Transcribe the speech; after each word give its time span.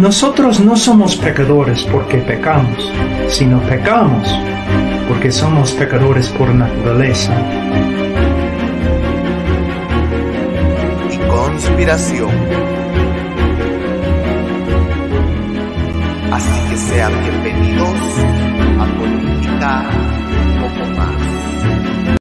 Nosotros 0.00 0.60
no 0.60 0.76
somos 0.76 1.16
pecadores 1.16 1.84
porque 1.84 2.18
pecamos, 2.18 2.92
sino 3.28 3.60
pecamos 3.60 4.28
porque 5.08 5.30
somos 5.30 5.72
pecadores 5.72 6.28
por 6.30 6.48
naturaleza. 6.54 7.32
y 11.10 11.18
conspiración. 11.28 12.30
Así 16.32 16.70
que 16.70 16.76
sean 16.76 17.12
bienvenidos 17.22 17.96
a 18.78 18.86
Política 18.98 19.90
un 20.46 20.52
poco 20.62 20.84
más. 20.96 22.16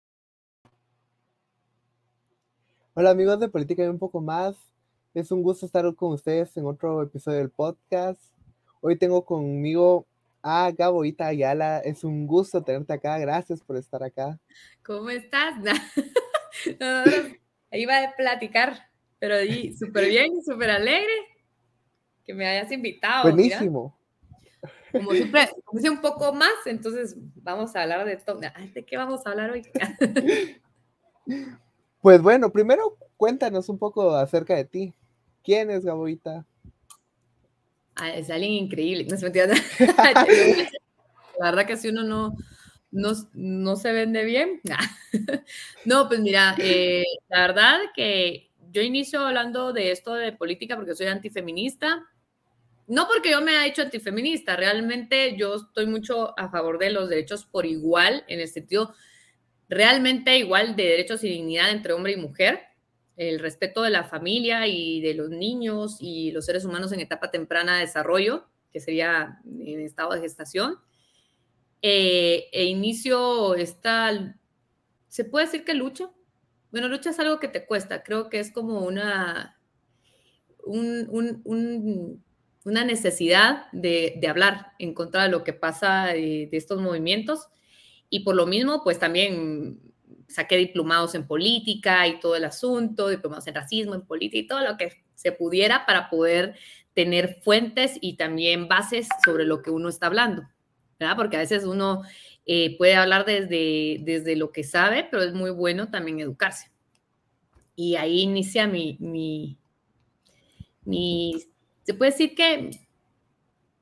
Hola 2.93 3.11
amigos 3.11 3.39
de 3.39 3.47
Política 3.47 3.83
y 3.85 3.87
un 3.87 3.97
poco 3.97 4.19
más. 4.21 4.70
Es 5.13 5.29
un 5.29 5.43
gusto 5.43 5.65
estar 5.65 5.93
con 5.95 6.13
ustedes 6.13 6.55
en 6.55 6.65
otro 6.65 7.01
episodio 7.01 7.39
del 7.39 7.49
podcast. 7.49 8.21
Hoy 8.79 8.95
tengo 8.95 9.25
conmigo 9.25 10.07
a 10.41 10.71
Gaboita 10.71 11.27
Ayala. 11.27 11.79
Es 11.79 12.05
un 12.05 12.25
gusto 12.25 12.63
tenerte 12.63 12.93
acá. 12.93 13.19
Gracias 13.19 13.59
por 13.61 13.75
estar 13.75 14.01
acá. 14.03 14.39
¿Cómo 14.85 15.09
estás? 15.09 15.55
No, 16.79 17.05
no, 17.05 17.05
no, 17.05 17.77
iba 17.77 17.97
a 17.97 18.15
platicar, 18.15 18.89
pero 19.19 19.35
súper 19.79 20.05
bien, 20.09 20.43
súper 20.43 20.69
alegre 20.69 21.13
que 22.25 22.33
me 22.33 22.45
hayas 22.45 22.69
invitado. 22.71 23.33
mira. 23.33 23.57
Buenísimo. 23.57 23.97
Como 24.91 25.11
siempre, 25.11 25.49
hice 25.73 25.89
un 25.89 26.01
poco 26.01 26.33
más, 26.33 26.51
entonces 26.65 27.15
vamos 27.35 27.73
a 27.75 27.83
hablar 27.83 28.05
de 28.05 28.13
esto. 28.13 28.37
Ay, 28.53 28.69
¿De 28.69 28.85
qué 28.85 28.97
vamos 28.97 29.25
a 29.25 29.29
hablar 29.31 29.51
hoy? 29.51 29.63
Pues 32.01 32.21
bueno, 32.21 32.51
primero 32.51 32.97
cuéntanos 33.15 33.69
un 33.69 33.79
poco 33.79 34.13
acerca 34.13 34.55
de 34.55 34.65
ti. 34.65 34.93
¿Quién 35.43 35.71
es 35.71 35.83
Gaboita? 35.83 36.45
Ah, 37.95 38.11
es 38.11 38.29
alguien 38.29 38.53
increíble. 38.53 39.05
No 39.09 39.17
se 39.17 39.25
mentira. 39.25 39.47
La 41.39 41.51
verdad 41.51 41.65
que 41.65 41.77
si 41.77 41.89
uno 41.89 42.03
no, 42.03 42.35
no, 42.91 43.11
no 43.33 43.75
se 43.75 43.91
vende 43.91 44.23
bien. 44.23 44.61
No, 45.85 46.07
pues 46.07 46.19
mira, 46.19 46.55
eh, 46.59 47.03
la 47.27 47.47
verdad 47.47 47.79
que 47.95 48.51
yo 48.71 48.81
inicio 48.81 49.19
hablando 49.21 49.73
de 49.73 49.91
esto 49.91 50.13
de 50.13 50.31
política 50.31 50.75
porque 50.75 50.95
soy 50.95 51.07
antifeminista. 51.07 52.07
No 52.87 53.07
porque 53.07 53.31
yo 53.31 53.41
me 53.41 53.51
haya 53.51 53.67
hecho 53.67 53.81
antifeminista, 53.81 54.55
realmente 54.55 55.35
yo 55.37 55.55
estoy 55.55 55.87
mucho 55.87 56.37
a 56.37 56.49
favor 56.49 56.77
de 56.77 56.91
los 56.91 57.09
derechos 57.09 57.45
por 57.45 57.65
igual, 57.65 58.23
en 58.27 58.39
el 58.39 58.47
sentido 58.47 58.93
realmente 59.69 60.37
igual 60.37 60.75
de 60.75 60.83
derechos 60.83 61.23
y 61.23 61.29
dignidad 61.29 61.71
entre 61.71 61.93
hombre 61.93 62.11
y 62.11 62.17
mujer, 62.17 62.59
el 63.17 63.39
respeto 63.39 63.81
de 63.83 63.89
la 63.91 64.03
familia 64.03 64.67
y 64.67 65.01
de 65.01 65.13
los 65.13 65.29
niños 65.29 65.97
y 65.99 66.31
los 66.31 66.45
seres 66.45 66.65
humanos 66.65 66.91
en 66.91 66.99
etapa 67.01 67.29
temprana 67.31 67.75
de 67.75 67.81
desarrollo, 67.81 68.45
que 68.71 68.79
sería 68.79 69.39
en 69.45 69.79
estado 69.81 70.11
de 70.13 70.21
gestación. 70.21 70.75
Eh, 71.81 72.47
e 72.51 72.65
inicio 72.65 73.55
esta, 73.55 74.35
¿se 75.07 75.25
puede 75.25 75.45
decir 75.47 75.65
que 75.65 75.73
lucha? 75.73 76.11
Bueno, 76.71 76.87
lucha 76.87 77.09
es 77.09 77.19
algo 77.19 77.39
que 77.39 77.47
te 77.47 77.65
cuesta, 77.65 78.03
creo 78.03 78.29
que 78.29 78.39
es 78.39 78.51
como 78.51 78.79
una, 78.81 79.59
un- 80.63 81.07
un- 81.09 81.41
un- 81.43 82.23
una 82.63 82.85
necesidad 82.85 83.65
de, 83.71 84.15
de 84.21 84.27
hablar 84.27 84.73
en 84.79 84.93
contra 84.93 85.23
de 85.23 85.29
lo 85.29 85.43
que 85.43 85.53
pasa 85.53 86.07
de, 86.07 86.47
de 86.51 86.57
estos 86.57 86.79
movimientos. 86.79 87.47
Y 88.09 88.19
por 88.21 88.35
lo 88.35 88.45
mismo, 88.45 88.83
pues 88.83 88.99
también 88.99 89.79
saqué 90.33 90.57
diplomados 90.57 91.15
en 91.15 91.27
política 91.27 92.07
y 92.07 92.19
todo 92.19 92.35
el 92.35 92.45
asunto, 92.45 93.09
diplomados 93.09 93.47
en 93.47 93.55
racismo, 93.55 93.95
en 93.95 94.01
política 94.01 94.37
y 94.37 94.47
todo 94.47 94.61
lo 94.61 94.77
que 94.77 95.03
se 95.15 95.31
pudiera 95.31 95.85
para 95.85 96.09
poder 96.09 96.55
tener 96.93 97.39
fuentes 97.41 97.97
y 98.01 98.15
también 98.15 98.67
bases 98.67 99.07
sobre 99.23 99.45
lo 99.45 99.61
que 99.61 99.71
uno 99.71 99.89
está 99.89 100.07
hablando, 100.07 100.43
¿verdad? 100.99 101.15
Porque 101.15 101.37
a 101.37 101.41
veces 101.41 101.63
uno 101.63 102.01
eh, 102.45 102.77
puede 102.77 102.95
hablar 102.95 103.25
desde, 103.25 103.99
desde 104.01 104.35
lo 104.35 104.51
que 104.51 104.63
sabe, 104.63 105.07
pero 105.09 105.23
es 105.23 105.33
muy 105.33 105.51
bueno 105.51 105.89
también 105.89 106.19
educarse. 106.19 106.71
Y 107.75 107.95
ahí 107.95 108.21
inicia 108.21 108.67
mi, 108.67 108.97
mi, 108.99 109.57
mi, 110.83 111.43
se 111.83 111.93
puede 111.93 112.11
decir 112.11 112.35
que 112.35 112.71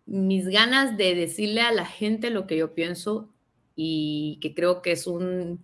mis 0.06 0.48
ganas 0.48 0.98
de 0.98 1.16
decirle 1.16 1.62
a 1.62 1.72
la 1.72 1.86
gente 1.86 2.30
lo 2.30 2.48
que 2.48 2.58
yo 2.58 2.74
pienso 2.74 3.30
y 3.76 4.38
que 4.42 4.54
creo 4.54 4.82
que 4.82 4.92
es 4.92 5.08
un, 5.08 5.64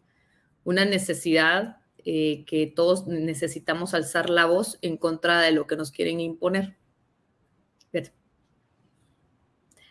una 0.66 0.84
necesidad 0.84 1.78
eh, 2.04 2.44
que 2.46 2.68
todos 2.68 3.08
necesitamos 3.08 3.94
alzar 3.94 4.30
la 4.30 4.46
voz 4.46 4.78
en 4.82 4.98
contra 4.98 5.40
de 5.40 5.54
lo 5.54 5.66
que 5.66 5.78
nos 5.78 5.92
quieren 5.92 6.20
imponer. 6.20 6.76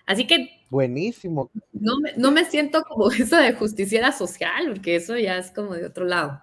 Así 0.07 0.27
que 0.27 0.51
Buenísimo. 0.69 1.51
no 1.73 1.99
me, 2.01 2.13
no 2.17 2.31
me 2.31 2.45
siento 2.45 2.83
como 2.83 3.11
eso 3.11 3.37
de 3.37 3.55
justiciera 3.55 4.13
social, 4.13 4.69
porque 4.69 4.97
eso 4.97 5.17
ya 5.17 5.39
es 5.39 5.51
como 5.51 5.75
de 5.75 5.87
otro 5.87 6.05
lado. 6.05 6.43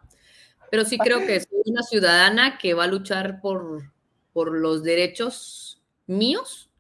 Pero 0.72 0.86
sí 0.86 0.98
creo 0.98 1.20
que 1.20 1.40
soy 1.42 1.62
una 1.66 1.84
ciudadana 1.84 2.58
que 2.58 2.74
va 2.74 2.86
a 2.86 2.88
luchar 2.88 3.42
por, 3.42 3.92
por 4.34 4.58
los 4.58 4.84
derechos 4.84 5.82
míos 6.08 6.72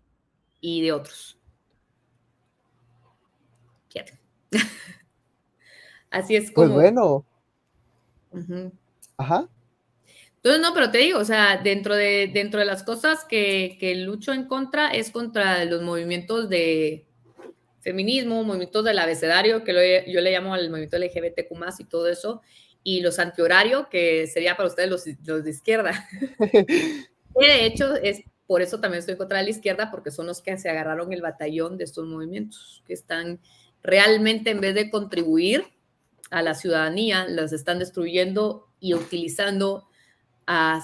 y 0.61 0.81
de 0.81 0.94
otros. 0.94 1.38
Fíjate. 3.90 4.17
Así 6.09 6.35
es 6.35 6.51
Pues 6.51 6.69
como. 6.69 7.25
Bueno. 8.31 8.46
Ujú. 8.68 8.72
Ajá. 9.18 9.50
Entonces, 10.38 10.62
no, 10.62 10.74
pero 10.74 10.92
te 10.92 11.00
digo, 11.00 11.19
o 11.19 11.25
sea, 11.25 11.58
dentro 11.64 11.96
de, 11.96 12.30
dentro 12.34 12.59
de 12.59 12.66
las 12.66 12.84
cosas 12.84 13.25
que, 13.25 13.78
que 13.80 13.96
lucho 13.96 14.34
en 14.34 14.46
contra 14.47 14.90
es 14.90 15.12
contra 15.12 15.66
los 15.66 15.84
movimientos 15.84 16.50
de 16.50 17.06
feminismo, 17.81 18.44
movimientos 18.44 18.84
del 18.86 19.00
abecedario, 19.00 19.64
que 19.64 19.74
lo- 19.74 20.12
yo 20.12 20.22
le 20.22 20.31
llamo 20.31 20.53
al 20.53 20.70
movimiento 20.70 20.97
LGBTQ 20.97 21.80
y 21.80 21.86
todo 21.86 22.08
eso, 22.09 22.41
y 22.84 23.02
los 23.02 23.20
antihorario, 23.20 23.90
que 23.90 24.28
sería 24.28 24.58
para 24.58 24.70
ustedes 24.70 24.90
los, 24.90 25.06
los 25.25 25.44
de 25.44 25.50
izquierda. 25.52 26.08
De 27.36 27.66
hecho, 27.66 27.96
es 27.96 28.22
por 28.47 28.62
eso 28.62 28.80
también 28.81 29.00
estoy 29.00 29.16
contra 29.16 29.41
la 29.41 29.50
izquierda, 29.50 29.90
porque 29.91 30.12
son 30.12 30.28
los 30.28 30.41
que 30.41 30.58
se 30.58 30.70
agarraron 30.70 31.14
el 31.14 31.22
batallón 31.22 31.78
de 31.78 31.86
estos 31.86 32.06
movimientos, 32.06 32.84
que 32.86 32.94
están 32.94 33.40
realmente, 33.81 34.50
en 34.52 34.59
vez 34.61 34.76
de 34.76 34.90
contribuir 34.90 35.66
a 36.31 36.41
la 36.41 36.55
ciudadanía, 36.55 37.28
las 37.28 37.53
están 37.53 37.79
destruyendo 37.79 38.67
y 38.79 38.95
utilizando 38.95 39.87
a 40.47 40.81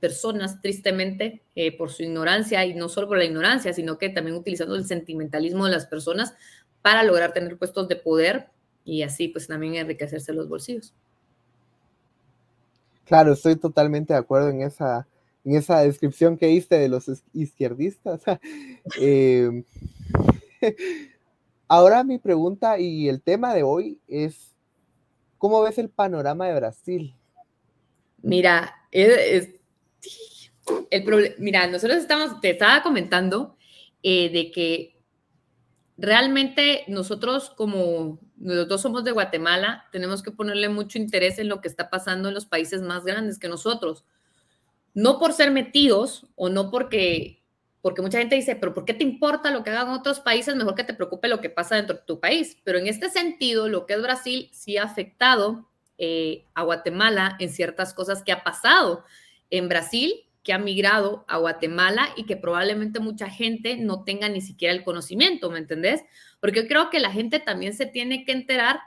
personas, 0.00 0.60
tristemente, 0.60 1.42
eh, 1.54 1.76
por 1.76 1.90
su 1.90 2.02
ignorancia, 2.02 2.64
y 2.66 2.74
no 2.74 2.88
solo 2.88 3.08
por 3.08 3.18
la 3.18 3.24
ignorancia, 3.24 3.72
sino 3.72 3.98
que 3.98 4.10
también 4.10 4.36
utilizando 4.36 4.74
el 4.76 4.84
sentimentalismo 4.84 5.64
de 5.66 5.72
las 5.72 5.86
personas 5.86 6.34
para 6.82 7.04
lograr 7.04 7.32
tener 7.32 7.56
puestos 7.58 7.88
de 7.88 7.96
poder 7.96 8.48
y 8.84 9.02
así, 9.02 9.28
pues 9.28 9.46
también 9.46 9.76
enriquecerse 9.76 10.32
los 10.32 10.48
bolsillos. 10.48 10.94
Claro, 13.04 13.32
estoy 13.32 13.56
totalmente 13.56 14.12
de 14.14 14.18
acuerdo 14.18 14.48
en 14.48 14.62
esa, 14.62 15.06
en 15.44 15.56
esa 15.56 15.80
descripción 15.80 16.36
que 16.38 16.46
diste 16.46 16.78
de 16.78 16.88
los 16.88 17.08
is- 17.08 17.24
izquierdistas. 17.32 18.22
Eh, 19.00 19.64
ahora 21.68 22.04
mi 22.04 22.18
pregunta 22.18 22.78
y 22.78 23.08
el 23.08 23.22
tema 23.22 23.54
de 23.54 23.62
hoy 23.62 24.00
es, 24.08 24.51
¿cómo 25.42 25.60
ves 25.60 25.76
el 25.78 25.90
panorama 25.90 26.46
de 26.46 26.54
Brasil? 26.54 27.16
Mira, 28.22 28.76
es, 28.92 29.50
es- 30.92 31.38
mira, 31.38 31.66
nosotros 31.66 31.98
estamos, 31.98 32.40
te 32.40 32.50
estaba 32.50 32.80
comentando 32.84 33.56
eh, 34.04 34.30
de 34.30 34.52
que 34.52 35.00
realmente 35.98 36.84
nosotros 36.86 37.50
como 37.50 38.20
los 38.38 38.68
dos 38.68 38.82
somos 38.82 39.02
de 39.02 39.10
Guatemala, 39.10 39.86
tenemos 39.90 40.22
que 40.22 40.30
ponerle 40.30 40.68
mucho 40.68 40.96
interés 40.98 41.40
en 41.40 41.48
lo 41.48 41.60
que 41.60 41.66
está 41.66 41.90
pasando 41.90 42.28
en 42.28 42.34
los 42.34 42.46
países 42.46 42.80
más 42.80 43.04
grandes 43.04 43.40
que 43.40 43.48
nosotros. 43.48 44.04
No 44.94 45.18
por 45.18 45.32
ser 45.32 45.50
metidos 45.50 46.24
o 46.36 46.50
no 46.50 46.70
porque 46.70 47.41
porque 47.82 48.00
mucha 48.00 48.18
gente 48.18 48.36
dice, 48.36 48.54
pero 48.54 48.72
¿por 48.72 48.84
qué 48.84 48.94
te 48.94 49.02
importa 49.02 49.50
lo 49.50 49.64
que 49.64 49.70
hagan 49.70 49.88
otros 49.88 50.20
países? 50.20 50.54
Mejor 50.54 50.76
que 50.76 50.84
te 50.84 50.94
preocupe 50.94 51.26
lo 51.26 51.40
que 51.40 51.50
pasa 51.50 51.74
dentro 51.74 51.96
de 51.96 52.02
tu 52.06 52.20
país. 52.20 52.56
Pero 52.62 52.78
en 52.78 52.86
este 52.86 53.10
sentido, 53.10 53.68
lo 53.68 53.86
que 53.86 53.94
es 53.94 54.02
Brasil 54.02 54.48
sí 54.52 54.76
ha 54.76 54.84
afectado 54.84 55.68
eh, 55.98 56.46
a 56.54 56.62
Guatemala 56.62 57.36
en 57.40 57.50
ciertas 57.50 57.92
cosas 57.92 58.22
que 58.22 58.30
ha 58.30 58.44
pasado 58.44 59.04
en 59.50 59.68
Brasil, 59.68 60.14
que 60.44 60.52
ha 60.52 60.58
migrado 60.58 61.24
a 61.26 61.38
Guatemala 61.38 62.08
y 62.16 62.24
que 62.24 62.36
probablemente 62.36 63.00
mucha 63.00 63.28
gente 63.28 63.76
no 63.76 64.04
tenga 64.04 64.28
ni 64.28 64.40
siquiera 64.40 64.72
el 64.72 64.84
conocimiento, 64.84 65.50
¿me 65.50 65.58
entendés? 65.58 66.04
Porque 66.40 66.62
yo 66.62 66.68
creo 66.68 66.88
que 66.88 67.00
la 67.00 67.10
gente 67.10 67.40
también 67.40 67.74
se 67.74 67.86
tiene 67.86 68.24
que 68.24 68.32
enterar 68.32 68.80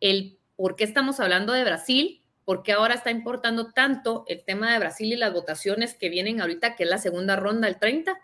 el 0.00 0.38
por 0.54 0.76
qué 0.76 0.84
estamos 0.84 1.18
hablando 1.18 1.52
de 1.52 1.64
Brasil, 1.64 2.22
por 2.44 2.62
qué 2.62 2.72
ahora 2.72 2.94
está 2.94 3.10
importando 3.10 3.72
tanto 3.72 4.24
el 4.28 4.44
tema 4.44 4.72
de 4.72 4.78
Brasil 4.78 5.12
y 5.12 5.16
las 5.16 5.32
votaciones 5.32 5.94
que 5.94 6.08
vienen 6.08 6.40
ahorita, 6.40 6.76
que 6.76 6.84
es 6.84 6.90
la 6.90 6.98
segunda 6.98 7.34
ronda, 7.34 7.66
el 7.66 7.78
30 7.78 8.18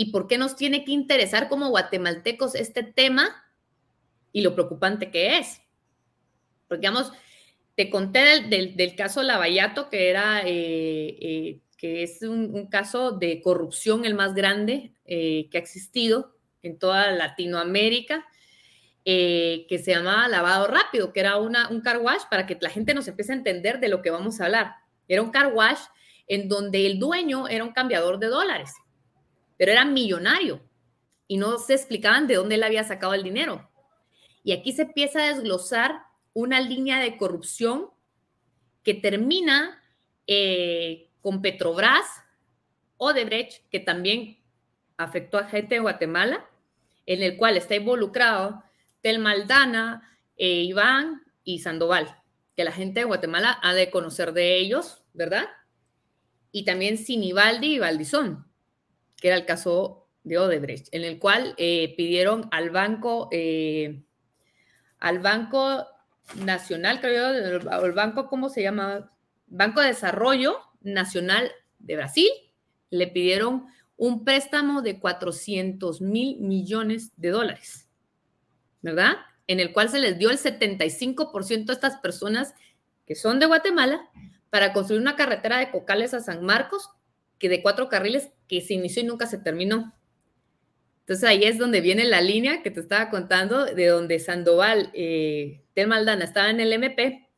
y 0.00 0.06
por 0.06 0.28
qué 0.28 0.38
nos 0.38 0.56
tiene 0.56 0.82
que 0.82 0.92
interesar 0.92 1.50
como 1.50 1.68
guatemaltecos 1.68 2.54
este 2.54 2.82
tema 2.82 3.44
y 4.32 4.40
lo 4.40 4.54
preocupante 4.54 5.10
que 5.10 5.36
es. 5.36 5.60
Porque, 6.68 6.88
digamos, 6.88 7.12
te 7.74 7.90
conté 7.90 8.44
del, 8.48 8.94
caso 8.96 9.22
Lavallato, 9.22 9.90
que 9.90 10.08
era, 10.08 10.40
eh, 10.40 11.18
eh, 11.20 11.60
que 11.76 12.02
es 12.02 12.22
un, 12.22 12.68
caso 12.68 13.10
de 13.12 13.42
corrupción 13.42 14.06
el 14.06 14.14
más 14.14 14.32
grande 14.32 14.94
eh, 15.04 15.50
que 15.50 15.58
ha 15.58 15.60
existido 15.60 16.34
en 16.62 16.78
toda 16.78 17.12
Latinoamérica, 17.12 18.26
que 19.04 19.82
se 19.84 19.90
llamaba 19.90 20.28
lavado 20.28 20.66
rápido, 20.66 21.12
que 21.12 21.20
era 21.20 21.36
un 21.36 21.80
car 21.82 21.98
wash 21.98 22.22
para 22.30 22.46
que 22.46 22.56
la 22.58 22.70
gente 22.70 22.94
nos 22.94 23.06
empiece 23.06 23.32
a 23.32 23.36
entender 23.36 23.80
de 23.80 23.88
lo 23.88 24.00
que 24.00 24.08
vamos 24.08 24.40
a 24.40 24.46
hablar. 24.46 24.76
Era 25.08 25.20
un 25.20 25.30
car 25.30 25.52
wash 25.52 25.80
en 26.26 26.48
donde 26.48 26.86
el 26.86 26.98
dueño 26.98 27.48
era 27.48 27.64
un 27.64 27.72
cambiador 27.72 28.18
de 28.18 28.28
dólares 28.28 28.72
pero 29.60 29.72
era 29.72 29.84
millonario 29.84 30.62
y 31.28 31.36
no 31.36 31.58
se 31.58 31.74
explicaban 31.74 32.26
de 32.26 32.36
dónde 32.36 32.54
él 32.54 32.62
había 32.62 32.82
sacado 32.82 33.12
el 33.12 33.22
dinero. 33.22 33.70
Y 34.42 34.52
aquí 34.52 34.72
se 34.72 34.82
empieza 34.84 35.22
a 35.22 35.34
desglosar 35.34 36.00
una 36.32 36.62
línea 36.62 36.98
de 36.98 37.18
corrupción 37.18 37.90
que 38.82 38.94
termina 38.94 39.78
eh, 40.26 41.10
con 41.20 41.42
Petrobras, 41.42 42.06
Odebrecht, 42.96 43.68
que 43.68 43.80
también 43.80 44.38
afectó 44.96 45.36
a 45.36 45.44
gente 45.44 45.74
de 45.74 45.82
Guatemala, 45.82 46.48
en 47.04 47.22
el 47.22 47.36
cual 47.36 47.58
está 47.58 47.74
involucrado 47.74 48.64
Tel 49.02 49.18
Maldana, 49.18 50.18
eh, 50.38 50.62
Iván 50.62 51.22
y 51.44 51.58
Sandoval, 51.58 52.16
que 52.56 52.64
la 52.64 52.72
gente 52.72 53.00
de 53.00 53.04
Guatemala 53.04 53.58
ha 53.62 53.74
de 53.74 53.90
conocer 53.90 54.32
de 54.32 54.56
ellos, 54.56 55.04
¿verdad? 55.12 55.50
Y 56.50 56.64
también 56.64 56.96
Sinibaldi 56.96 57.74
y 57.74 57.78
Valdizón 57.78 58.49
que 59.20 59.28
era 59.28 59.36
el 59.36 59.46
caso 59.46 60.08
de 60.24 60.38
Odebrecht, 60.38 60.88
en 60.92 61.04
el 61.04 61.18
cual 61.18 61.54
eh, 61.56 61.94
pidieron 61.96 62.48
al 62.50 62.70
banco, 62.70 63.28
eh, 63.32 64.02
al 64.98 65.18
Banco 65.18 65.86
Nacional, 66.36 67.00
creo 67.00 67.34
yo, 67.34 67.84
el 67.84 67.92
banco, 67.92 68.28
¿cómo 68.28 68.48
se 68.48 68.62
llama? 68.62 69.12
Banco 69.46 69.80
de 69.80 69.88
Desarrollo 69.88 70.58
Nacional 70.82 71.50
de 71.78 71.96
Brasil, 71.96 72.28
le 72.90 73.06
pidieron 73.06 73.66
un 73.96 74.24
préstamo 74.24 74.82
de 74.82 74.98
400 74.98 76.00
mil 76.00 76.38
millones 76.40 77.12
de 77.16 77.30
dólares, 77.30 77.88
¿verdad? 78.82 79.16
En 79.46 79.60
el 79.60 79.72
cual 79.72 79.88
se 79.88 79.98
les 79.98 80.18
dio 80.18 80.30
el 80.30 80.38
75% 80.38 81.70
a 81.70 81.72
estas 81.72 81.96
personas 81.96 82.54
que 83.06 83.14
son 83.14 83.40
de 83.40 83.46
Guatemala 83.46 84.08
para 84.50 84.72
construir 84.72 85.00
una 85.00 85.16
carretera 85.16 85.58
de 85.58 85.70
Cocales 85.70 86.14
a 86.14 86.20
San 86.20 86.44
Marcos 86.44 86.90
que 87.38 87.48
de 87.48 87.62
cuatro 87.62 87.88
carriles 87.88 88.30
que 88.50 88.60
se 88.60 88.74
inició 88.74 89.04
y 89.04 89.06
nunca 89.06 89.28
se 89.28 89.38
terminó. 89.38 89.94
Entonces 91.00 91.22
ahí 91.22 91.44
es 91.44 91.56
donde 91.56 91.80
viene 91.80 92.02
la 92.02 92.20
línea 92.20 92.64
que 92.64 92.72
te 92.72 92.80
estaba 92.80 93.08
contando, 93.08 93.64
de 93.64 93.86
donde 93.86 94.18
Sandoval, 94.18 94.90
eh, 94.92 95.62
Tel 95.72 95.86
Maldana 95.86 96.24
estaba 96.24 96.50
en 96.50 96.58
el 96.58 96.72
MP, 96.72 97.28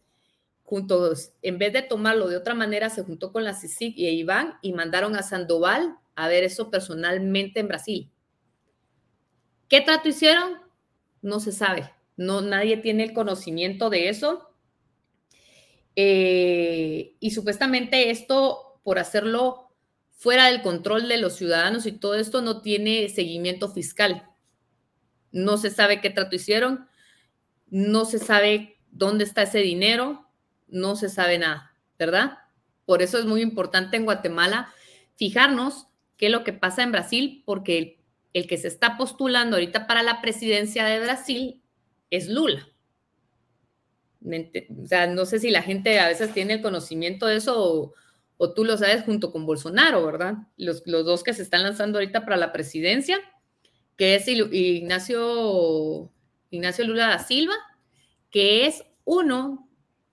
juntos, 0.63 1.35
en 1.43 1.59
vez 1.59 1.75
de 1.75 1.83
tomarlo 1.83 2.29
de 2.29 2.39
otra 2.39 2.55
manera, 2.55 2.89
se 2.89 3.03
juntó 3.03 3.31
con 3.31 3.45
la 3.45 3.53
CICIC 3.53 3.99
y 3.99 4.09
Iván 4.09 4.55
y 4.63 4.73
mandaron 4.73 5.15
a 5.15 5.23
Sandoval 5.23 5.99
a 6.15 6.29
ver 6.29 6.45
eso 6.45 6.71
personalmente 6.71 7.61
en 7.61 7.69
Brasil. 7.69 8.11
¿Qué 9.69 9.83
trato 9.83 10.09
hicieron? 10.09 10.63
No 11.21 11.41
se 11.41 11.53
sabe. 11.53 11.91
No, 12.17 12.41
nadie 12.41 12.79
tiene 12.79 13.05
el 13.05 13.13
conocimiento 13.13 13.91
de 13.91 14.09
eso. 14.09 14.49
Eh, 15.95 17.17
y 17.21 17.31
supuestamente 17.33 18.09
esto, 18.09 18.81
por 18.83 18.99
hacerlo 18.99 19.72
fuera 20.23 20.47
del 20.47 20.63
control 20.63 21.09
de 21.09 21.19
los 21.19 21.35
ciudadanos 21.35 21.85
y 21.85 21.91
todo 21.91 22.15
esto 22.15 22.43
no 22.43 22.63
tiene 22.63 23.09
seguimiento 23.09 23.69
fiscal. 23.69 24.29
No 25.33 25.57
se 25.57 25.69
sabe 25.69 26.01
qué 26.01 26.11
trato 26.11 26.37
hicieron, 26.37 26.87
no 27.71 28.05
se 28.05 28.21
sabe 28.21 28.79
dónde 28.93 29.25
está 29.25 29.43
ese 29.43 29.59
dinero, 29.59 30.31
no 30.69 30.95
se 30.95 31.09
sabe 31.09 31.39
nada, 31.39 31.75
¿verdad? 31.99 32.39
Por 32.87 33.03
eso 33.03 33.19
es 33.19 33.25
muy 33.25 33.41
importante 33.41 33.97
en 33.97 34.05
Guatemala 34.05 34.73
fijarnos 35.17 35.89
qué 36.17 36.27
es 36.27 36.33
lo 36.33 36.45
que 36.45 36.53
pasa 36.53 36.85
en 36.85 36.93
Brasil, 36.93 37.43
porque 37.45 37.99
el, 38.33 38.47
que 38.47 38.59
se 38.59 38.69
está 38.69 38.97
postulando 38.97 39.57
ahorita 39.57 39.89
para 39.89 40.05
la 40.05 40.21
presidencia 40.21 40.85
de 40.85 41.01
Brasil 41.01 41.65
es 42.11 42.29
Lula. 42.29 42.69
O 44.25 44.87
sea, 44.87 45.09
no 45.09 45.27
sé 45.27 45.41
si 45.41 45.51
la 45.51 45.63
gente 45.63 45.99
a 45.99 46.07
veces 46.07 46.33
tiene 46.33 46.53
el 46.55 46.63
conocimiento 46.63 47.27
de 47.27 47.39
eso 47.39 47.55
o, 47.59 47.95
o 48.43 48.55
tú 48.55 48.65
lo 48.65 48.77
sabes 48.77 49.05
junto 49.05 49.31
con 49.31 49.47
Bolsonaro, 49.47 50.05
¿verdad? 50.05 50.35
Los, 50.57 50.83
dos 50.85 51.23
que 51.23 51.33
se 51.33 51.43
están 51.43 51.63
lanzando 51.63 51.99
ahorita 51.99 52.25
para 52.25 52.37
la 52.37 52.51
presidencia, 52.51 53.21
que 53.97 54.17
es 54.17 54.27
Ignacio, 54.27 56.11
Ignacio 56.51 56.85
Lula 56.85 57.07
da 57.07 57.19
Silva, 57.21 57.55
que 58.33 58.67
es 58.67 58.83
uno 59.05 59.69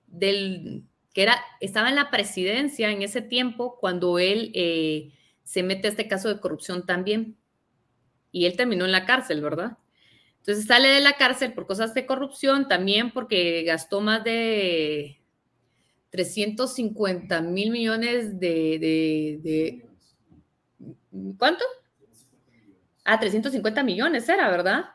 del 0.06 0.84
que 1.12 1.24
era, 1.24 1.42
estaba 1.60 1.90
en 1.90 1.96
la 1.96 2.12
presidencia 2.12 2.92
en 2.92 3.02
ese 3.02 3.24
tiempo 3.24 3.80
cuando 3.80 4.20
él 4.20 4.52
eh, 4.54 5.12
se 5.42 5.64
mete 5.64 5.88
a 5.88 5.90
este 5.90 6.08
caso 6.08 6.30
de 6.30 6.40
corrupción 6.40 6.86
también. 6.86 7.36
Y 8.32 8.46
él 8.46 8.56
terminó 8.56 8.86
en 8.86 8.92
la 8.92 9.08
cárcel, 9.08 9.42
¿verdad? 9.42 9.80
Entonces 10.38 10.68
sale 10.68 10.90
de 10.90 11.00
la 11.00 11.14
cárcel 11.14 11.54
por 11.54 11.66
cosas 11.66 11.96
de 11.96 12.06
corrupción, 12.06 12.68
también 12.68 13.10
porque 13.10 13.64
gastó 13.64 14.02
más 14.02 14.24
de 14.24 15.19
350 16.10 17.42
mil 17.42 17.72
millones 17.72 18.40
de, 18.40 19.86
¿Cuánto? 21.38 21.64
Ah, 23.06 23.20
350 23.20 23.84
millones 23.84 24.28
era, 24.30 24.50
¿verdad? 24.50 24.86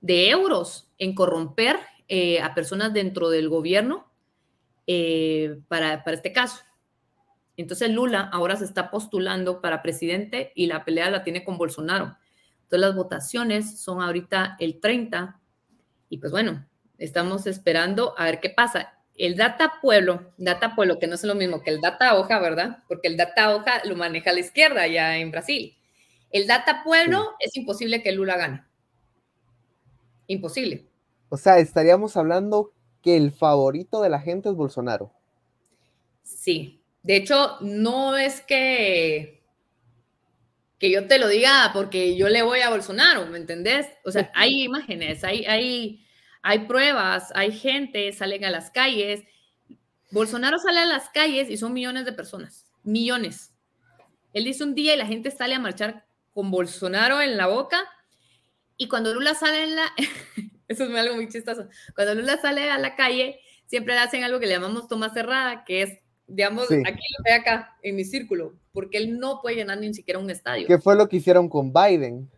De 0.00 0.30
euros 0.30 0.88
en 0.98 1.14
corromper 1.14 1.78
eh, 2.08 2.40
a 2.40 2.54
personas 2.54 2.92
dentro 2.92 3.30
del 3.30 3.48
gobierno 3.48 4.10
eh, 4.86 5.60
para, 5.68 6.04
para 6.04 6.16
este 6.16 6.32
caso. 6.32 6.60
Entonces 7.56 7.90
Lula 7.90 8.30
ahora 8.32 8.56
se 8.56 8.64
está 8.64 8.90
postulando 8.90 9.60
para 9.60 9.82
presidente 9.82 10.52
y 10.54 10.66
la 10.66 10.84
pelea 10.84 11.10
la 11.10 11.22
tiene 11.22 11.44
con 11.44 11.58
Bolsonaro. 11.58 12.16
Entonces 12.62 12.80
las 12.80 12.94
votaciones 12.94 13.80
son 13.80 14.00
ahorita 14.00 14.56
el 14.58 14.80
30 14.80 15.40
y 16.08 16.18
pues 16.18 16.32
bueno, 16.32 16.66
estamos 16.98 17.46
esperando 17.46 18.14
a 18.16 18.24
ver 18.24 18.40
qué 18.40 18.50
pasa 18.50 18.99
el 19.26 19.36
data 19.36 19.74
pueblo, 19.80 20.32
data 20.38 20.74
pueblo, 20.74 20.98
que 20.98 21.06
no 21.06 21.14
es 21.14 21.24
lo 21.24 21.34
mismo 21.34 21.62
que 21.62 21.70
el 21.70 21.80
data 21.80 22.16
hoja, 22.16 22.38
¿verdad? 22.40 22.78
Porque 22.88 23.08
el 23.08 23.16
data 23.16 23.54
hoja 23.54 23.82
lo 23.84 23.96
maneja 23.96 24.30
a 24.30 24.32
la 24.32 24.40
izquierda 24.40 24.86
ya 24.86 25.18
en 25.18 25.30
Brasil. 25.30 25.76
El 26.30 26.46
data 26.46 26.82
pueblo 26.84 27.34
es 27.38 27.56
imposible 27.56 28.02
que 28.02 28.12
Lula 28.12 28.36
gane. 28.36 28.64
Imposible. 30.26 30.86
O 31.28 31.36
sea, 31.36 31.58
estaríamos 31.58 32.16
hablando 32.16 32.72
que 33.02 33.16
el 33.16 33.32
favorito 33.32 34.02
de 34.02 34.10
la 34.10 34.20
gente 34.20 34.48
es 34.48 34.54
Bolsonaro. 34.54 35.12
Sí. 36.22 36.82
De 37.02 37.16
hecho, 37.16 37.56
no 37.60 38.16
es 38.16 38.40
que 38.40 39.40
que 40.80 40.90
yo 40.90 41.06
te 41.06 41.18
lo 41.18 41.28
diga 41.28 41.70
porque 41.74 42.16
yo 42.16 42.30
le 42.30 42.42
voy 42.42 42.60
a 42.60 42.70
Bolsonaro, 42.70 43.26
¿me 43.26 43.36
entendés? 43.36 43.86
O 44.02 44.10
sea, 44.10 44.32
hay 44.34 44.62
imágenes, 44.62 45.22
hay, 45.24 45.44
hay, 45.44 46.02
hay 46.42 46.60
pruebas, 46.60 47.32
hay 47.34 47.52
gente, 47.52 48.12
salen 48.12 48.44
a 48.44 48.50
las 48.50 48.70
calles. 48.70 49.22
Bolsonaro 50.10 50.58
sale 50.58 50.80
a 50.80 50.86
las 50.86 51.08
calles 51.10 51.50
y 51.50 51.56
son 51.56 51.72
millones 51.72 52.04
de 52.04 52.12
personas, 52.12 52.66
millones. 52.82 53.52
Él 54.32 54.44
dice 54.44 54.64
un 54.64 54.74
día 54.74 54.94
y 54.94 54.98
la 54.98 55.06
gente 55.06 55.30
sale 55.30 55.54
a 55.54 55.58
marchar 55.58 56.06
con 56.32 56.50
Bolsonaro 56.50 57.20
en 57.20 57.36
la 57.36 57.46
boca. 57.46 57.78
Y 58.76 58.88
cuando 58.88 59.12
Lula 59.12 59.34
sale 59.34 59.64
en 59.64 59.76
la... 59.76 59.84
Eso 60.68 60.84
es 60.84 60.94
algo 60.94 61.16
muy 61.16 61.28
chistoso. 61.28 61.68
Cuando 61.94 62.14
Lula 62.14 62.38
sale 62.40 62.70
a 62.70 62.78
la 62.78 62.94
calle, 62.94 63.40
siempre 63.66 63.98
hacen 63.98 64.24
algo 64.24 64.38
que 64.38 64.46
le 64.46 64.52
llamamos 64.52 64.88
toma 64.88 65.12
cerrada, 65.12 65.64
que 65.64 65.82
es, 65.82 65.98
digamos, 66.26 66.64
aquí 66.70 67.02
lo 67.18 67.24
ve 67.24 67.32
acá, 67.32 67.76
en 67.82 67.96
mi 67.96 68.04
círculo, 68.04 68.54
porque 68.72 68.98
él 68.98 69.18
no 69.18 69.40
puede 69.42 69.56
llenar 69.56 69.78
ni 69.78 69.92
siquiera 69.92 70.20
un 70.20 70.30
estadio. 70.30 70.68
¿Qué 70.68 70.78
fue 70.78 70.96
lo 70.96 71.08
que 71.08 71.16
hicieron 71.16 71.48
con 71.48 71.72
Biden? 71.72 72.30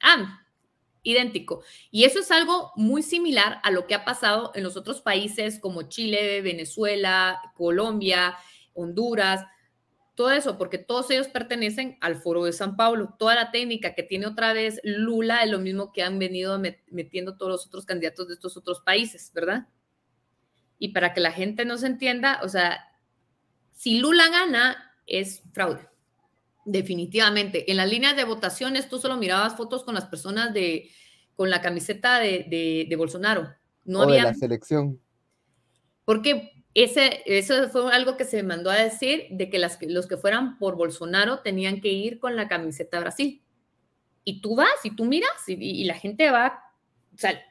Ah, 0.00 0.41
idéntico. 1.02 1.62
Y 1.90 2.04
eso 2.04 2.20
es 2.20 2.30
algo 2.30 2.72
muy 2.76 3.02
similar 3.02 3.60
a 3.62 3.70
lo 3.70 3.86
que 3.86 3.94
ha 3.94 4.04
pasado 4.04 4.52
en 4.54 4.62
los 4.62 4.76
otros 4.76 5.00
países 5.00 5.58
como 5.58 5.82
Chile, 5.82 6.40
Venezuela, 6.42 7.40
Colombia, 7.56 8.36
Honduras, 8.74 9.44
todo 10.14 10.30
eso, 10.30 10.58
porque 10.58 10.78
todos 10.78 11.10
ellos 11.10 11.28
pertenecen 11.28 11.96
al 12.00 12.16
Foro 12.16 12.44
de 12.44 12.52
San 12.52 12.76
Pablo. 12.76 13.14
Toda 13.18 13.34
la 13.34 13.50
técnica 13.50 13.94
que 13.94 14.02
tiene 14.02 14.26
otra 14.26 14.52
vez 14.52 14.80
Lula 14.84 15.42
es 15.42 15.50
lo 15.50 15.58
mismo 15.58 15.92
que 15.92 16.02
han 16.02 16.18
venido 16.18 16.60
metiendo 16.90 17.36
todos 17.36 17.52
los 17.52 17.66
otros 17.66 17.86
candidatos 17.86 18.28
de 18.28 18.34
estos 18.34 18.56
otros 18.56 18.80
países, 18.80 19.32
¿verdad? 19.34 19.68
Y 20.78 20.88
para 20.88 21.14
que 21.14 21.20
la 21.20 21.32
gente 21.32 21.64
no 21.64 21.78
se 21.78 21.86
entienda, 21.86 22.40
o 22.42 22.48
sea, 22.48 22.78
si 23.72 23.98
Lula 23.98 24.28
gana, 24.28 24.94
es 25.06 25.42
fraude. 25.52 25.88
Definitivamente. 26.64 27.70
En 27.70 27.76
las 27.76 27.88
líneas 27.88 28.16
de 28.16 28.24
votaciones 28.24 28.88
tú 28.88 28.98
solo 28.98 29.16
mirabas 29.16 29.56
fotos 29.56 29.82
con 29.84 29.94
las 29.94 30.06
personas 30.06 30.54
de, 30.54 30.90
con 31.34 31.50
la 31.50 31.60
camiseta 31.60 32.18
de, 32.18 32.86
de, 32.88 32.96
Bolsonaro. 32.96 33.48
No 33.84 34.00
o 34.00 34.02
había... 34.02 34.22
de 34.22 34.22
la 34.22 34.34
selección. 34.34 35.00
Porque 36.04 36.52
ese, 36.74 37.22
eso 37.26 37.68
fue 37.68 37.92
algo 37.92 38.16
que 38.16 38.24
se 38.24 38.42
mandó 38.42 38.70
a 38.70 38.76
decir 38.76 39.26
de 39.30 39.50
que 39.50 39.58
las, 39.58 39.78
los 39.82 40.06
que 40.06 40.16
fueran 40.16 40.58
por 40.58 40.76
Bolsonaro 40.76 41.40
tenían 41.40 41.80
que 41.80 41.88
ir 41.88 42.18
con 42.18 42.36
la 42.36 42.48
camiseta 42.48 43.00
Brasil. 43.00 43.42
Y 44.24 44.40
tú 44.40 44.56
vas 44.56 44.84
y 44.84 44.94
tú 44.94 45.04
miras 45.04 45.30
y, 45.48 45.84
la 45.84 45.94
gente 45.94 46.30
va, 46.30 46.62
o 47.12 47.18
sea, 47.18 47.42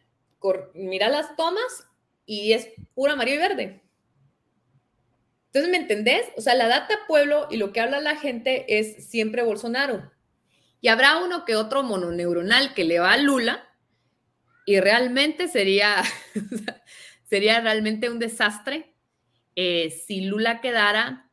mira 0.74 1.10
las 1.10 1.36
tomas 1.36 1.88
y 2.26 2.54
es 2.54 2.70
pura 2.96 3.14
amarillo 3.14 3.36
y 3.36 3.40
verde. 3.40 3.84
Entonces, 5.54 5.70
¿me 5.70 5.78
entendés? 5.78 6.26
O 6.38 6.42
sea, 6.42 6.56
la 6.56 6.70
data 6.70 6.98
pueblo 7.08 7.48
y 7.52 7.58
lo 7.58 7.74
que 7.74 7.82
habla 7.82 8.00
la 8.00 8.16
gente 8.16 8.80
es 8.80 9.10
siempre 9.10 9.44
Bolsonaro. 9.44 10.10
Y 10.80 10.88
habrá 10.88 11.18
uno 11.18 11.44
que 11.44 11.58
otro 11.58 11.84
mononeuronal 11.84 12.74
que 12.74 12.86
le 12.86 13.00
va 13.00 13.12
a 13.12 13.18
Lula 13.18 13.68
y 14.66 14.80
realmente 14.80 15.50
sería, 15.50 16.04
sería 17.30 17.60
realmente 17.60 18.10
un 18.10 18.20
desastre 18.20 18.96
eh, 19.58 19.92
si 19.92 20.22
Lula 20.22 20.62
quedara 20.62 21.30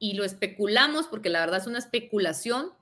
y 0.00 0.14
lo 0.14 0.24
especulamos, 0.24 1.06
porque 1.06 1.28
la 1.28 1.38
verdad 1.38 1.60
es 1.60 1.68
una 1.68 1.78
especulación, 1.78 2.72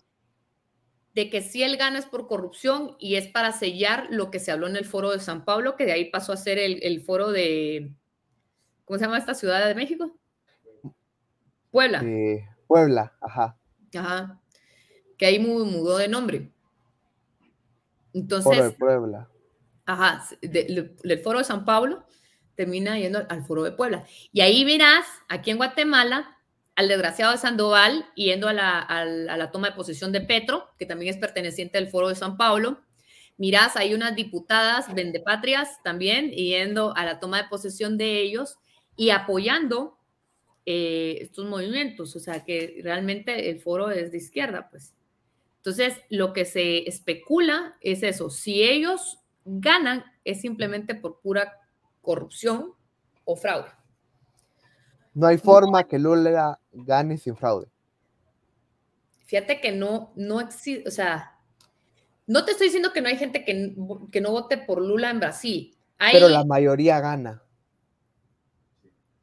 de 1.12 1.28
que 1.28 1.42
si 1.42 1.62
él 1.62 1.76
gana 1.76 1.98
es 1.98 2.06
por 2.06 2.26
corrupción 2.26 2.96
y 2.98 3.16
es 3.16 3.28
para 3.28 3.52
sellar 3.52 4.08
lo 4.10 4.30
que 4.30 4.40
se 4.40 4.50
habló 4.50 4.66
en 4.66 4.76
el 4.76 4.86
foro 4.86 5.10
de 5.12 5.20
San 5.20 5.44
Pablo, 5.44 5.76
que 5.76 5.84
de 5.84 5.92
ahí 5.92 6.06
pasó 6.06 6.32
a 6.32 6.36
ser 6.38 6.58
el, 6.58 6.82
el 6.82 7.02
foro 7.02 7.30
de, 7.30 7.92
¿cómo 8.84 8.98
se 8.98 9.04
llama 9.04 9.18
esta 9.18 9.34
ciudad 9.34 9.64
de 9.64 9.74
México? 9.74 10.18
Puebla. 11.74 12.04
Puebla, 12.68 13.12
ajá. 13.20 13.58
Ajá. 13.96 14.40
Que 15.18 15.26
ahí 15.26 15.40
mudó 15.40 15.98
de 15.98 16.06
nombre. 16.06 16.52
Entonces. 18.12 18.44
Foro 18.44 18.64
de 18.64 18.70
Puebla. 18.70 19.28
Ajá, 19.84 20.24
del 20.40 21.18
foro 21.24 21.40
de 21.40 21.44
San 21.44 21.64
Pablo 21.64 22.04
termina 22.54 22.96
yendo 22.96 23.26
al 23.28 23.44
foro 23.44 23.64
de 23.64 23.72
Puebla. 23.72 24.04
Y 24.30 24.40
ahí 24.40 24.64
verás, 24.64 25.04
aquí 25.28 25.50
en 25.50 25.56
Guatemala, 25.56 26.38
al 26.76 26.86
desgraciado 26.86 27.32
de 27.32 27.38
Sandoval 27.38 28.06
yendo 28.14 28.46
a 28.46 28.52
la, 28.52 28.78
a 28.78 29.04
la 29.04 29.50
toma 29.50 29.70
de 29.70 29.74
posesión 29.74 30.12
de 30.12 30.20
Petro, 30.20 30.70
que 30.78 30.86
también 30.86 31.12
es 31.12 31.20
perteneciente 31.20 31.78
al 31.78 31.88
foro 31.88 32.08
de 32.08 32.14
San 32.14 32.36
Pablo. 32.36 32.82
Mirás, 33.36 33.76
hay 33.76 33.94
unas 33.94 34.14
diputadas 34.14 34.94
vendepatrias 34.94 35.82
también 35.82 36.30
yendo 36.30 36.96
a 36.96 37.04
la 37.04 37.18
toma 37.18 37.42
de 37.42 37.48
posesión 37.48 37.98
de 37.98 38.20
ellos 38.20 38.58
y 38.94 39.10
apoyando 39.10 39.98
eh, 40.66 41.18
estos 41.20 41.46
movimientos, 41.46 42.16
o 42.16 42.20
sea 42.20 42.44
que 42.44 42.80
realmente 42.82 43.50
el 43.50 43.60
foro 43.60 43.90
es 43.90 44.10
de 44.10 44.18
izquierda, 44.18 44.68
pues. 44.70 44.94
Entonces, 45.56 46.00
lo 46.10 46.32
que 46.32 46.44
se 46.44 46.88
especula 46.88 47.76
es 47.80 48.02
eso, 48.02 48.30
si 48.30 48.62
ellos 48.62 49.20
ganan 49.44 50.04
es 50.24 50.40
simplemente 50.40 50.94
por 50.94 51.20
pura 51.20 51.60
corrupción 52.02 52.72
o 53.24 53.36
fraude. 53.36 53.68
No 55.14 55.26
hay 55.26 55.38
forma 55.38 55.84
que 55.84 55.98
Lula 55.98 56.58
gane 56.72 57.18
sin 57.18 57.36
fraude. 57.36 57.68
Fíjate 59.26 59.60
que 59.60 59.72
no, 59.72 60.12
no 60.16 60.40
existe, 60.40 60.88
o 60.88 60.90
sea, 60.90 61.38
no 62.26 62.44
te 62.44 62.52
estoy 62.52 62.68
diciendo 62.68 62.92
que 62.92 63.00
no 63.00 63.08
hay 63.08 63.16
gente 63.16 63.44
que, 63.44 63.74
que 64.10 64.20
no 64.20 64.30
vote 64.32 64.58
por 64.58 64.80
Lula 64.80 65.10
en 65.10 65.20
Brasil. 65.20 65.76
Pero 66.12 66.28
la 66.28 66.44
mayoría 66.44 67.00
gana. 67.00 67.43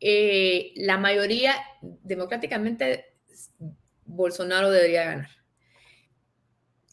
Eh, 0.04 0.74
la 0.76 0.98
mayoría 0.98 1.56
democráticamente 1.82 3.06
Bolsonaro 4.06 4.72
debería 4.72 5.06
ganar. 5.06 5.30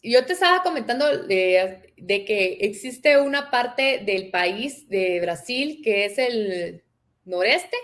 Yo 0.01 0.25
te 0.25 0.33
estaba 0.33 0.63
comentando 0.63 1.23
de, 1.23 1.91
que 1.97 2.57
existe 2.61 3.19
una 3.19 3.51
parte 3.51 4.03
del 4.05 4.29
país 4.29 4.87
de 4.87 5.19
Brasil 5.19 5.81
que 5.83 6.05
es 6.05 6.17
el 6.17 6.83
noreste 7.25 7.75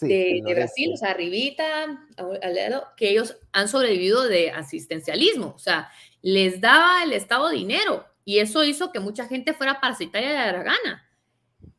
de, 0.00 0.42
Brasil, 0.54 0.92
o 0.94 0.96
sea, 0.96 1.10
arribita, 1.10 2.06
al 2.16 2.54
lado, 2.54 2.86
que 2.96 3.10
ellos 3.10 3.36
han 3.52 3.68
sobrevivido 3.68 4.28
de 4.28 4.50
asistencialismo, 4.50 5.52
o 5.54 5.58
sea, 5.58 5.90
les 6.22 6.60
daba 6.60 7.02
el 7.02 7.12
Estado 7.12 7.50
dinero 7.50 8.06
y 8.24 8.38
eso 8.38 8.64
hizo 8.64 8.92
que 8.92 9.00
mucha 9.00 9.26
gente 9.26 9.52
fuera 9.52 9.80
parasitaria 9.80 10.30
de 10.30 10.52
la 10.52 10.62
gana. 10.62 11.09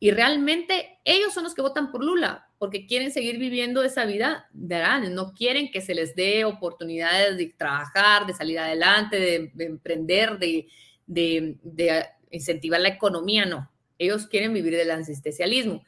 Y 0.02 0.10
realmente 0.10 0.98
ellos 1.04 1.32
son 1.32 1.44
los 1.44 1.54
que 1.54 1.62
votan 1.62 1.92
por 1.92 2.02
Lula, 2.02 2.48
porque 2.58 2.86
quieren 2.86 3.12
seguir 3.12 3.38
viviendo 3.38 3.84
esa 3.84 4.04
vida 4.04 4.48
de 4.52 4.78
grandes, 4.78 5.12
no 5.12 5.32
quieren 5.32 5.70
que 5.70 5.80
se 5.80 5.94
les 5.94 6.16
dé 6.16 6.44
oportunidades 6.44 7.36
de 7.36 7.54
trabajar, 7.56 8.26
de 8.26 8.34
salir 8.34 8.58
adelante, 8.58 9.20
de, 9.54 9.64
emprender, 9.64 10.40
de, 10.40 10.66
de, 11.06 12.06
incentivar 12.32 12.80
la 12.80 12.88
economía, 12.88 13.46
no. 13.46 13.70
Ellos 13.96 14.26
quieren 14.26 14.52
vivir 14.52 14.76
del 14.76 14.90
asistencialismo. 14.90 15.84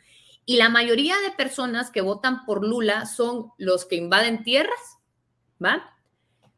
Y 0.47 0.59
la 0.59 0.69
mayoría 0.69 1.17
de 1.19 1.33
personas 1.33 1.91
que 1.91 2.01
votan 2.01 2.45
por 2.45 2.65
Lula 2.65 3.07
son 3.07 3.51
los 3.59 3.85
que 3.85 3.97
invaden 3.97 4.45
tierras, 4.45 4.99
¿va? 5.61 5.93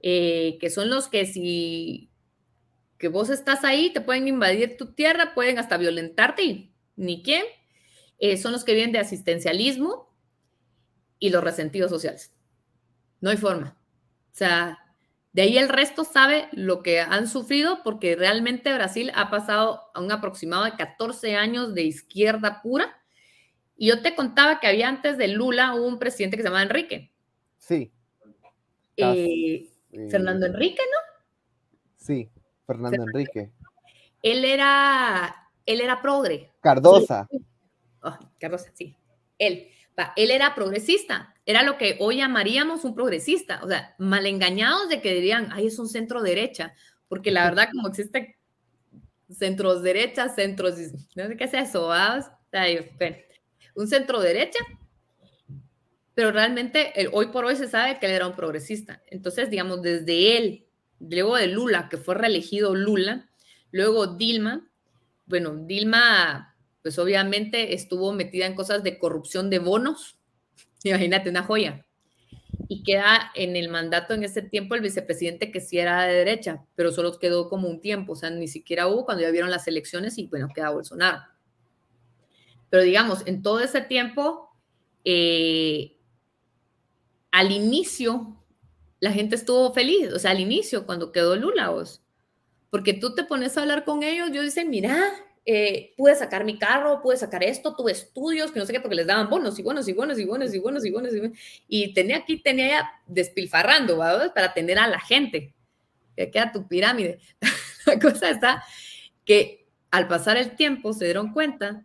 Eh, 0.03 0.59
que 0.61 0.69
son 0.69 0.91
los 0.91 1.09
que 1.09 1.25
si 1.25 2.11
que 2.99 3.09
vos 3.09 3.31
estás 3.31 3.65
ahí, 3.65 3.95
te 3.95 4.03
pueden 4.03 4.29
invadir 4.29 4.77
tu 4.77 4.93
tierra, 4.93 5.33
pueden 5.33 5.59
hasta 5.59 5.79
violentarte 5.79 6.43
y 6.43 6.76
ni 6.97 7.23
quién, 7.23 7.45
eh, 8.19 8.37
son 8.37 8.53
los 8.53 8.65
que 8.65 8.75
vienen 8.75 8.93
de 8.93 8.99
asistencialismo 8.99 10.11
y 11.19 11.31
los 11.31 11.45
resentidos 11.45 11.91
sociales. 11.91 12.33
No 13.21 13.31
hay 13.31 13.37
forma. 13.37 13.79
O 14.33 14.37
sea, 14.37 14.79
de 15.33 15.43
ahí 15.43 15.59
el 15.59 15.69
resto 15.69 16.05
sabe 16.05 16.49
lo 16.53 16.83
que 16.83 17.01
han 17.01 17.29
sufrido 17.29 17.83
porque 17.83 18.17
realmente 18.17 18.73
Brasil 18.73 19.13
ha 19.15 19.31
pasado 19.31 19.83
a 19.95 20.01
un 20.01 20.11
aproximado 20.11 20.65
de 20.65 20.77
14 20.77 21.37
años 21.37 21.75
de 21.75 21.83
izquierda 21.83 22.63
pura. 22.63 23.03
Y 23.77 23.89
yo 23.89 24.01
te 24.01 24.15
contaba 24.15 24.61
que 24.61 24.67
había 24.67 24.89
antes 24.89 25.19
de 25.19 25.29
Lula 25.29 25.75
un 25.75 25.99
presidente 25.99 26.37
que 26.37 26.43
se 26.43 26.49
llamaba 26.49 26.63
Enrique. 26.63 27.13
Sí. 27.59 27.93
Eh, 28.97 29.69
Fernando 30.11 30.47
Enrique, 30.47 30.81
¿no? 30.91 31.79
Sí, 31.97 32.31
Fernando 32.67 33.03
Enrique. 33.03 33.53
Él 34.23 34.45
era 34.45 35.47
él 35.67 35.81
era 35.81 36.01
progre. 36.01 36.53
Cardosa. 36.67 37.29
Oh, 38.03 38.19
Cardosa, 38.41 38.73
sí. 38.75 38.97
Él. 39.39 39.69
él 40.17 40.31
era 40.31 40.55
progresista. 40.55 41.35
Era 41.45 41.63
lo 41.63 41.79
que 41.79 41.97
hoy 42.01 42.17
llamaríamos 42.17 42.85
un 42.85 42.95
progresista. 42.95 43.61
O 43.63 43.69
sea, 43.69 43.95
mal 43.99 44.27
engañados 44.27 44.89
de 44.89 45.01
que 45.01 45.15
dirían, 45.15 45.49
ay, 45.53 45.69
es 45.69 45.79
un 45.79 45.89
centro 45.89 46.23
derecha. 46.23 46.75
Porque 47.09 47.31
la 47.31 47.45
verdad, 47.45 47.69
como 47.73 47.89
existe 47.89 48.37
centros 49.31 49.83
derecha, 49.83 50.29
centros, 50.29 50.77
no 51.15 51.27
sé 51.29 51.37
qué 51.37 51.45
es 51.45 51.55
eso, 51.55 51.91
un 53.75 53.89
centro 53.89 54.21
derecha, 54.21 54.59
pero 56.15 56.33
realmente 56.33 56.93
hoy 57.13 57.27
por 57.27 57.45
hoy 57.45 57.57
se 57.57 57.69
sabe 57.69 57.99
que 57.99 58.07
él 58.07 58.13
era 58.13 58.27
un 58.27 58.35
progresista. 58.35 59.03
Entonces, 59.09 59.51
digamos, 59.51 59.83
desde 59.83 60.37
él, 60.37 60.67
luego 60.99 61.37
de 61.37 61.49
Lula, 61.49 61.89
que 61.89 61.99
fue 61.99 62.15
reelegido 62.15 62.75
Lula, 62.75 63.29
luego 63.71 64.07
Dilma, 64.07 64.67
bueno, 65.27 65.55
Dilma, 65.57 66.56
pues 66.87 67.01
obviamente 67.01 67.75
estuvo 67.75 68.13
metida 68.13 68.47
en 68.47 68.55
cosas 68.55 68.85
de 68.85 68.97
corrupción 68.97 69.51
de 69.51 69.59
bonos. 69.59 70.21
Imagínate, 70.85 71.29
una 71.29 71.43
joya. 71.43 71.85
Y 72.69 72.85
queda 72.85 73.33
en 73.35 73.57
el 73.57 73.71
mandato 73.71 74.15
en 74.15 74.23
ese 74.23 74.41
tiempo 74.41 74.77
el 74.77 74.83
vicepresidente 74.83 75.51
que 75.51 75.61
sí 75.61 75.81
era 75.81 76.05
de 76.05 76.15
derecha, 76.15 76.65
pero 76.77 76.93
solo 76.93 77.19
quedó 77.19 77.49
como 77.49 77.67
un 77.67 77.81
tiempo, 77.81 78.13
o 78.13 78.15
sea, 78.15 78.31
ni 78.31 78.47
siquiera 78.47 78.87
hubo 78.87 79.05
cuando 79.05 79.25
ya 79.25 79.33
vieron 79.33 79.51
las 79.51 79.67
elecciones 79.67 80.17
y 80.17 80.29
bueno, 80.29 80.47
queda 80.55 80.71
Bolsonaro. 80.71 81.25
Pero 82.71 82.85
digamos, 82.85 83.27
en 83.27 83.43
todo 83.43 83.59
ese 83.59 83.81
tiempo, 83.81 84.57
eh, 85.05 85.97
al 87.33 87.51
inicio, 87.51 88.45
la 89.01 89.11
gente 89.11 89.35
estuvo 89.35 89.75
feliz, 89.75 90.13
o 90.13 90.21
sea, 90.21 90.31
al 90.31 90.39
inicio, 90.39 90.87
cuando 90.87 91.11
quedó 91.11 91.35
Lula, 91.35 91.71
vos 91.71 92.01
porque 92.71 92.93
tú 92.93 93.15
te 93.15 93.25
pones 93.25 93.57
a 93.57 93.63
hablar 93.63 93.85
con 93.85 94.03
ellos, 94.03 94.31
yo 94.33 94.43
dicen, 94.43 94.71
mira, 94.71 95.03
eh, 95.49 95.95
pude 95.97 96.17
sacar 96.17 96.45
mi 96.45 96.59
carro, 96.59 97.01
pude 97.01 97.17
sacar 97.17 97.45
esto, 97.45 97.77
tuve 97.77 97.93
estudios, 97.93 98.51
que 98.51 98.59
no 98.59 98.67
sé 98.67 98.73
qué, 98.73 98.81
porque 98.81 98.97
les 98.97 99.07
daban 99.07 99.31
bonos 99.31 99.57
y 99.61 99.63
bonos 99.63 99.87
y 99.87 99.93
bonos 99.93 100.19
y 100.19 100.25
bonos 100.25 100.53
y 100.53 100.59
bonos 100.59 100.85
y 100.85 100.91
bonos. 100.91 101.13
Y, 101.69 101.95
tenía 101.95 102.17
aquí, 102.17 102.39
tenía 102.39 102.69
ya 102.69 102.91
despilfarrando, 103.07 103.97
¿verdad? 103.97 104.35
Para 104.35 104.49
atender 104.49 104.77
a 104.77 104.89
la 104.89 104.99
gente. 104.99 105.55
Que 106.17 106.33
queda 106.33 106.51
tu 106.51 106.67
pirámide. 106.67 107.21
la 107.87 107.99
cosa 108.01 108.31
está 108.31 108.65
que 109.25 109.69
al 109.93 110.09
pasar 110.09 110.37
el 110.37 110.57
tiempo 110.57 110.93
se 110.93 111.05
dieron 111.05 111.33
cuenta 111.33 111.85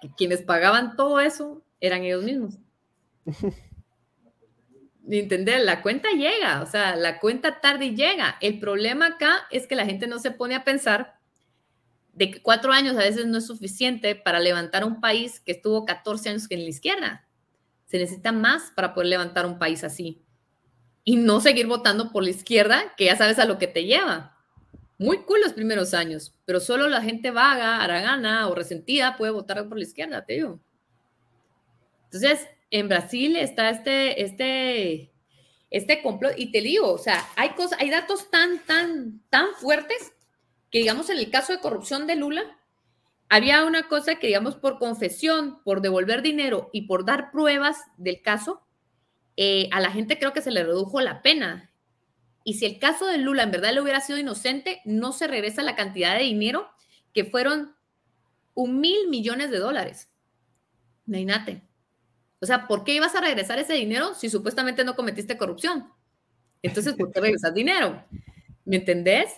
que 0.00 0.08
quienes 0.16 0.42
pagaban 0.42 0.94
todo 0.94 1.18
eso 1.18 1.64
eran 1.80 2.04
ellos 2.04 2.22
mismos. 2.22 2.58
¿Entender? 5.10 5.64
La 5.64 5.82
cuenta 5.82 6.10
llega, 6.10 6.62
o 6.62 6.66
sea, 6.66 6.94
la 6.94 7.18
cuenta 7.18 7.60
tarde 7.60 7.86
y 7.86 7.96
llega. 7.96 8.36
El 8.40 8.60
problema 8.60 9.06
acá 9.06 9.48
es 9.50 9.66
que 9.66 9.74
la 9.74 9.84
gente 9.84 10.06
no 10.06 10.20
se 10.20 10.30
pone 10.30 10.54
a 10.54 10.62
pensar 10.62 11.15
de 12.16 12.30
que 12.30 12.42
cuatro 12.42 12.72
años 12.72 12.96
a 12.96 13.00
veces 13.00 13.26
no 13.26 13.36
es 13.38 13.46
suficiente 13.46 14.16
para 14.16 14.40
levantar 14.40 14.84
un 14.84 15.00
país 15.02 15.38
que 15.38 15.52
estuvo 15.52 15.84
14 15.84 16.30
años 16.30 16.46
en 16.48 16.64
la 16.64 16.70
izquierda. 16.70 17.28
Se 17.84 17.98
necesita 17.98 18.32
más 18.32 18.72
para 18.74 18.94
poder 18.94 19.10
levantar 19.10 19.44
un 19.44 19.58
país 19.58 19.84
así. 19.84 20.22
Y 21.04 21.16
no 21.16 21.40
seguir 21.40 21.66
votando 21.66 22.10
por 22.10 22.24
la 22.24 22.30
izquierda, 22.30 22.94
que 22.96 23.04
ya 23.04 23.16
sabes 23.16 23.38
a 23.38 23.44
lo 23.44 23.58
que 23.58 23.66
te 23.66 23.84
lleva. 23.84 24.34
Muy 24.98 25.24
cool 25.24 25.42
los 25.42 25.52
primeros 25.52 25.92
años, 25.92 26.34
pero 26.46 26.58
solo 26.58 26.88
la 26.88 27.02
gente 27.02 27.30
vaga, 27.30 27.82
aragana 27.82 28.48
o 28.48 28.54
resentida 28.54 29.18
puede 29.18 29.32
votar 29.32 29.68
por 29.68 29.76
la 29.76 29.84
izquierda, 29.84 30.24
te 30.24 30.32
digo. 30.32 30.58
Entonces, 32.04 32.48
en 32.70 32.88
Brasil 32.88 33.36
está 33.36 33.68
este, 33.68 34.22
este, 34.22 35.12
este 35.70 36.02
complot, 36.02 36.32
y 36.38 36.50
te 36.50 36.62
digo, 36.62 36.90
o 36.90 36.98
sea, 36.98 37.22
hay 37.36 37.50
cosas, 37.50 37.78
hay 37.78 37.90
datos 37.90 38.30
tan, 38.30 38.58
tan, 38.60 39.20
tan 39.28 39.48
fuertes 39.60 40.14
digamos, 40.78 41.10
en 41.10 41.18
el 41.18 41.30
caso 41.30 41.52
de 41.52 41.60
corrupción 41.60 42.06
de 42.06 42.16
Lula, 42.16 42.58
había 43.28 43.64
una 43.64 43.88
cosa 43.88 44.16
que, 44.16 44.28
digamos, 44.28 44.56
por 44.56 44.78
confesión, 44.78 45.62
por 45.64 45.80
devolver 45.80 46.22
dinero 46.22 46.70
y 46.72 46.82
por 46.82 47.04
dar 47.04 47.30
pruebas 47.30 47.78
del 47.96 48.22
caso, 48.22 48.62
eh, 49.36 49.68
a 49.72 49.80
la 49.80 49.90
gente 49.90 50.18
creo 50.18 50.32
que 50.32 50.42
se 50.42 50.50
le 50.50 50.64
redujo 50.64 51.00
la 51.00 51.22
pena. 51.22 51.70
Y 52.44 52.54
si 52.54 52.66
el 52.66 52.78
caso 52.78 53.06
de 53.06 53.18
Lula 53.18 53.42
en 53.42 53.50
verdad 53.50 53.72
le 53.72 53.80
hubiera 53.80 54.00
sido 54.00 54.18
inocente, 54.18 54.80
no 54.84 55.12
se 55.12 55.26
regresa 55.26 55.62
la 55.62 55.74
cantidad 55.74 56.16
de 56.16 56.22
dinero 56.22 56.68
que 57.12 57.24
fueron 57.24 57.74
un 58.54 58.80
mil 58.80 59.08
millones 59.08 59.50
de 59.50 59.58
dólares. 59.58 60.08
Imagínate. 61.06 61.62
O 62.40 62.46
sea, 62.46 62.68
¿por 62.68 62.84
qué 62.84 62.94
ibas 62.94 63.14
a 63.14 63.20
regresar 63.20 63.58
ese 63.58 63.74
dinero 63.74 64.14
si 64.14 64.30
supuestamente 64.30 64.84
no 64.84 64.94
cometiste 64.94 65.36
corrupción? 65.36 65.90
Entonces, 66.62 66.94
¿por 66.94 67.10
qué 67.10 67.20
regresas 67.20 67.54
dinero? 67.54 68.04
¿Me 68.64 68.76
entendés? 68.76 69.30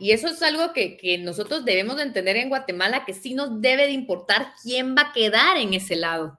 Y 0.00 0.12
eso 0.12 0.28
es 0.28 0.42
algo 0.42 0.72
que, 0.72 0.96
que, 0.96 1.18
nosotros 1.18 1.66
debemos 1.66 1.96
de 1.96 2.04
entender 2.04 2.36
en 2.36 2.48
Guatemala, 2.48 3.04
que 3.04 3.12
sí 3.12 3.34
nos 3.34 3.60
debe 3.60 3.86
de 3.86 3.92
importar 3.92 4.54
quién 4.62 4.96
va 4.96 5.02
a 5.02 5.12
quedar 5.12 5.58
en 5.58 5.74
ese 5.74 5.94
lado. 5.94 6.38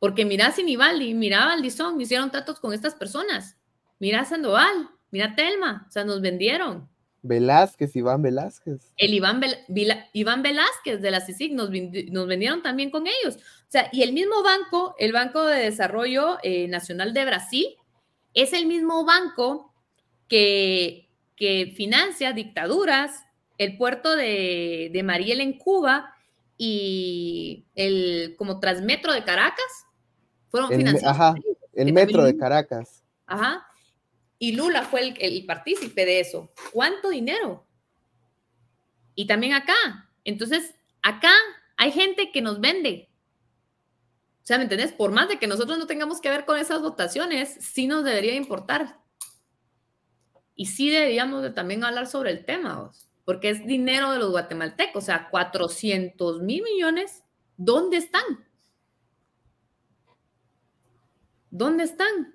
Porque 0.00 0.24
mira 0.24 0.50
Sinibaldi, 0.50 1.14
mira 1.14 1.46
Valdizón, 1.46 2.00
hicieron 2.00 2.32
tratos 2.32 2.58
con 2.58 2.72
estas 2.72 2.96
personas. 2.96 3.56
Mira 4.00 4.24
Sandoval, 4.24 4.90
mira 5.12 5.36
Telma, 5.36 5.86
o 5.88 5.92
sea, 5.92 6.02
nos 6.02 6.20
vendieron. 6.20 6.88
Velázquez, 7.22 7.94
Iván 7.94 8.22
Velázquez. 8.22 8.92
El 8.96 9.14
Iván, 9.14 9.40
Iván 10.12 10.42
Velázquez 10.42 11.00
de 11.00 11.10
la 11.12 11.20
CICIG 11.20 11.54
nos, 11.54 11.70
nos, 12.10 12.26
vendieron 12.26 12.62
también 12.62 12.90
con 12.90 13.06
ellos. 13.06 13.36
O 13.36 13.70
sea, 13.70 13.88
y 13.92 14.02
el 14.02 14.12
mismo 14.12 14.42
banco, 14.42 14.96
el 14.98 15.12
Banco 15.12 15.44
de 15.44 15.62
Desarrollo 15.62 16.38
eh, 16.42 16.66
Nacional 16.66 17.14
de 17.14 17.24
Brasil, 17.24 17.66
es 18.34 18.52
el 18.52 18.66
mismo 18.66 19.04
banco 19.04 19.72
que, 20.28 21.07
que 21.38 21.72
financia 21.76 22.32
dictaduras, 22.32 23.24
el 23.58 23.76
puerto 23.76 24.16
de, 24.16 24.90
de 24.92 25.02
Mariel 25.04 25.40
en 25.40 25.56
Cuba 25.56 26.14
y 26.56 27.66
el 27.76 28.34
como 28.36 28.58
Transmetro 28.58 29.12
de 29.12 29.22
Caracas 29.22 29.86
fueron 30.50 30.70
financiados. 30.70 31.16
Ajá, 31.16 31.34
el 31.74 31.92
metro 31.92 32.24
de 32.24 32.36
Caracas. 32.36 33.04
Ajá. 33.26 33.66
Y 34.40 34.52
Lula 34.52 34.82
fue 34.82 35.00
el, 35.00 35.14
el 35.20 35.46
partícipe 35.46 36.04
de 36.04 36.20
eso. 36.20 36.52
¿Cuánto 36.72 37.10
dinero? 37.10 37.66
Y 39.14 39.26
también 39.26 39.52
acá. 39.52 39.74
Entonces, 40.24 40.74
acá 41.02 41.32
hay 41.76 41.92
gente 41.92 42.32
que 42.32 42.42
nos 42.42 42.60
vende. 42.60 43.08
O 44.42 44.46
sea, 44.48 44.58
¿me 44.58 44.64
entendés? 44.64 44.92
Por 44.92 45.12
más 45.12 45.28
de 45.28 45.38
que 45.38 45.46
nosotros 45.46 45.78
no 45.78 45.86
tengamos 45.86 46.20
que 46.20 46.30
ver 46.30 46.44
con 46.44 46.58
esas 46.58 46.80
votaciones, 46.80 47.56
sí 47.60 47.86
nos 47.86 48.02
debería 48.02 48.34
importar. 48.34 48.98
Y 50.58 50.66
sí 50.66 50.90
deberíamos 50.90 51.40
de 51.44 51.50
también 51.50 51.84
hablar 51.84 52.08
sobre 52.08 52.32
el 52.32 52.44
tema, 52.44 52.90
porque 53.24 53.50
es 53.50 53.64
dinero 53.64 54.10
de 54.10 54.18
los 54.18 54.32
guatemaltecos, 54.32 55.04
o 55.04 55.06
sea, 55.06 55.28
400 55.30 56.42
mil 56.42 56.64
millones, 56.64 57.22
¿dónde 57.56 57.98
están? 57.98 58.44
¿Dónde 61.48 61.84
están? 61.84 62.34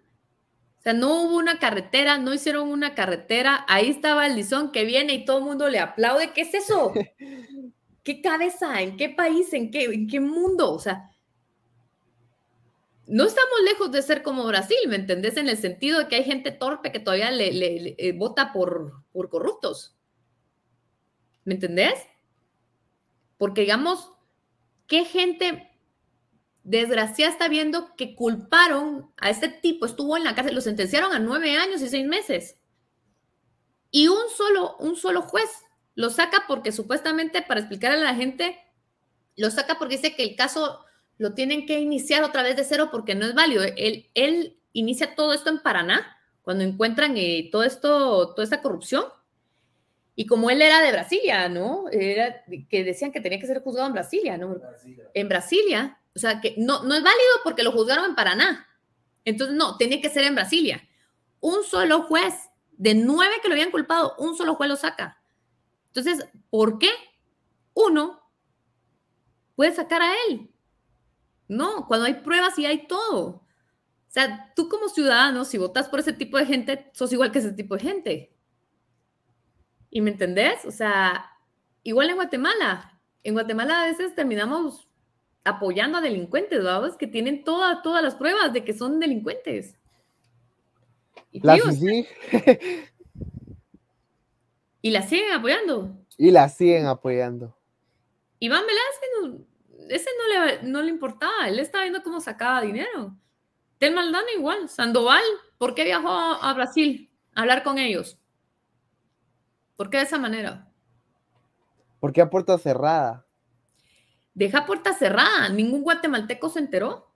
O 0.78 0.82
sea, 0.82 0.94
no 0.94 1.22
hubo 1.22 1.36
una 1.36 1.60
carretera, 1.60 2.18
no 2.18 2.34
hicieron 2.34 2.70
una 2.70 2.96
carretera. 2.96 3.66
Ahí 3.68 3.90
estaba 3.90 4.26
el 4.26 4.38
Lizón 4.38 4.72
que 4.72 4.86
viene 4.86 5.14
y 5.16 5.26
todo 5.26 5.40
el 5.40 5.44
mundo 5.44 5.68
le 5.68 5.80
aplaude. 5.80 6.32
¿Qué 6.32 6.42
es 6.42 6.54
eso? 6.54 6.94
¿Qué 8.04 8.22
cabeza? 8.22 8.82
¿En 8.82 8.96
qué 8.96 9.10
país? 9.10 9.52
¿En 9.52 9.70
qué, 9.70 9.84
en 9.84 10.08
qué 10.08 10.22
mundo? 10.22 10.72
O 10.72 10.80
sea, 10.80 11.12
no 13.08 13.26
estamos 13.26 13.62
lejos 13.66 13.92
de 13.92 14.02
ser 14.02 14.24
como 14.24 14.46
Brasil, 14.46 14.78
¿me 14.88 14.96
entendés? 14.96 15.38
En 15.38 15.50
el 15.50 15.58
sentido 15.58 16.00
de 16.00 16.08
que 16.08 16.16
hay 16.16 16.24
gente 16.24 16.52
torpe 16.52 16.92
que 16.92 17.00
todavía 17.00 17.32
le, 17.32 17.96
eh, 17.98 18.12
vota 18.14 18.54
por, 18.54 19.04
por 19.12 19.30
corruptos. 19.30 19.96
¿Me 21.44 21.56
entendés? 21.56 21.96
Porque 23.38 23.62
digamos, 23.62 24.12
¿qué 24.88 25.04
gente 25.04 25.74
desgraciada 26.64 27.32
está 27.32 27.50
viendo 27.50 27.94
que 27.96 28.16
culparon 28.16 29.12
a 29.18 29.30
este 29.30 29.50
tipo, 29.50 29.86
estuvo 29.86 30.16
en 30.18 30.24
la 30.24 30.34
cárcel, 30.34 30.56
lo 30.56 30.62
sentenciaron 30.62 31.12
a 31.12 31.20
nueve 31.20 31.58
años 31.58 31.82
y 31.82 31.90
seis 31.90 32.08
meses. 32.08 32.58
Y 33.92 34.08
un 34.08 34.30
solo, 34.36 34.78
un 34.78 34.96
solo 34.96 35.22
juez 35.22 35.50
lo 35.96 36.10
saca 36.10 36.46
porque 36.48 36.72
supuestamente, 36.72 37.42
para 37.42 37.60
explicarle 37.60 37.98
a 38.00 38.12
la 38.12 38.16
gente, 38.16 38.58
lo 39.36 39.52
saca 39.52 39.78
porque 39.78 39.98
dice 39.98 40.16
que 40.16 40.24
el 40.24 40.36
caso 40.36 40.84
lo 41.18 41.34
tienen 41.34 41.66
que 41.66 41.80
iniciar 41.80 42.24
otra 42.24 42.44
vez 42.44 42.56
de 42.56 42.64
cero 42.64 42.90
porque 42.92 43.16
no 43.16 43.26
es 43.26 43.34
válido. 43.34 43.64
Él, 43.64 44.10
él 44.14 44.58
inicia 44.74 45.16
todo 45.16 45.34
esto 45.34 45.50
en 45.50 45.60
Paraná, 45.60 46.18
cuando 46.42 46.64
encuentran 46.64 47.16
eh, 47.18 47.50
todo 47.52 47.64
esto, 47.64 48.34
toda 48.34 48.44
esta 48.44 48.62
corrupción. 48.62 49.06
Y 50.16 50.26
como 50.26 50.50
él 50.50 50.62
era 50.62 50.82
de 50.82 50.92
Brasilia, 50.92 51.50
¿no? 51.50 51.86
Era, 51.92 52.44
que 52.70 52.84
decían 52.84 53.12
que 53.12 53.22
tenía 53.22 53.40
que 53.40 53.48
ser 53.48 53.64
juzgado 53.64 53.88
en 53.88 53.94
Brasilia, 53.94 54.38
¿no? 54.38 54.58
En 55.14 55.30
Brasilia 55.30 55.98
o 56.16 56.20
sea, 56.20 56.42
que 56.42 56.56
no, 56.58 56.84
no 56.84 56.96
es 56.96 57.04
válido 57.04 57.32
porque 57.44 57.64
lo 57.64 57.72
juzgaron 57.72 58.06
en 58.06 58.16
Paraná. 58.16 58.68
Entonces, 59.26 59.56
no, 59.56 59.78
tenía 59.78 60.02
que 60.02 60.10
ser 60.10 60.24
en 60.26 60.36
Brasilia. 60.36 60.88
Un 61.40 61.64
solo 61.64 62.04
juez, 62.04 62.36
de 62.74 62.94
nueve 62.94 63.36
que 63.42 63.48
lo 63.48 63.56
habían 63.56 63.72
culpado, 63.72 64.16
un 64.20 64.36
solo 64.36 64.56
juez 64.56 64.70
lo 64.70 64.76
saca. 64.76 65.22
Entonces, 65.88 66.28
¿por 66.50 66.78
qué 66.78 66.90
uno 67.74 68.22
puede 69.56 69.74
sacar 69.74 70.02
a 70.02 70.14
él? 70.28 70.50
No, 71.48 71.88
cuando 71.88 72.06
hay 72.06 72.16
pruebas 72.16 72.58
y 72.58 72.66
hay 72.66 72.88
todo. 72.88 73.26
O 73.26 74.12
sea, 74.14 74.54
tú 74.56 74.70
como 74.70 74.90
ciudadano, 74.90 75.44
si 75.44 75.58
votas 75.58 75.90
por 75.90 76.00
ese 76.00 76.14
tipo 76.14 76.38
de 76.38 76.46
gente, 76.46 76.90
sos 76.94 77.12
igual 77.12 77.32
que 77.32 77.40
ese 77.40 77.52
tipo 77.52 77.76
de 77.76 77.82
gente. 77.82 78.34
¿Y 79.90 80.02
me 80.02 80.12
entendés? 80.12 80.66
O 80.66 80.72
sea, 80.72 81.32
igual 81.84 82.10
en 82.10 82.16
Guatemala. 82.16 83.00
En 83.24 83.34
Guatemala 83.34 83.82
a 83.82 83.86
veces 83.86 84.16
terminamos 84.16 84.88
apoyando 85.44 85.98
a 85.98 86.02
delincuentes, 86.02 86.64
¿verdad? 86.64 86.96
Que 86.98 87.08
tienen 87.08 87.44
todas 87.44 88.04
las 88.04 88.16
pruebas 88.16 88.54
de 88.54 88.64
que 88.64 88.74
son 88.74 89.00
delincuentes. 89.00 89.76
Y, 91.32 91.40
la 91.42 91.58
sí. 91.72 92.08
y 94.82 94.92
la 94.92 95.02
siguen 95.02 95.32
apoyando. 95.34 95.98
Y 96.18 96.32
la 96.32 96.50
siguen 96.50 96.86
apoyando. 96.86 97.58
Iván 98.40 98.62
Velázquez, 98.62 99.48
ese 99.90 100.10
no 100.18 100.46
le, 100.46 100.64
no 100.64 100.82
le 100.82 100.90
importaba, 100.90 101.48
él 101.48 101.60
estaba 101.60 101.84
viendo 101.84 102.04
cómo 102.04 102.20
sacaba 102.20 102.62
dinero. 102.62 103.16
Tel 103.78 103.94
Maldana 103.94 104.32
igual, 104.36 104.70
Sandoval, 104.70 105.24
¿por 105.58 105.76
qué 105.76 105.84
viajó 105.84 106.10
a 106.10 106.54
Brasil 106.54 107.12
a 107.36 107.42
hablar 107.42 107.64
con 107.64 107.78
ellos? 107.78 108.20
¿Por 109.76 109.90
qué 109.90 109.98
de 109.98 110.04
esa 110.04 110.18
manera? 110.18 110.72
Porque 112.00 112.22
a 112.22 112.30
puerta 112.30 112.58
cerrada 112.58 113.26
deja 114.34 114.66
puerta 114.66 114.94
cerrada, 114.94 115.50
ningún 115.50 115.84
guatemalteco 115.84 116.50
se 116.50 116.60
enteró. 116.60 117.12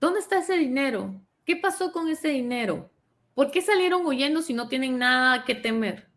¿Dónde 0.00 0.20
está 0.20 0.38
ese 0.38 0.56
dinero? 0.56 1.20
¿Qué 1.44 1.56
pasó 1.56 1.92
con 1.92 2.08
ese 2.08 2.28
dinero? 2.28 2.90
¿Por 3.34 3.50
qué 3.50 3.60
salieron 3.60 4.06
huyendo 4.06 4.42
si 4.42 4.54
no 4.54 4.68
tienen 4.68 4.98
nada 4.98 5.44
que 5.44 5.54
temer? 5.54 6.10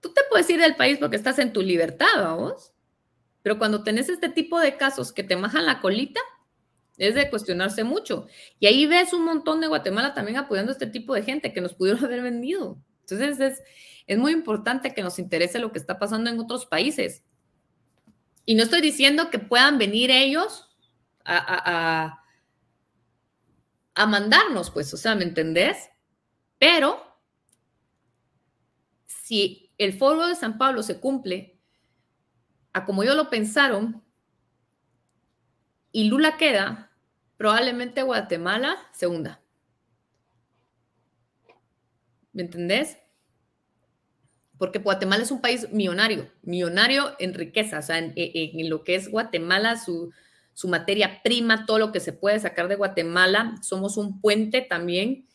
Tú 0.00 0.12
te 0.12 0.22
puedes 0.28 0.48
ir 0.50 0.60
del 0.60 0.76
país 0.76 0.98
porque 0.98 1.16
estás 1.16 1.38
en 1.38 1.52
tu 1.52 1.62
libertad, 1.62 2.06
vamos. 2.16 2.72
Pero 3.46 3.58
cuando 3.58 3.84
tenés 3.84 4.08
este 4.08 4.28
tipo 4.28 4.58
de 4.58 4.76
casos 4.76 5.12
que 5.12 5.22
te 5.22 5.36
majan 5.36 5.66
la 5.66 5.80
colita, 5.80 6.18
es 6.96 7.14
de 7.14 7.30
cuestionarse 7.30 7.84
mucho. 7.84 8.26
Y 8.58 8.66
ahí 8.66 8.86
ves 8.86 9.12
un 9.12 9.24
montón 9.24 9.60
de 9.60 9.68
Guatemala 9.68 10.14
también 10.14 10.36
apoyando 10.36 10.72
a 10.72 10.74
este 10.74 10.88
tipo 10.88 11.14
de 11.14 11.22
gente 11.22 11.52
que 11.52 11.60
nos 11.60 11.72
pudieron 11.72 12.04
haber 12.06 12.22
vendido. 12.22 12.82
Entonces 13.02 13.38
es, 13.38 13.62
es 14.08 14.18
muy 14.18 14.32
importante 14.32 14.92
que 14.94 15.02
nos 15.04 15.20
interese 15.20 15.60
lo 15.60 15.70
que 15.70 15.78
está 15.78 15.96
pasando 15.96 16.28
en 16.28 16.40
otros 16.40 16.66
países. 16.66 17.22
Y 18.44 18.56
no 18.56 18.64
estoy 18.64 18.80
diciendo 18.80 19.30
que 19.30 19.38
puedan 19.38 19.78
venir 19.78 20.10
ellos 20.10 20.76
a, 21.24 22.20
a, 23.94 24.06
mandarnos, 24.06 24.72
pues, 24.72 24.92
o 24.92 24.96
sea, 24.96 25.14
¿me 25.14 25.22
entendés? 25.22 25.88
Pero 26.58 27.00
si 29.06 29.72
el 29.78 29.96
foro 29.96 30.26
de 30.26 30.34
San 30.34 30.58
Pablo 30.58 30.82
se 30.82 30.98
cumple 30.98 31.55
a 32.76 32.84
como 32.84 33.02
ellos 33.02 33.16
lo 33.16 33.30
pensaron 33.30 34.02
y 35.92 36.10
Lula 36.10 36.36
queda, 36.36 36.92
probablemente 37.38 38.02
Guatemala 38.02 38.76
segunda. 38.92 39.40
¿Me 42.34 42.42
entendés? 42.42 42.98
Porque 44.58 44.78
Guatemala 44.78 45.22
es 45.22 45.30
un 45.30 45.40
país 45.40 45.72
millonario, 45.72 46.30
millonario 46.42 47.16
en 47.18 47.32
riqueza, 47.32 47.78
o 47.78 47.82
sea, 47.82 47.96
en, 47.96 48.12
en 48.14 48.68
lo 48.68 48.84
que 48.84 48.96
es 48.96 49.10
Guatemala, 49.10 49.78
su, 49.78 50.12
su 50.52 50.68
materia 50.68 51.22
prima, 51.22 51.64
todo 51.64 51.78
lo 51.78 51.92
que 51.92 52.00
se 52.00 52.12
puede 52.12 52.38
sacar 52.40 52.68
de 52.68 52.76
Guatemala. 52.76 53.54
Somos 53.62 53.96
un 53.96 54.20
puente 54.20 54.60
también. 54.60 55.26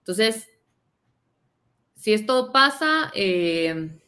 Entonces, 0.00 0.48
si 1.94 2.12
esto 2.12 2.52
pasa, 2.52 3.10
eh, 3.14 4.02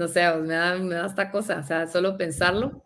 no 0.00 0.08
sé, 0.08 0.22
me 0.38 0.54
da, 0.54 0.76
me 0.76 0.94
da 0.94 1.06
esta 1.06 1.30
cosa, 1.30 1.58
o 1.58 1.62
sea, 1.62 1.86
solo 1.86 2.16
pensarlo. 2.16 2.82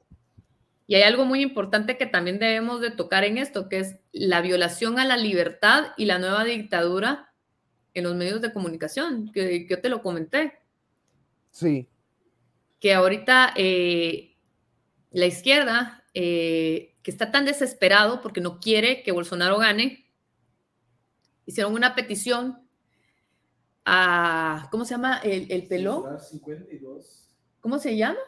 Y 0.89 0.97
hay 0.97 1.03
algo 1.03 1.25
muy 1.25 1.43
importante 1.43 1.97
que 1.97 2.07
también 2.07 2.41
debemos 2.41 2.81
de 2.81 2.91
tocar 2.91 3.23
en 3.23 3.39
esto, 3.39 3.69
que 3.69 3.79
es 3.79 3.97
la 4.11 4.41
violación 4.41 4.99
a 4.99 5.05
la 5.05 5.17
libertad 5.17 5.93
y 5.97 6.07
la 6.07 6.19
nueva 6.19 6.43
dictadura 6.43 7.33
en 7.95 8.03
los 8.03 8.17
medios 8.17 8.41
de 8.41 8.53
comunicación, 8.53 9.31
que, 9.33 9.65
yo 9.71 9.81
te 9.81 9.89
lo 9.89 10.03
comenté. 10.03 10.59
Sí. 11.53 11.89
Que 12.81 12.95
ahorita 12.95 13.55
eh, 13.57 14.35
la 15.13 15.27
izquierda, 15.27 16.03
eh, 16.15 16.97
que 17.05 17.13
está 17.13 17.31
tan 17.31 17.45
desesperado 17.45 18.21
porque 18.23 18.41
no 18.41 18.59
quiere 18.59 19.05
que 19.05 19.13
Bolsonaro 19.13 19.59
gane, 19.59 20.11
hicieron 21.47 21.75
una 21.75 21.95
petición 21.95 22.64
a, 23.85 24.69
¿cómo 24.71 24.85
se 24.85 24.95
llama? 24.95 25.19
El, 25.19 25.51
el 25.51 25.67
pelón. 25.67 26.19
¿Cómo 27.61 27.79
se 27.79 27.97
llama? 27.97 28.19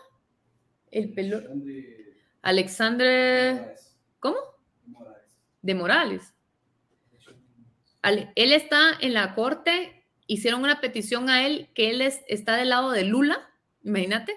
El 0.90 1.12
pelón. 1.12 1.64
Alexandre. 2.42 3.74
¿Cómo? 4.20 4.36
De 5.62 5.74
Morales. 5.74 6.32
Él 8.02 8.52
está 8.52 8.92
en 9.00 9.14
la 9.14 9.34
corte, 9.34 10.04
hicieron 10.28 10.62
una 10.62 10.80
petición 10.80 11.28
a 11.28 11.44
él 11.44 11.70
que 11.74 11.90
él 11.90 12.00
está 12.00 12.56
del 12.56 12.68
lado 12.68 12.92
de 12.92 13.02
Lula, 13.02 13.50
imagínate 13.82 14.36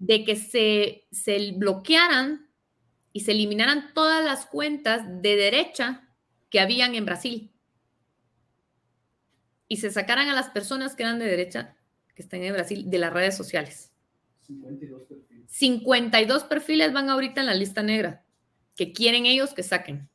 de 0.00 0.24
que 0.24 0.34
se, 0.34 1.04
se 1.12 1.52
bloquearan 1.52 2.48
y 3.12 3.20
se 3.20 3.32
eliminaran 3.32 3.92
todas 3.94 4.24
las 4.24 4.46
cuentas 4.46 5.02
de 5.22 5.36
derecha 5.36 6.08
que 6.48 6.58
habían 6.58 6.94
en 6.94 7.04
Brasil. 7.04 7.49
Y 9.70 9.76
se 9.76 9.90
sacaran 9.92 10.28
a 10.28 10.34
las 10.34 10.50
personas 10.50 10.96
que 10.96 11.04
eran 11.04 11.20
de 11.20 11.26
derecha, 11.26 11.76
que 12.16 12.22
están 12.22 12.42
en 12.42 12.52
Brasil, 12.52 12.90
de 12.90 12.98
las 12.98 13.12
redes 13.12 13.36
sociales. 13.36 13.92
52 14.40 15.02
perfiles. 15.04 15.50
52 15.50 16.44
perfiles 16.44 16.92
van 16.92 17.08
ahorita 17.08 17.40
en 17.40 17.46
la 17.46 17.54
lista 17.54 17.82
negra, 17.82 18.24
que 18.74 18.92
quieren 18.92 19.26
ellos 19.26 19.54
que 19.54 19.62
saquen. 19.62 20.08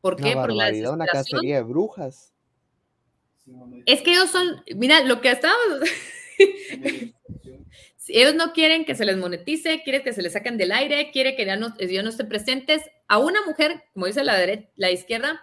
¿Por 0.00 0.16
qué? 0.16 0.32
Por 0.32 0.50
la 0.50 0.70
una 0.90 1.04
cacería 1.04 1.56
de 1.56 1.62
brujas. 1.62 2.32
Es 3.84 4.00
que 4.00 4.12
ellos 4.12 4.30
son, 4.30 4.62
mira, 4.74 5.02
lo 5.04 5.20
que 5.20 5.30
estábamos... 5.30 5.90
ellos 8.08 8.34
no 8.34 8.52
quieren 8.52 8.84
que 8.84 8.94
se 8.94 9.04
les 9.04 9.16
monetice, 9.16 9.82
quieren 9.82 10.02
que 10.02 10.12
se 10.12 10.22
les 10.22 10.32
saquen 10.32 10.56
del 10.56 10.72
aire, 10.72 11.10
quieren 11.12 11.36
que 11.36 11.44
ya 11.44 11.56
no, 11.56 11.76
ya 11.78 12.02
no 12.02 12.08
estén 12.08 12.28
presentes. 12.28 12.82
A 13.08 13.18
una 13.18 13.44
mujer, 13.44 13.84
como 13.92 14.06
dice 14.06 14.24
la, 14.24 14.36
derecha, 14.36 14.68
la 14.76 14.90
izquierda, 14.90 15.42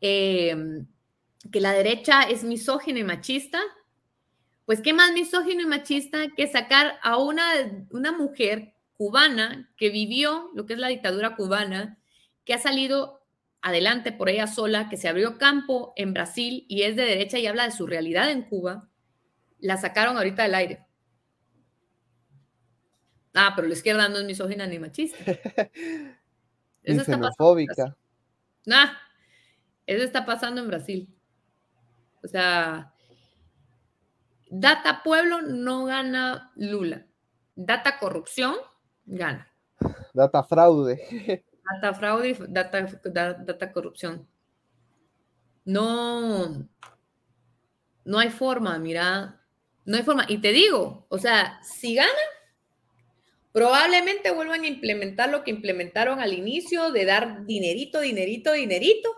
em, 0.00 0.86
que 1.50 1.60
la 1.60 1.72
derecha 1.72 2.22
es 2.22 2.44
misógina 2.44 2.98
y 3.00 3.04
machista, 3.04 3.60
pues 4.66 4.80
qué 4.80 4.92
más 4.92 5.12
misógino 5.12 5.62
y 5.62 5.66
machista 5.66 6.28
que 6.36 6.46
sacar 6.46 6.98
a 7.02 7.16
una, 7.16 7.44
una 7.90 8.12
mujer 8.12 8.74
cubana 8.94 9.72
que 9.76 9.90
vivió 9.90 10.50
lo 10.54 10.66
que 10.66 10.74
es 10.74 10.78
la 10.78 10.88
dictadura 10.88 11.34
cubana, 11.34 11.98
que 12.44 12.54
ha 12.54 12.58
salido 12.58 13.26
adelante 13.62 14.12
por 14.12 14.28
ella 14.28 14.46
sola, 14.46 14.88
que 14.88 14.96
se 14.96 15.08
abrió 15.08 15.38
campo 15.38 15.92
en 15.96 16.12
Brasil 16.12 16.66
y 16.68 16.82
es 16.82 16.96
de 16.96 17.04
derecha 17.04 17.38
y 17.38 17.46
habla 17.46 17.64
de 17.64 17.72
su 17.72 17.86
realidad 17.86 18.30
en 18.30 18.42
Cuba, 18.42 18.88
la 19.58 19.76
sacaron 19.76 20.16
ahorita 20.16 20.42
del 20.42 20.54
aire. 20.54 20.86
Ah, 23.34 23.52
pero 23.54 23.68
la 23.68 23.74
izquierda 23.74 24.08
no 24.08 24.18
es 24.18 24.24
misógina 24.24 24.66
ni 24.66 24.78
machista. 24.78 25.18
Eso 26.82 27.04
xenofóbica. 27.04 27.96
Nah, 28.64 28.92
eso 29.86 30.04
está 30.04 30.24
pasando 30.24 30.60
en 30.62 30.68
Brasil. 30.68 31.19
O 32.22 32.28
sea, 32.28 32.92
data 34.50 35.02
pueblo 35.02 35.42
no 35.42 35.84
gana 35.84 36.52
Lula. 36.56 37.06
Data 37.54 37.98
corrupción 37.98 38.54
gana. 39.04 39.48
Data 40.12 40.42
fraude. 40.42 41.44
Data 41.72 41.94
fraude, 41.94 42.36
data, 42.48 42.82
data 43.44 43.72
corrupción. 43.72 44.26
No, 45.64 46.68
no 48.04 48.18
hay 48.18 48.30
forma, 48.30 48.76
mira, 48.80 49.40
no 49.84 49.96
hay 49.96 50.02
forma. 50.02 50.24
Y 50.26 50.38
te 50.38 50.50
digo, 50.50 51.06
o 51.08 51.18
sea, 51.18 51.60
si 51.62 51.94
gana, 51.94 52.10
Probablemente 53.52 54.30
vuelvan 54.30 54.62
a 54.62 54.68
implementar 54.68 55.28
lo 55.28 55.42
que 55.42 55.50
implementaron 55.50 56.20
al 56.20 56.32
inicio 56.32 56.92
de 56.92 57.04
dar 57.04 57.46
dinerito, 57.46 58.00
dinerito, 58.00 58.52
dinerito. 58.52 59.10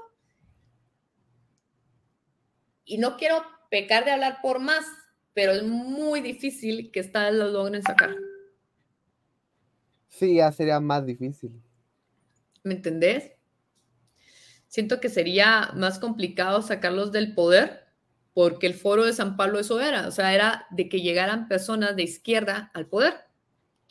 Y 2.85 2.99
no 2.99 3.17
quiero 3.17 3.43
pecar 3.71 4.05
de 4.05 4.13
hablar 4.13 4.39
por 4.43 4.59
más, 4.59 4.85
pero 5.35 5.53
es 5.53 5.63
muy 5.63 6.21
difícil 6.21 6.91
que 6.91 7.01
esta 7.01 7.25
vez 7.25 7.35
lo 7.35 7.49
logren 7.49 7.83
sacar. 7.83 8.15
Sí, 10.09 10.37
ya 10.37 10.53
sería 10.53 10.79
más 10.81 11.07
difícil. 11.07 11.53
¿Me 12.63 12.75
entendés? 12.75 13.33
Siento 14.67 15.01
que 15.01 15.09
sería 15.09 15.71
más 15.75 15.99
complicado 15.99 16.63
sacarlos 16.63 17.13
del 17.13 17.35
poder 17.35 17.83
porque 18.35 18.67
el 18.67 18.75
foro 18.75 19.05
de 19.05 19.13
San 19.13 19.37
Pablo 19.37 19.59
eso 19.59 19.81
era, 19.81 20.09
o 20.09 20.11
sea, 20.11 20.35
era 20.35 20.67
de 20.71 20.89
que 20.89 21.03
llegaran 21.03 21.49
personas 21.49 21.97
de 21.97 22.05
izquierda 22.05 22.71
al 22.73 22.87
poder 22.87 23.15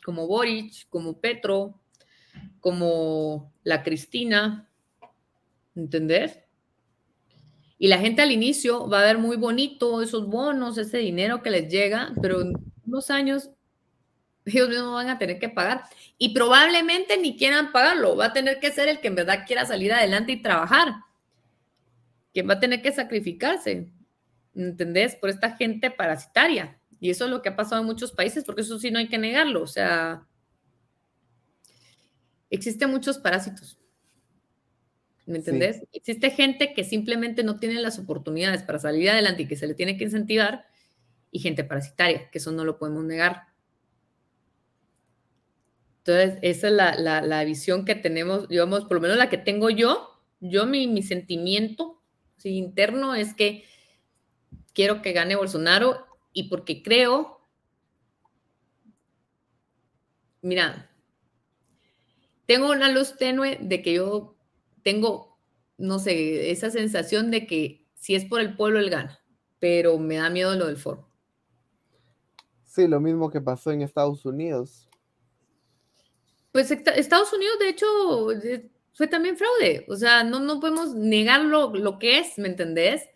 como 0.02 0.26
Boric, 0.26 0.88
como 0.88 1.20
Petro, 1.20 1.80
como 2.60 3.52
la 3.62 3.82
Cristina, 3.82 4.68
¿entendés? 5.74 6.40
Y 7.82 7.88
la 7.88 7.98
gente 7.98 8.22
al 8.22 8.30
inicio 8.30 8.88
va 8.88 9.00
a 9.00 9.04
ver 9.04 9.18
muy 9.18 9.36
bonito 9.36 10.02
esos 10.02 10.28
bonos, 10.28 10.78
ese 10.78 10.98
dinero 10.98 11.42
que 11.42 11.50
les 11.50 11.68
llega, 11.68 12.12
pero 12.22 12.40
en 12.40 12.52
unos 12.86 13.10
años 13.10 13.50
ellos 14.44 14.68
mismos 14.68 14.94
van 14.94 15.08
a 15.08 15.18
tener 15.18 15.40
que 15.40 15.48
pagar. 15.48 15.82
Y 16.16 16.32
probablemente 16.32 17.18
ni 17.18 17.36
quieran 17.36 17.72
pagarlo, 17.72 18.16
va 18.16 18.26
a 18.26 18.32
tener 18.32 18.60
que 18.60 18.70
ser 18.70 18.86
el 18.86 19.00
que 19.00 19.08
en 19.08 19.16
verdad 19.16 19.42
quiera 19.48 19.66
salir 19.66 19.92
adelante 19.92 20.30
y 20.30 20.40
trabajar, 20.40 20.94
que 22.32 22.42
va 22.42 22.54
a 22.54 22.60
tener 22.60 22.82
que 22.82 22.92
sacrificarse, 22.92 23.90
¿entendés? 24.54 25.16
Por 25.16 25.30
esta 25.30 25.56
gente 25.56 25.90
parasitaria. 25.90 26.78
Y 27.00 27.10
eso 27.10 27.24
es 27.24 27.32
lo 27.32 27.42
que 27.42 27.48
ha 27.48 27.56
pasado 27.56 27.80
en 27.80 27.88
muchos 27.88 28.12
países, 28.12 28.44
porque 28.44 28.62
eso 28.62 28.78
sí 28.78 28.92
no 28.92 29.00
hay 29.00 29.08
que 29.08 29.18
negarlo. 29.18 29.60
O 29.60 29.66
sea, 29.66 30.24
existen 32.48 32.92
muchos 32.92 33.18
parásitos. 33.18 33.76
¿Me 35.26 35.38
entendés? 35.38 35.82
Existe 35.92 36.30
gente 36.30 36.74
que 36.74 36.84
simplemente 36.84 37.44
no 37.44 37.58
tiene 37.58 37.80
las 37.80 37.98
oportunidades 37.98 38.62
para 38.62 38.78
salir 38.78 39.10
adelante 39.10 39.42
y 39.42 39.48
que 39.48 39.56
se 39.56 39.66
le 39.66 39.74
tiene 39.74 39.96
que 39.96 40.04
incentivar, 40.04 40.66
y 41.30 41.38
gente 41.38 41.64
parasitaria, 41.64 42.30
que 42.30 42.38
eso 42.38 42.52
no 42.52 42.64
lo 42.64 42.78
podemos 42.78 43.04
negar. 43.04 43.46
Entonces, 45.98 46.38
esa 46.42 46.68
es 46.68 46.98
la, 46.98 47.44
visión 47.44 47.84
que 47.84 47.94
tenemos, 47.94 48.48
digamos, 48.48 48.82
por 48.82 48.94
lo 48.94 49.00
menos 49.00 49.16
la 49.16 49.30
que 49.30 49.38
tengo 49.38 49.70
yo. 49.70 50.10
Yo, 50.40 50.66
mi, 50.66 50.88
mi 50.88 51.02
sentimiento 51.02 52.02
interno 52.44 53.14
es 53.14 53.34
que 53.34 53.64
quiero 54.72 55.00
que 55.00 55.12
gane 55.12 55.36
Bolsonaro 55.36 56.06
y 56.32 56.48
porque 56.48 56.82
creo, 56.82 57.40
mira, 60.40 60.90
tengo 62.46 62.70
una 62.70 62.90
luz 62.90 63.16
tenue 63.16 63.58
de 63.60 63.80
que 63.82 63.94
yo 63.94 64.36
tengo, 64.82 65.38
no 65.78 65.98
sé, 65.98 66.50
esa 66.50 66.70
sensación 66.70 67.30
de 67.30 67.46
que 67.46 67.86
si 67.94 68.14
es 68.14 68.24
por 68.24 68.40
el 68.40 68.56
pueblo, 68.56 68.78
él 68.78 68.90
gana, 68.90 69.20
pero 69.58 69.98
me 69.98 70.16
da 70.16 70.30
miedo 70.30 70.54
lo 70.56 70.66
del 70.66 70.76
foro. 70.76 71.08
Sí, 72.64 72.88
lo 72.88 73.00
mismo 73.00 73.30
que 73.30 73.40
pasó 73.40 73.70
en 73.70 73.82
Estados 73.82 74.24
Unidos. 74.24 74.88
Pues 76.52 76.70
Estados 76.70 77.32
Unidos, 77.32 77.58
de 77.58 77.68
hecho, 77.68 77.86
fue 78.94 79.06
también 79.06 79.36
fraude. 79.36 79.84
O 79.88 79.96
sea, 79.96 80.24
no, 80.24 80.40
no 80.40 80.60
podemos 80.60 80.94
negar 80.94 81.42
lo, 81.42 81.74
lo 81.74 81.98
que 81.98 82.18
es, 82.18 82.38
¿me 82.38 82.48
entendés? 82.48 83.08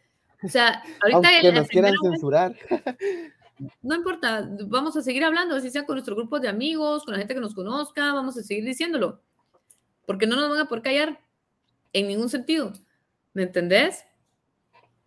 O 0.43 0.49
sea, 0.49 0.83
ahorita. 1.03 1.29
Aunque 1.29 1.53
nos 1.53 1.69
quieran 1.69 1.95
censurar. 2.03 2.57
No 3.83 3.95
importa, 3.95 4.49
vamos 4.67 4.97
a 4.97 5.03
seguir 5.03 5.25
hablando, 5.25 5.57
así 5.57 5.71
sea 5.71 5.87
con 5.87 5.95
nuestro 5.95 6.15
grupo 6.15 6.39
de 6.39 6.49
amigos, 6.49 7.05
con 7.05 7.13
la 7.13 7.19
gente 7.19 7.35
que 7.35 7.41
nos 7.41 7.55
conozca, 7.55 8.13
vamos 8.13 8.37
a 8.37 8.43
seguir 8.43 8.65
diciéndolo. 8.65 9.23
Porque 10.07 10.27
no 10.27 10.37
nos 10.37 10.51
van 10.51 10.61
a 10.61 10.69
poder 10.69 10.83
callar 10.83 11.26
en 11.93 12.09
ningún 12.09 12.29
sentido. 12.29 12.73
¿Me 13.33 13.45
entendés? 13.45 14.05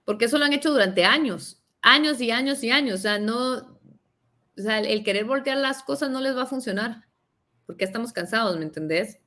Porque 0.05 0.25
eso 0.25 0.37
lo 0.37 0.45
han 0.45 0.53
hecho 0.53 0.71
durante 0.71 1.05
años. 1.05 1.61
años 1.81 2.19
y 2.19 2.31
años 2.31 2.63
y 2.63 2.71
años. 2.71 2.99
O 2.99 3.01
sea, 3.01 3.19
no, 3.19 3.79
o 4.59 4.61
sea, 4.61 4.79
el 4.79 5.03
querer 5.03 5.23
voltear 5.23 5.57
las 5.57 5.83
cosas 5.83 6.09
no 6.09 6.19
les 6.19 6.35
va 6.35 6.43
a 6.43 6.47
funcionar, 6.47 7.05
porque 7.65 7.85
estamos 7.85 8.11
cansados, 8.11 8.57
¿me 8.57 8.65
entendés? 8.65 9.19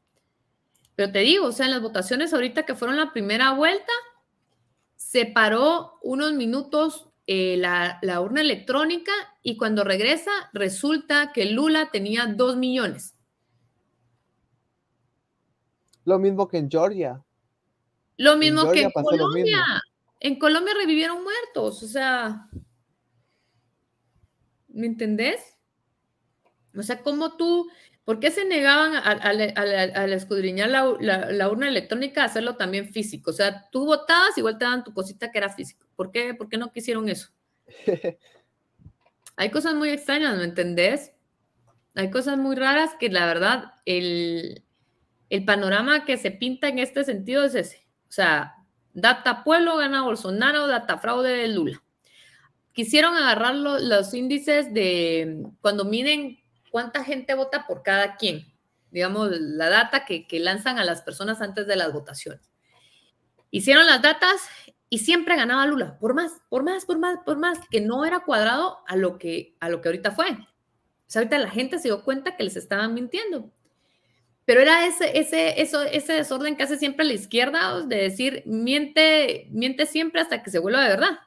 Pero 0.94 1.10
te 1.10 1.20
digo, 1.20 1.46
o 1.46 1.52
sea, 1.52 1.64
en 1.64 1.72
las 1.72 1.80
votaciones 1.80 2.34
ahorita 2.34 2.64
que 2.64 2.74
fueron 2.74 2.98
la 2.98 3.12
primera 3.12 3.52
vuelta, 3.54 3.92
se 4.94 5.24
paró 5.24 5.98
unos 6.02 6.34
minutos 6.34 7.08
eh, 7.26 7.56
la, 7.56 7.98
la, 8.02 8.20
urna 8.20 8.42
electrónica 8.42 9.12
y 9.42 9.56
cuando 9.56 9.84
regresa 9.84 10.30
resulta 10.52 11.32
que 11.32 11.46
Lula 11.46 11.88
tenía 11.90 12.26
dos 12.26 12.56
millones. 12.56 13.14
Lo 16.04 16.18
mismo 16.18 16.46
que 16.46 16.58
en 16.58 16.70
Georgia. 16.70 17.22
Lo 18.16 18.37
mismo 18.37 18.70
que 18.70 18.83
en 18.83 18.90
Colombia. 18.90 19.64
En 20.20 20.38
Colombia 20.38 20.75
revivieron 20.79 21.25
muertos, 21.25 21.83
o 21.83 21.88
sea, 21.88 22.48
¿me 24.68 24.87
entendés? 24.87 25.59
O 26.77 26.83
sea, 26.83 27.03
¿cómo 27.03 27.37
tú, 27.37 27.68
por 28.05 28.20
qué 28.20 28.31
se 28.31 28.44
negaban 28.44 28.94
al 28.94 30.12
escudriñar 30.12 30.70
la, 30.70 31.48
urna 31.51 31.68
electrónica 31.68 32.22
a 32.22 32.27
hacerlo 32.27 32.57
también 32.57 32.92
físico? 32.92 33.31
O 33.31 33.35
sea, 33.35 33.68
tú 33.70 33.85
votabas, 33.85 34.38
igual 34.38 34.59
te 34.59 34.64
daban 34.64 34.85
tu 34.85 34.94
cosita 34.94 35.31
que 35.31 35.38
era 35.38 35.48
físico. 35.48 35.87
¿Por 35.96 36.12
qué, 36.12 36.35
¿Por 36.35 36.48
qué 36.48 36.57
no 36.57 36.72
quisieron 36.72 37.09
eso? 37.09 37.31
Hay 39.37 39.51
cosas 39.51 39.75
muy 39.75 39.88
extrañas, 39.88 40.37
¿me 40.37 40.44
entendés? 40.44 41.12
Hay 41.94 42.11
cosas 42.11 42.38
muy 42.38 42.55
raras 42.55 42.90
que 42.98 43.09
la 43.09 43.27
verdad, 43.27 43.75
el, 43.87 44.64
el 45.31 45.44
panorama 45.44 46.05
que 46.05 46.16
se 46.16 46.31
pinta 46.31 46.68
en 46.68 46.79
este 46.79 47.05
sentido 47.05 47.44
es 47.44 47.55
ese. 47.55 47.81
O 48.12 48.14
sea, 48.14 48.57
data 48.92 49.42
pueblo 49.42 49.79
gana 49.79 50.03
Bolsonaro, 50.03 50.66
data 50.66 50.98
fraude 50.98 51.31
de 51.31 51.48
Lula. 51.48 51.83
Quisieron 52.75 53.16
agarrar 53.16 53.55
los 53.55 54.12
índices 54.12 54.75
de 54.75 55.46
cuando 55.62 55.87
miden 55.87 56.38
cuánta 56.70 57.05
gente 57.05 57.33
vota 57.33 57.66
por 57.66 57.83
cada 57.83 58.16
quien, 58.16 58.53
digamos, 58.90 59.31
la 59.31 59.70
data 59.70 60.05
que, 60.05 60.27
que 60.27 60.40
lanzan 60.40 60.79
a 60.79 60.85
las 60.85 61.01
personas 61.01 61.40
antes 61.40 61.66
de 61.66 61.75
las 61.75 61.90
votaciones. 61.94 62.51
Hicieron 63.51 63.87
las 63.87 64.03
datas 64.03 64.42
y 64.90 64.98
siempre 64.98 65.35
ganaba 65.35 65.64
Lula, 65.64 65.98
por 65.98 66.12
más, 66.12 66.33
por 66.51 66.64
más, 66.64 66.85
por 66.85 66.98
más, 66.98 67.18
por 67.25 67.38
más, 67.38 67.61
que 67.70 67.81
no 67.81 68.05
era 68.05 68.20
cuadrado 68.20 68.81
a 68.88 68.94
lo 68.94 69.16
que, 69.16 69.57
a 69.59 69.70
lo 69.70 69.81
que 69.81 69.88
ahorita 69.88 70.11
fue. 70.11 70.33
O 70.33 70.37
sea, 71.07 71.20
ahorita 71.20 71.38
la 71.38 71.48
gente 71.48 71.79
se 71.79 71.88
dio 71.88 72.05
cuenta 72.05 72.37
que 72.37 72.44
les 72.44 72.57
estaban 72.57 72.92
mintiendo. 72.92 73.51
Pero 74.44 74.61
era 74.61 74.87
ese, 74.87 75.18
ese, 75.18 75.61
eso, 75.61 75.83
ese 75.83 76.14
desorden 76.14 76.57
que 76.57 76.64
hace 76.64 76.76
siempre 76.76 77.05
la 77.05 77.12
izquierda, 77.12 77.81
de 77.83 77.96
decir, 77.96 78.42
miente, 78.44 79.46
miente 79.50 79.87
siempre 79.87 80.20
hasta 80.20 80.42
que 80.42 80.50
se 80.50 80.59
vuelva 80.59 80.83
de 80.83 80.88
verdad. 80.88 81.18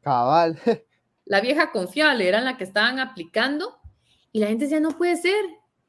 Cabal. 0.00 0.58
La 1.26 1.40
vieja 1.40 1.70
confiable 1.70 2.26
era 2.26 2.40
la 2.40 2.56
que 2.56 2.64
estaban 2.64 2.98
aplicando 2.98 3.78
y 4.32 4.40
la 4.40 4.48
gente 4.48 4.64
decía, 4.64 4.80
no 4.80 4.96
puede 4.98 5.16
ser. 5.16 5.44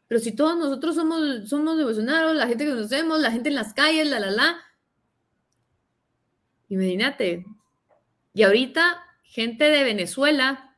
Pero 0.07 0.19
si 0.19 0.33
todos 0.33 0.55
nosotros 0.57 0.95
somos, 0.95 1.49
somos 1.49 1.77
de 1.77 1.83
Bolsonaro, 1.83 2.33
la 2.33 2.47
gente 2.47 2.65
que 2.65 2.71
conocemos, 2.71 3.19
la 3.19 3.31
gente 3.31 3.49
en 3.49 3.55
las 3.55 3.73
calles, 3.73 4.07
la, 4.07 4.19
la, 4.19 4.29
la. 4.29 4.57
Imagínate. 6.69 7.45
Y 8.33 8.43
ahorita, 8.43 9.03
gente 9.23 9.63
de 9.65 9.83
Venezuela, 9.83 10.75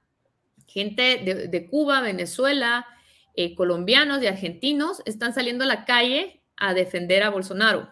gente 0.67 1.21
de, 1.25 1.47
de 1.47 1.67
Cuba, 1.67 1.99
Venezuela, 1.99 2.85
eh, 3.35 3.55
colombianos 3.55 4.21
y 4.21 4.27
argentinos 4.27 5.01
están 5.05 5.33
saliendo 5.33 5.63
a 5.63 5.67
la 5.67 5.85
calle 5.85 6.43
a 6.55 6.73
defender 6.73 7.23
a 7.23 7.29
Bolsonaro. 7.29 7.89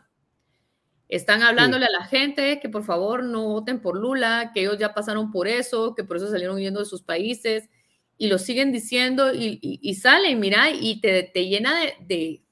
Están 1.09 1.43
hablándole 1.43 1.87
a 1.87 1.91
la 1.91 2.05
gente 2.05 2.59
que 2.61 2.69
por 2.69 2.83
favor 2.83 3.23
no 3.23 3.43
voten 3.49 3.81
por 3.81 3.97
Lula, 3.97 4.51
que 4.53 4.61
ellos 4.61 4.77
ya 4.77 4.93
pasaron 4.93 5.29
por 5.29 5.47
eso, 5.47 5.93
que 5.93 6.05
por 6.05 6.17
eso 6.17 6.29
salieron 6.29 6.55
huyendo 6.55 6.79
de 6.79 6.85
sus 6.85 7.03
países 7.03 7.69
y 8.17 8.27
lo 8.27 8.37
siguen 8.37 8.71
diciendo 8.71 9.33
y, 9.33 9.95
salen, 9.95 10.39
mira, 10.39 10.69
y 10.69 11.01
te, 11.01 11.23
te 11.23 11.47
llena 11.47 11.77
de, 11.79 11.95
de, 12.01 12.45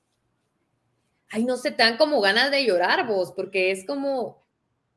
ay, 1.29 1.45
no 1.45 1.57
sé, 1.57 1.71
te 1.71 1.83
dan 1.83 1.97
como 1.97 2.19
ganas 2.21 2.51
de 2.51 2.65
llorar 2.65 3.07
vos, 3.07 3.31
porque 3.33 3.71
es 3.71 3.85
como, 3.85 4.43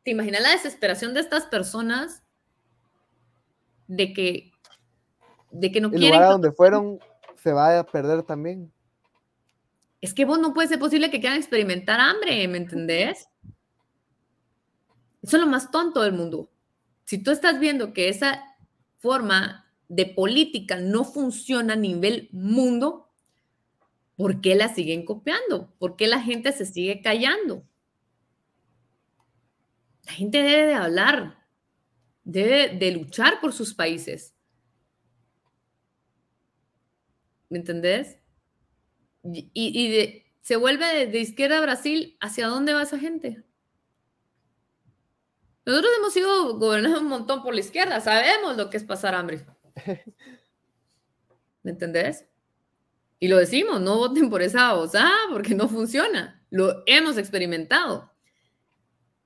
¿te 0.02 0.10
imaginas 0.12 0.42
la 0.42 0.50
desesperación 0.50 1.14
de 1.14 1.20
estas 1.20 1.44
personas 1.46 2.22
de 3.86 4.12
que, 4.12 4.52
de 5.50 5.70
que 5.70 5.80
no 5.80 5.88
el 5.88 5.94
quieren... 5.94 6.18
Lugar 6.18 6.28
a 6.28 6.32
donde 6.32 6.52
fueron 6.52 6.98
se 7.42 7.52
va 7.52 7.78
a 7.78 7.86
perder 7.86 8.22
también. 8.22 8.72
Es 10.00 10.14
que 10.14 10.24
vos 10.24 10.38
no 10.38 10.54
puede 10.54 10.68
ser 10.68 10.78
posible 10.78 11.10
que 11.10 11.20
quieran 11.20 11.38
experimentar 11.38 12.00
hambre, 12.00 12.46
¿me 12.48 12.58
entendés? 12.58 13.28
Eso 15.22 15.36
es 15.36 15.42
lo 15.42 15.46
más 15.46 15.70
tonto 15.70 16.02
del 16.02 16.12
mundo. 16.12 16.50
Si 17.04 17.18
tú 17.18 17.30
estás 17.30 17.58
viendo 17.58 17.92
que 17.92 18.08
esa 18.08 18.42
forma 18.98 19.72
de 19.88 20.06
política 20.06 20.76
no 20.76 21.04
funciona 21.04 21.74
a 21.74 21.76
nivel 21.76 22.28
mundo, 22.32 23.10
¿por 24.16 24.40
qué 24.40 24.54
la 24.54 24.72
siguen 24.72 25.04
copiando? 25.04 25.72
¿Por 25.78 25.96
qué 25.96 26.06
la 26.06 26.20
gente 26.20 26.52
se 26.52 26.64
sigue 26.64 27.02
callando? 27.02 27.64
La 30.04 30.12
gente 30.12 30.42
debe 30.42 30.66
de 30.66 30.74
hablar, 30.74 31.46
debe 32.24 32.76
de 32.76 32.92
luchar 32.92 33.40
por 33.40 33.52
sus 33.52 33.74
países. 33.74 34.34
¿Me 37.52 37.58
entendés? 37.58 38.18
Y, 39.22 40.24
se 40.40 40.56
vuelve 40.56 41.06
de, 41.06 41.20
izquierda 41.20 41.58
a 41.58 41.60
Brasil, 41.60 42.16
¿hacia 42.20 42.48
dónde 42.48 42.74
va 42.74 42.82
esa 42.82 42.98
gente? 42.98 43.44
Nosotros 45.64 45.92
hemos 45.98 46.12
sido 46.12 46.58
gobernados 46.58 47.02
un 47.02 47.08
montón 47.08 47.44
por 47.44 47.54
la 47.54 47.60
izquierda, 47.60 48.00
sabemos 48.00 48.56
lo 48.56 48.68
que 48.68 48.78
es 48.78 48.84
pasar 48.84 49.14
hambre. 49.14 49.46
¿Me 51.62 51.70
entendés? 51.70 52.26
Y 53.20 53.28
lo 53.28 53.36
decimos, 53.36 53.80
no 53.80 53.98
voten 53.98 54.28
por 54.30 54.42
esa 54.42 54.70
ah, 54.72 55.26
porque 55.30 55.54
no 55.54 55.68
funciona. 55.68 56.44
Lo 56.50 56.82
hemos 56.86 57.18
experimentado. 57.18 58.10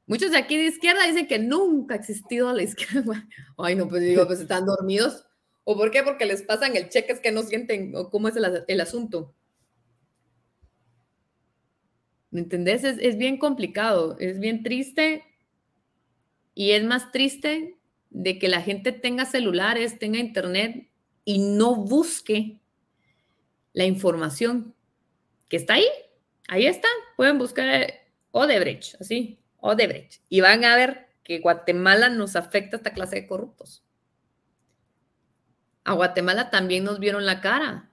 Muchos 0.06 0.32
de 0.32 0.36
aquí 0.36 0.56
de 0.58 0.66
izquierda 0.66 1.06
dicen 1.06 1.26
que 1.26 1.38
nunca 1.38 1.94
ha 1.94 1.98
existido 1.98 2.52
la 2.52 2.64
izquierda. 2.64 3.26
Ay, 3.56 3.76
no, 3.76 3.88
pues 3.88 4.02
digo, 4.02 4.26
pues 4.26 4.40
están 4.40 4.66
dormidos. 4.66 5.24
¿O 5.68 5.76
por 5.76 5.90
qué? 5.90 6.04
Porque 6.04 6.26
les 6.26 6.42
pasan 6.42 6.76
el 6.76 6.88
cheque, 6.90 7.12
es 7.12 7.18
que 7.18 7.32
no 7.32 7.42
sienten, 7.42 7.92
o 7.96 8.08
cómo 8.08 8.28
es 8.28 8.36
el, 8.36 8.80
asunto. 8.80 9.34
¿Me 12.30 12.38
entendés? 12.38 12.84
Es, 12.84 13.18
bien 13.18 13.36
complicado, 13.36 14.16
es 14.20 14.38
bien 14.38 14.62
triste 14.62 15.24
y 16.54 16.70
es 16.70 16.84
más 16.84 17.10
triste 17.10 17.76
de 18.10 18.38
que 18.38 18.48
la 18.48 18.62
gente 18.62 18.92
tenga 18.92 19.24
celulares, 19.24 19.98
tenga 19.98 20.20
internet 20.20 20.88
y 21.24 21.40
no 21.40 21.74
busque 21.74 22.60
la 23.72 23.86
información 23.86 24.72
que 25.48 25.56
está 25.56 25.74
ahí. 25.74 25.88
Ahí 26.46 26.66
está. 26.66 26.86
Pueden 27.16 27.38
buscar 27.38 27.66
eh, 27.66 28.02
Odebrecht, 28.30 29.00
así, 29.00 29.40
Odebrecht. 29.56 30.22
Y 30.28 30.42
van 30.42 30.64
a 30.64 30.76
ver 30.76 31.08
que 31.24 31.40
Guatemala 31.40 32.08
nos 32.08 32.36
afecta 32.36 32.76
a 32.76 32.78
esta 32.78 32.94
clase 32.94 33.16
de 33.16 33.26
corruptos. 33.26 33.82
A 35.86 35.92
Guatemala 35.92 36.50
también 36.50 36.82
nos 36.82 36.98
vieron 36.98 37.24
la 37.24 37.40
cara. 37.40 37.88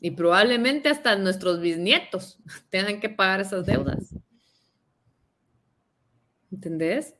Y 0.00 0.12
probablemente 0.12 0.88
hasta 0.88 1.16
nuestros 1.16 1.60
bisnietos 1.60 2.38
tengan 2.70 3.00
que 3.00 3.08
pagar 3.08 3.40
esas 3.40 3.66
deudas. 3.66 4.14
¿Entendés? 6.52 7.16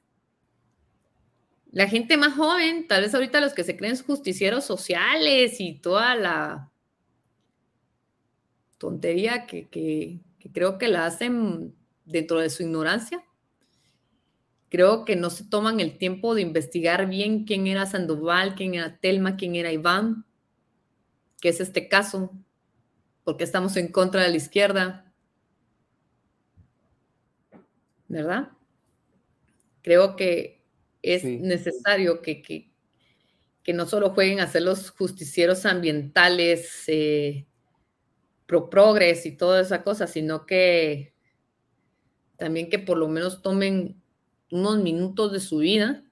La 1.73 1.89
gente 1.89 2.17
más 2.17 2.35
joven, 2.37 2.87
tal 2.87 3.03
vez 3.03 3.13
ahorita 3.13 3.41
los 3.41 3.53
que 3.53 3.65
se 3.65 3.77
creen 3.77 4.01
justicieros 4.01 4.65
sociales 4.65 5.61
y 5.61 5.81
toda 5.81 6.15
la 6.15 6.71
tontería 8.79 9.47
que, 9.47 9.69
que 9.69 10.21
creo 10.53 10.79
que 10.79 10.87
la 10.87 11.07
hacen 11.07 11.75
dentro 12.05 12.39
de 12.39 12.51
su 12.51 12.63
ignorancia, 12.63 13.25
creo 14.71 15.05
que 15.05 15.17
no 15.17 15.29
se 15.31 15.45
toman 15.45 15.81
el 15.81 15.99
tiempo 15.99 16.35
de 16.35 16.43
investigar 16.43 17.09
bien 17.09 17.45
quién 17.45 17.67
era 17.67 17.87
Sandoval, 17.87 18.55
quién 18.55 18.75
era 18.75 18.99
Telma, 18.99 19.37
quién 19.37 19.57
era 19.57 19.73
Iván, 19.73 20.25
que 21.41 21.51
es 21.51 21.61
este 21.61 21.89
caso, 21.89 22.33
porque 23.25 23.45
estamos 23.45 23.77
en 23.77 23.89
contra 23.89 24.23
de 24.23 24.31
la 24.31 24.37
izquierda. 24.37 25.13
¿Verdad? 28.09 28.51
Creo 29.83 30.17
que 30.17 30.63
es 31.03 31.25
necesario 31.25 32.23
que, 32.23 32.43
que, 32.43 32.71
no 33.73 33.87
solo 33.87 34.11
jueguen 34.11 34.41
a 34.41 34.49
ser 34.49 34.63
los 34.63 34.91
justicieros 34.91 35.65
ambientales, 35.65 36.85
eh, 36.89 37.47
pro 38.47 38.69
progres 38.69 39.27
y 39.27 39.37
toda 39.37 39.61
esa 39.61 39.85
cosa, 39.85 40.09
sino 40.09 40.45
que 40.45 41.15
también 42.37 42.69
que 42.69 42.81
por 42.81 42.99
lo 42.99 43.07
menos 43.07 43.43
tomen 43.43 44.00
unos 44.51 44.79
minutos 44.79 45.33
de 45.33 45.41
su 45.41 45.59
vida 45.59 46.05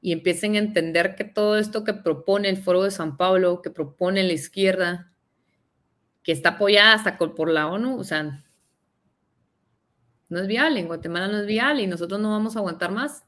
y 0.00 0.12
empiecen 0.12 0.54
a 0.54 0.58
entender 0.58 1.14
que 1.14 1.24
todo 1.24 1.58
esto 1.58 1.84
que 1.84 1.92
propone 1.94 2.48
el 2.48 2.56
Foro 2.56 2.82
de 2.82 2.90
San 2.90 3.16
Pablo, 3.16 3.60
que 3.62 3.70
propone 3.70 4.22
la 4.22 4.32
izquierda, 4.32 5.12
que 6.22 6.32
está 6.32 6.50
apoyada 6.50 6.94
hasta 6.94 7.18
por 7.18 7.50
la 7.50 7.68
ONU, 7.68 7.98
o 7.98 8.04
sea, 8.04 8.44
no 10.28 10.38
es 10.38 10.46
viable, 10.46 10.80
en 10.80 10.86
Guatemala 10.86 11.28
no 11.28 11.38
es 11.38 11.46
viable 11.46 11.82
y 11.82 11.86
nosotros 11.86 12.20
no 12.20 12.30
vamos 12.30 12.56
a 12.56 12.60
aguantar 12.60 12.92
más. 12.92 13.24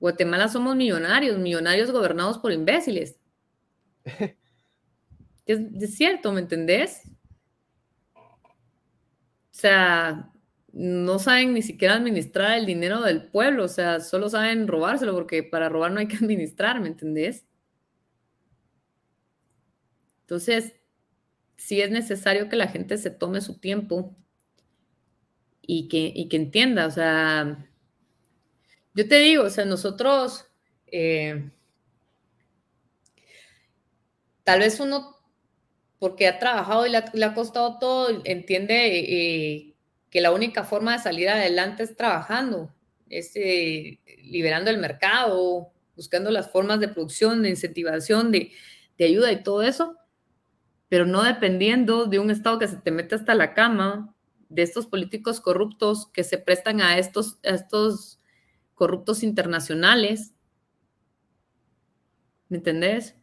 Guatemala 0.00 0.48
somos 0.48 0.74
millonarios, 0.74 1.38
millonarios 1.38 1.90
gobernados 1.90 2.38
por 2.38 2.52
imbéciles. 2.52 3.18
es, 5.46 5.60
es 5.80 5.94
cierto, 5.94 6.32
¿me 6.32 6.40
entendés? 6.40 7.02
O 8.14 8.32
sea, 9.50 10.29
no 10.72 11.18
saben 11.18 11.54
ni 11.54 11.62
siquiera 11.62 11.94
administrar 11.94 12.58
el 12.58 12.66
dinero 12.66 13.02
del 13.02 13.28
pueblo, 13.28 13.64
o 13.64 13.68
sea, 13.68 14.00
solo 14.00 14.28
saben 14.28 14.68
robárselo 14.68 15.12
porque 15.14 15.42
para 15.42 15.68
robar 15.68 15.92
no 15.92 16.00
hay 16.00 16.08
que 16.08 16.16
administrar, 16.24 16.80
¿me 16.80 16.88
entendés? 16.88 17.44
Entonces, 20.22 20.74
sí 21.56 21.80
es 21.80 21.90
necesario 21.90 22.48
que 22.48 22.56
la 22.56 22.68
gente 22.68 22.96
se 22.98 23.10
tome 23.10 23.40
su 23.40 23.58
tiempo 23.58 24.16
y 25.62 25.88
que, 25.88 26.28
que 26.28 26.36
entienda, 26.36 26.86
o 26.86 26.90
sea, 26.90 27.68
yo 28.94 29.08
te 29.08 29.18
digo, 29.18 29.44
o 29.44 29.50
sea, 29.50 29.64
nosotros, 29.64 30.46
eh, 30.86 31.50
tal 34.44 34.60
vez 34.60 34.80
uno, 34.80 35.16
porque 35.98 36.28
ha 36.28 36.38
trabajado 36.38 36.86
y 36.86 36.90
le 36.90 37.24
ha, 37.24 37.34
costado 37.34 37.78
todo, 37.78 38.22
entiende 38.24 38.98
eh, 38.98 39.69
que 40.10 40.20
la 40.20 40.32
única 40.32 40.64
forma 40.64 40.92
de 40.92 41.02
salir 41.02 41.28
adelante 41.28 41.82
es 41.82 41.96
trabajando, 41.96 42.74
es 43.08 43.32
eh, 43.36 44.00
liberando 44.22 44.70
el 44.70 44.78
mercado, 44.78 45.72
buscando 45.96 46.30
las 46.30 46.50
formas 46.50 46.80
de 46.80 46.88
producción, 46.88 47.42
de 47.42 47.50
incentivación, 47.50 48.32
de, 48.32 48.52
ayuda 48.98 49.32
y 49.32 49.42
todo 49.42 49.62
eso, 49.62 49.96
pero 50.90 51.06
no 51.06 51.22
dependiendo 51.22 52.04
de 52.04 52.18
un 52.18 52.30
Estado 52.30 52.58
que 52.58 52.68
se 52.68 52.76
te 52.76 52.90
mete 52.90 53.14
hasta 53.14 53.34
la 53.34 53.54
cama, 53.54 54.14
de 54.50 54.62
estos 54.62 54.86
políticos 54.86 55.40
corruptos 55.40 56.08
que 56.08 56.24
se 56.24 56.36
prestan 56.36 56.82
a 56.82 56.98
estos, 56.98 57.38
estos 57.42 58.20
corruptos 58.74 59.22
internacionales. 59.22 60.34
¿Me 62.48 62.58
entendés? 62.58 63.14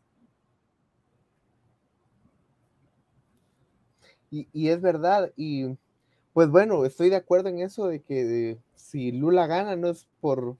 Y, 4.30 4.70
es 4.70 4.82
verdad, 4.82 5.32
y 5.36 5.78
pues 6.38 6.52
bueno, 6.52 6.86
estoy 6.86 7.10
de 7.10 7.16
acuerdo 7.16 7.50
en 7.50 7.62
eso 7.62 7.88
de 7.88 8.00
que 8.00 8.60
si 8.76 9.12
Lula 9.12 9.48
gana 9.48 9.76
no 9.76 9.90
es 9.90 10.06
por, 10.22 10.56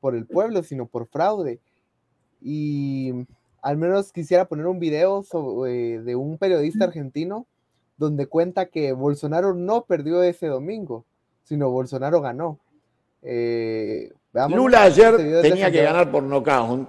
por 0.00 0.16
el 0.16 0.26
pueblo, 0.26 0.64
sino 0.64 0.86
por 0.86 1.06
fraude. 1.06 1.60
Y 2.42 3.12
al 3.62 3.76
menos 3.76 4.10
quisiera 4.10 4.46
poner 4.46 4.66
un 4.66 4.80
video 4.80 5.22
sobre, 5.22 6.00
de 6.00 6.16
un 6.16 6.36
periodista 6.36 6.86
argentino 6.86 7.46
donde 7.96 8.26
cuenta 8.26 8.66
que 8.66 8.92
Bolsonaro 8.92 9.54
no 9.54 9.82
perdió 9.82 10.20
ese 10.24 10.48
domingo, 10.48 11.04
sino 11.44 11.70
Bolsonaro 11.70 12.20
ganó. 12.20 12.58
Eh, 13.22 14.12
Lula 14.48 14.82
ayer 14.82 15.16
tenía 15.42 15.70
que 15.70 15.84
ganar 15.84 16.10
por 16.10 16.24
nocaut, 16.24 16.88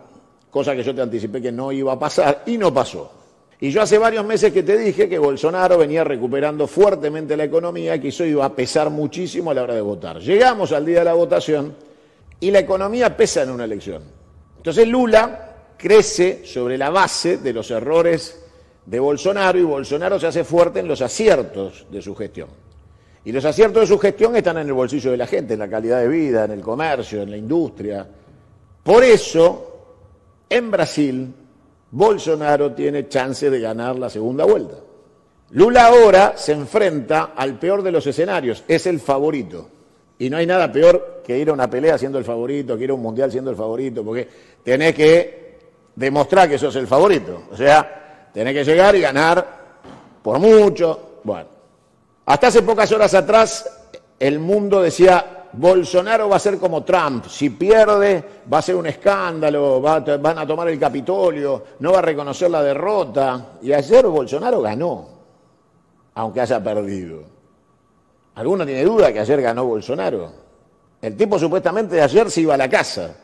cosa 0.50 0.76
que 0.76 0.82
yo 0.82 0.96
te 0.96 1.04
anticipé 1.04 1.44
que 1.44 1.52
no 1.52 1.72
iba 1.72 1.94
a 1.94 2.00
pasar 2.00 2.42
y 2.48 2.58
no 2.58 2.74
pasó. 2.74 3.19
Y 3.62 3.72
yo 3.72 3.82
hace 3.82 3.98
varios 3.98 4.26
meses 4.26 4.54
que 4.54 4.64
te 4.64 4.78
dije 4.78 5.10
que 5.10 5.20
Bolsonaro 5.20 5.78
venía 5.78 6.06
recuperando 6.06 6.66
fuertemente 6.66 7.36
la 7.36 7.44
economía 7.44 8.00
que 8.00 8.08
eso 8.08 8.24
iba 8.24 8.46
a 8.46 8.56
pesar 8.56 8.90
muchísimo 8.90 9.52
a 9.52 9.54
la 9.54 9.64
hora 9.64 9.76
de 9.76 9.82
votar. 9.82 10.20
Llegamos 10.20 10.72
al 10.72 10.86
día 10.86 11.00
de 11.00 11.06
la 11.06 11.14
votación 11.14 11.76
y 12.40 12.52
la 12.52 12.60
economía 12.60 13.18
pesa 13.18 13.44
en 13.44 13.50
una 13.50 13.66
elección. 13.66 14.02
Entonces 14.56 14.88
Lula 14.88 15.74
crece 15.78 16.46
sobre 16.46 16.78
la 16.78 16.90
base 16.90 17.38
de 17.38 17.52
los 17.52 17.70
errores 17.72 18.46
de 18.86 19.00
Bolsonaro 19.00 19.60
y 19.60 19.64
Bolsonaro 19.64 20.20
se 20.20 20.28
hace 20.28 20.46
fuerte 20.46 20.80
en 20.80 20.88
los 20.88 21.02
aciertos 21.02 21.86
de 21.92 22.02
su 22.02 22.16
gestión. 22.16 22.48
Y 23.26 23.34
los 23.34 23.44
aciertos 23.44 23.82
de 23.82 23.88
su 23.88 24.00
gestión 24.00 24.38
están 24.38 24.58
en 24.58 24.68
el 24.68 24.74
bolsillo 24.74 25.12
de 25.12 25.18
la 25.18 25.28
gente, 25.28 25.54
en 25.54 25.60
la 25.60 25.70
calidad 25.70 26.00
de 26.00 26.08
vida, 26.08 26.46
en 26.46 26.52
el 26.52 26.62
comercio, 26.62 27.22
en 27.22 27.32
la 27.32 27.38
industria. 27.38 28.08
Por 28.82 29.04
eso, 29.04 29.84
en 30.50 30.72
Brasil, 30.72 31.34
Bolsonaro 31.92 32.74
tiene 32.74 33.08
chance 33.08 33.50
de 33.50 33.60
ganar 33.60 33.98
la 33.98 34.10
segunda 34.10 34.46
vuelta. 34.46 34.76
Lula 35.52 35.88
ahora 35.88 36.34
se 36.36 36.52
enfrenta 36.52 37.32
al 37.36 37.58
peor 37.58 37.82
de 37.82 37.92
los 37.92 38.06
escenarios, 38.06 38.64
es 38.68 38.86
el 38.86 39.00
favorito. 39.00 39.68
Y 40.20 40.30
no 40.30 40.38
hay 40.38 40.46
nada 40.46 40.72
peor 40.72 41.22
que 41.24 41.38
ir 41.38 41.50
a 41.50 41.54
una 41.54 41.70
pelea 41.70 41.98
siendo 41.98 42.20
el 42.20 42.26
favorito, 42.26 42.78
que 42.78 42.84
ir 42.84 42.90
a 42.92 42.94
un 42.94 43.02
mundial 43.02 43.32
siendo 43.32 43.50
el 43.50 43.56
favorito, 43.56 44.04
porque 44.04 44.28
tenés 44.64 44.94
que 44.94 45.60
demostrar 45.96 46.50
que 46.50 46.58
sos 46.58 46.76
el 46.76 46.88
favorito. 46.88 47.44
O 47.52 47.58
sea, 47.58 48.30
tenés 48.34 48.54
que 48.54 48.64
llegar 48.64 48.96
y 48.96 49.02
ganar 49.02 49.48
por 50.22 50.38
mucho. 50.40 51.20
Bueno, 51.24 51.48
hasta 52.26 52.48
hace 52.48 52.62
pocas 52.62 52.92
horas 52.92 53.14
atrás 53.14 53.88
el 54.20 54.40
mundo 54.40 54.82
decía, 54.82 55.39
Bolsonaro 55.54 56.30
va 56.30 56.36
a 56.36 56.40
ser 56.40 56.58
como 56.60 56.84
Trump, 56.84 57.26
si 57.26 57.50
pierde 57.50 58.24
va 58.52 58.60
a 58.60 58.62
ser 58.62 58.76
un 58.76 58.86
escándalo, 58.86 59.82
van 59.82 60.38
a 60.38 60.46
tomar 60.46 60.70
el 60.70 60.80
Capitolio, 60.80 61.64
no 61.80 61.92
va 61.94 62.00
a 62.00 62.04
reconocer 62.04 62.52
la 62.52 62.62
derrota. 62.62 63.54
Y 63.62 63.74
ayer 63.74 64.06
Bolsonaro 64.06 64.62
ganó, 64.62 65.08
aunque 66.14 66.42
haya 66.42 66.64
perdido. 66.64 67.24
¿Alguno 68.36 68.66
tiene 68.66 68.86
duda 68.86 69.12
que 69.12 69.20
ayer 69.20 69.42
ganó 69.42 69.66
Bolsonaro? 69.66 70.32
El 71.02 71.18
tipo 71.18 71.40
supuestamente 71.40 71.96
de 71.96 72.02
ayer 72.02 72.30
se 72.30 72.42
iba 72.42 72.54
a 72.54 72.58
la 72.58 72.70
casa. 72.70 73.16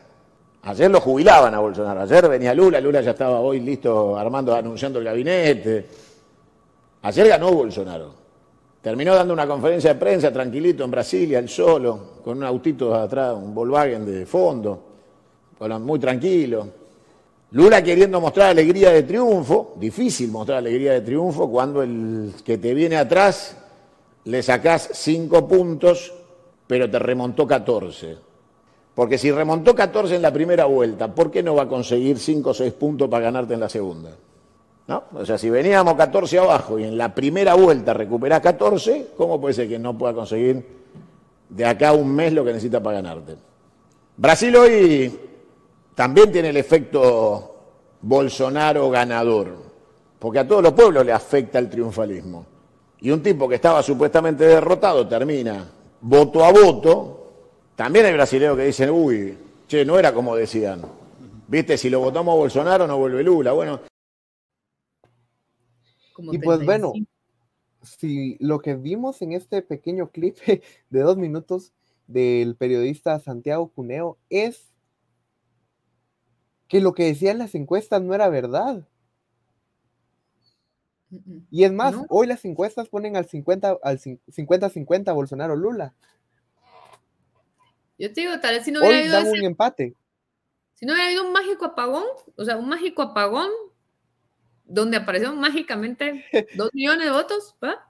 Ayer 0.62 0.90
lo 0.90 1.00
jubilaban 1.00 1.54
a 1.54 1.60
Bolsonaro. 1.60 2.02
Ayer 2.02 2.28
venía 2.28 2.52
Lula, 2.52 2.80
Lula 2.80 3.00
ya 3.00 3.12
estaba 3.12 3.38
hoy 3.38 3.60
listo 3.60 4.16
armando, 4.16 4.54
anunciando 4.54 4.98
el 4.98 5.04
gabinete. 5.04 5.86
Ayer 7.02 7.28
ganó 7.28 7.52
Bolsonaro. 7.52 8.25
Terminó 8.82 9.14
dando 9.14 9.34
una 9.34 9.46
conferencia 9.46 9.94
de 9.94 10.00
prensa 10.00 10.32
tranquilito 10.32 10.84
en 10.84 10.90
Brasilia, 10.90 11.38
el 11.38 11.48
solo, 11.48 12.12
con 12.24 12.38
un 12.38 12.44
autito 12.44 12.94
atrás, 12.94 13.34
un 13.34 13.54
Volkswagen 13.54 14.06
de 14.06 14.26
fondo, 14.26 14.80
muy 15.80 15.98
tranquilo. 15.98 16.68
Lula 17.52 17.82
queriendo 17.82 18.20
mostrar 18.20 18.50
alegría 18.50 18.90
de 18.90 19.02
triunfo, 19.02 19.74
difícil 19.76 20.30
mostrar 20.30 20.58
alegría 20.58 20.92
de 20.92 21.00
triunfo 21.00 21.50
cuando 21.50 21.82
el 21.82 22.32
que 22.44 22.58
te 22.58 22.74
viene 22.74 22.96
atrás 22.96 23.56
le 24.24 24.42
sacás 24.42 24.90
cinco 24.92 25.46
puntos, 25.46 26.12
pero 26.66 26.90
te 26.90 26.98
remontó 26.98 27.46
14. 27.46 28.16
Porque 28.96 29.18
si 29.18 29.30
remontó 29.30 29.74
14 29.74 30.16
en 30.16 30.22
la 30.22 30.32
primera 30.32 30.64
vuelta, 30.64 31.14
¿por 31.14 31.30
qué 31.30 31.42
no 31.42 31.54
va 31.54 31.64
a 31.64 31.68
conseguir 31.68 32.18
5 32.18 32.48
o 32.48 32.54
6 32.54 32.72
puntos 32.72 33.10
para 33.10 33.24
ganarte 33.24 33.52
en 33.52 33.60
la 33.60 33.68
segunda? 33.68 34.16
¿No? 34.88 35.02
O 35.14 35.26
sea, 35.26 35.36
si 35.36 35.50
veníamos 35.50 35.94
14 35.94 36.38
abajo 36.38 36.78
y 36.78 36.84
en 36.84 36.96
la 36.96 37.12
primera 37.14 37.54
vuelta 37.54 37.92
recuperás 37.92 38.40
14, 38.40 39.08
¿cómo 39.16 39.40
puede 39.40 39.54
ser 39.54 39.68
que 39.68 39.78
no 39.78 39.98
pueda 39.98 40.14
conseguir 40.14 40.64
de 41.48 41.64
acá 41.64 41.88
a 41.88 41.92
un 41.92 42.14
mes 42.14 42.32
lo 42.32 42.44
que 42.44 42.52
necesita 42.52 42.80
para 42.80 43.00
ganarte? 43.00 43.36
Brasil 44.16 44.54
hoy 44.56 45.20
también 45.94 46.30
tiene 46.30 46.50
el 46.50 46.56
efecto 46.56 47.56
Bolsonaro 48.00 48.88
ganador, 48.88 49.56
porque 50.20 50.38
a 50.38 50.46
todos 50.46 50.62
los 50.62 50.72
pueblos 50.72 51.04
le 51.04 51.12
afecta 51.12 51.58
el 51.58 51.68
triunfalismo. 51.68 52.46
Y 53.00 53.10
un 53.10 53.22
tipo 53.22 53.48
que 53.48 53.56
estaba 53.56 53.82
supuestamente 53.82 54.46
derrotado 54.46 55.06
termina 55.08 55.66
voto 56.00 56.44
a 56.44 56.52
voto, 56.52 57.32
también 57.74 58.06
hay 58.06 58.12
brasileños 58.12 58.56
que 58.56 58.66
dicen, 58.66 58.90
uy, 58.90 59.36
che, 59.66 59.84
no 59.84 59.98
era 59.98 60.14
como 60.14 60.36
decían. 60.36 60.82
Viste, 61.48 61.76
si 61.76 61.90
lo 61.90 62.00
votamos 62.00 62.32
a 62.32 62.36
Bolsonaro 62.36 62.86
no 62.86 62.96
vuelve 62.96 63.22
Lula. 63.22 63.52
Bueno. 63.52 63.80
Y 66.18 66.38
pues 66.38 66.64
bueno, 66.64 66.92
si 67.82 68.36
lo 68.40 68.60
que 68.60 68.74
vimos 68.74 69.22
en 69.22 69.32
este 69.32 69.62
pequeño 69.62 70.10
clip 70.12 70.36
de 70.38 71.00
dos 71.00 71.16
minutos 71.16 71.72
del 72.06 72.56
periodista 72.56 73.18
Santiago 73.20 73.68
Cuneo 73.68 74.18
es 74.30 74.72
que 76.68 76.80
lo 76.80 76.94
que 76.94 77.04
decían 77.04 77.38
las 77.38 77.54
encuestas 77.54 78.02
no 78.02 78.14
era 78.14 78.28
verdad. 78.28 78.86
Y 81.50 81.64
es 81.64 81.72
más, 81.72 81.94
hoy 82.08 82.26
las 82.26 82.44
encuestas 82.44 82.88
ponen 82.88 83.16
al 83.16 83.26
50 83.26 83.78
al 83.82 84.00
50-50 84.00 85.14
Bolsonaro 85.14 85.54
Lula. 85.54 85.94
Yo 87.98 88.12
te 88.12 88.22
digo, 88.22 88.38
tal 88.40 88.56
vez 88.56 88.64
si 88.64 88.72
no 88.72 88.80
hubiera 88.80 89.20
habido 89.20 89.32
un 89.32 89.44
empate. 89.44 89.94
Si 90.74 90.84
no 90.84 90.92
hubiera 90.92 91.08
habido 91.08 91.24
un 91.24 91.32
mágico 91.32 91.64
apagón, 91.64 92.04
o 92.36 92.44
sea, 92.44 92.56
un 92.56 92.68
mágico 92.68 93.02
apagón 93.02 93.48
donde 94.66 94.98
aparecieron 94.98 95.38
mágicamente 95.38 96.24
dos 96.56 96.70
millones 96.74 97.06
de 97.06 97.12
votos, 97.12 97.54
¿va? 97.62 97.88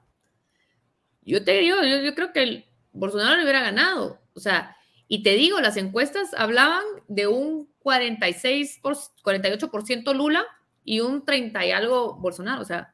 Yo 1.23 1.43
te 1.43 1.57
digo, 1.57 1.77
yo, 1.83 2.15
creo 2.15 2.31
que 2.31 2.43
el 2.43 2.65
Bolsonaro 2.93 3.35
le 3.35 3.43
hubiera 3.43 3.61
ganado. 3.61 4.19
O 4.33 4.39
sea, 4.39 4.77
y 5.09 5.23
te 5.23 5.31
digo, 5.31 5.59
las 5.59 5.75
encuestas 5.75 6.33
hablaban 6.33 6.83
de 7.07 7.27
un 7.27 7.69
46 7.79 8.79
por, 8.81 8.95
48% 8.95 10.13
Lula 10.13 10.45
y 10.85 11.01
un 11.01 11.25
30 11.25 11.65
y 11.65 11.71
algo 11.71 12.15
Bolsonaro. 12.15 12.61
O 12.61 12.65
sea, 12.65 12.93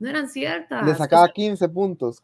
no 0.00 0.08
eran 0.08 0.28
ciertas. 0.28 0.84
Le 0.84 0.94
sacaba 0.96 1.28
15 1.28 1.68
puntos 1.68 2.22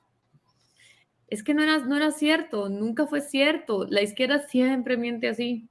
es 1.28 1.42
que 1.42 1.54
no 1.54 1.62
era, 1.62 1.78
no 1.78 1.96
era 1.96 2.10
cierto, 2.10 2.68
nunca 2.68 3.06
fue 3.06 3.20
cierto. 3.20 3.86
La 3.88 4.02
izquierda 4.02 4.46
siempre 4.48 4.96
miente 4.96 5.28
así. 5.28 5.68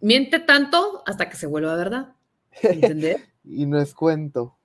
Miente 0.00 0.38
tanto 0.38 1.02
hasta 1.06 1.28
que 1.28 1.36
se 1.36 1.46
vuelva 1.46 1.74
verdad. 1.74 2.14
¿Entendés? 2.62 3.22
y 3.44 3.66
no 3.66 3.80
es 3.80 3.94
cuento. 3.94 4.58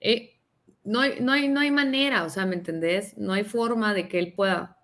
Eh, 0.00 0.40
no, 0.84 1.00
hay, 1.00 1.20
no, 1.20 1.32
hay, 1.32 1.48
no 1.48 1.60
hay 1.60 1.70
manera, 1.70 2.24
o 2.24 2.30
sea, 2.30 2.46
¿me 2.46 2.54
entendés? 2.54 3.16
No 3.16 3.32
hay 3.32 3.44
forma 3.44 3.94
de 3.94 4.08
que 4.08 4.18
él 4.18 4.34
pueda, 4.34 4.78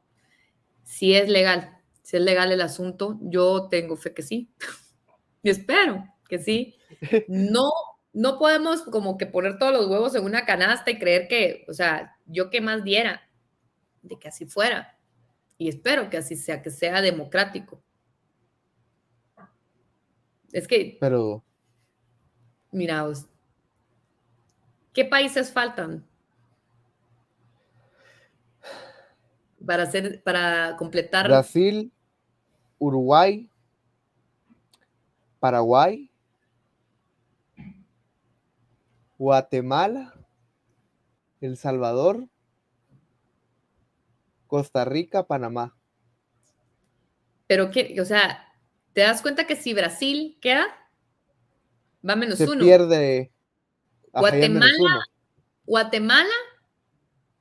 si 0.84 1.14
es 1.14 1.28
legal, 1.28 1.78
si 2.02 2.16
es 2.16 2.22
legal 2.22 2.52
el 2.52 2.60
asunto, 2.60 3.18
yo 3.20 3.68
tengo 3.68 3.96
fe 3.96 4.14
que 4.14 4.22
sí. 4.22 4.52
y 5.42 5.50
espero 5.50 6.04
que 6.28 6.38
sí. 6.38 6.74
No, 7.28 7.70
no 8.12 8.38
podemos 8.38 8.82
como 8.82 9.18
que 9.18 9.26
poner 9.26 9.58
todos 9.58 9.72
los 9.72 9.86
huevos 9.88 10.14
en 10.14 10.24
una 10.24 10.44
canasta 10.46 10.90
y 10.90 10.98
creer 10.98 11.28
que, 11.28 11.64
o 11.68 11.74
sea, 11.74 12.16
yo 12.26 12.50
que 12.50 12.60
más 12.60 12.82
diera 12.82 13.28
de 14.02 14.18
que 14.18 14.28
así 14.28 14.46
fuera. 14.46 14.98
Y 15.58 15.68
espero 15.68 16.08
que 16.08 16.16
así 16.16 16.36
sea, 16.36 16.62
que 16.62 16.70
sea 16.70 17.02
democrático. 17.02 17.82
Es 20.52 20.66
que. 20.66 20.96
Pero. 21.00 21.44
Miraos. 22.70 23.26
¿Qué 24.92 25.04
países 25.04 25.52
faltan? 25.52 26.04
Para 29.64 29.84
hacer, 29.84 30.22
para 30.22 30.76
completar. 30.76 31.26
Brasil, 31.26 31.92
Uruguay, 32.78 33.50
Paraguay, 35.40 36.10
Guatemala, 39.18 40.14
El 41.40 41.56
Salvador, 41.56 42.28
Costa 44.46 44.84
Rica, 44.84 45.26
Panamá. 45.26 45.76
Pero 47.46 47.70
que, 47.70 48.00
o 48.00 48.04
sea, 48.04 48.52
¿te 48.92 49.02
das 49.02 49.22
cuenta 49.22 49.46
que 49.46 49.56
si 49.56 49.74
Brasil 49.74 50.38
queda, 50.40 50.66
va 52.06 52.16
menos 52.16 52.38
Se 52.38 52.44
uno? 52.48 52.64
pierde. 52.64 53.32
Guatemala, 54.12 54.72
uno. 54.80 55.00
Guatemala, 55.64 56.34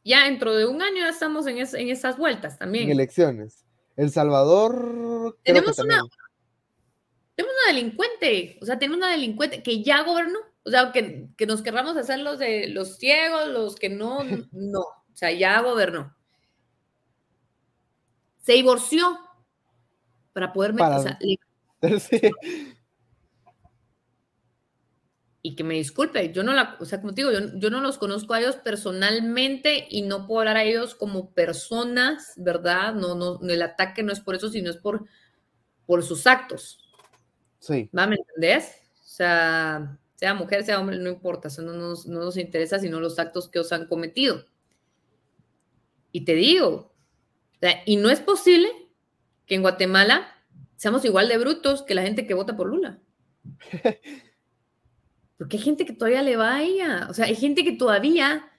ya 0.04 0.26
dentro 0.26 0.54
de 0.56 0.66
un 0.66 0.82
año 0.82 0.98
ya 1.00 1.10
estamos 1.10 1.48
en, 1.48 1.58
es- 1.58 1.74
en 1.74 1.90
esas 1.90 2.18
vueltas 2.18 2.54
en 2.54 2.60
también. 2.60 2.90
elecciones. 2.92 3.66
El 3.96 4.12
Salvador. 4.12 5.38
Tenemos 5.44 5.78
una-. 5.80 6.02
Tenemos 7.36 7.56
una 7.66 7.74
delincuente, 7.76 8.58
o 8.62 8.66
sea, 8.66 8.78
tenemos 8.80 8.98
una 8.98 9.12
delincuente 9.12 9.62
que 9.64 9.84
ya 9.84 10.04
gobernó. 10.04 10.40
O 10.64 10.70
sea, 10.70 10.92
que, 10.92 11.30
que 11.38 11.46
nos 11.46 11.62
querramos 11.62 11.96
hacer 11.96 12.20
los 12.20 12.40
de 12.40 12.68
los 12.68 12.98
ciegos, 12.98 13.48
los 13.48 13.76
que 13.76 13.90
no, 13.90 14.20
no. 14.52 14.80
O 14.82 15.16
sea, 15.16 15.32
ya 15.32 15.62
gobernó. 15.62 16.16
Se 18.42 18.54
divorció 18.54 19.18
para 20.34 20.54
poder 20.54 20.74
meter, 20.74 20.88
Para- 20.88 21.00
o 21.00 21.04
sea, 21.04 21.20
le- 21.22 21.40
Sí. 22.00 22.20
Y 25.48 25.56
que 25.56 25.64
me 25.64 25.76
disculpe, 25.76 26.34
yo 26.34 26.44
no 26.44 26.52
la, 26.52 26.76
o 26.78 26.84
sea, 26.84 27.00
como 27.00 27.14
te 27.14 27.22
digo, 27.22 27.32
yo, 27.32 27.58
yo 27.58 27.70
no 27.70 27.80
los 27.80 27.98
conozco 27.98 28.34
a 28.34 28.42
ellos 28.42 28.58
personalmente 28.58 29.88
y 29.90 30.02
no 30.02 30.28
puedo 30.28 30.42
hablar 30.42 30.58
a 30.58 30.64
ellos 30.66 30.94
como 30.94 31.34
personas, 31.34 32.34
¿verdad? 32.36 32.94
No, 32.94 33.16
no, 33.16 33.40
el 33.48 33.62
ataque 33.62 34.04
no 34.04 34.12
es 34.12 34.20
por 34.20 34.36
eso, 34.36 34.50
sino 34.50 34.70
es 34.70 34.76
por, 34.76 35.06
por 35.86 36.04
sus 36.04 36.28
actos. 36.28 36.92
Sí. 37.60 37.90
¿Va? 37.98 38.08
¿Me 38.08 38.18
entendés? 38.18 38.82
O 39.06 39.08
sea, 39.08 39.98
sea 40.16 40.34
mujer, 40.34 40.66
sea 40.66 40.82
hombre, 40.82 40.98
no 40.98 41.12
importa, 41.12 41.48
eso 41.48 41.62
no 41.62 41.72
nos, 41.72 42.08
no 42.08 42.20
nos 42.20 42.36
interesa, 42.36 42.78
sino 42.78 43.00
los 43.00 43.18
actos 43.18 43.48
que 43.48 43.60
os 43.60 43.72
han 43.72 43.88
cometido. 43.88 44.48
Y 46.12 46.26
te 46.26 46.36
digo, 46.36 46.94
o 47.56 47.60
sea, 47.62 47.84
y 47.86 47.96
no 47.96 48.10
es 48.10 48.20
posible 48.20 48.68
que 49.46 49.56
en 49.56 49.62
Guatemala 49.62 50.28
seamos 50.76 51.06
igual 51.06 51.30
de 51.30 51.38
brutos 51.38 51.84
que 51.84 51.96
la 51.96 52.02
gente 52.02 52.28
que 52.28 52.34
vota 52.34 52.58
por 52.58 52.68
Lula. 52.68 53.00
Porque 55.38 55.58
hay 55.58 55.64
gente 55.64 55.86
que 55.86 55.94
todavía 55.94 56.22
le 56.24 56.36
va 56.38 56.56
a 56.56 56.64
ella. 56.64 57.08
O 57.10 57.14
sea, 57.14 57.26
hay 57.26 57.36
gente 57.36 57.64
que 57.64 57.74
todavía, 57.74 58.50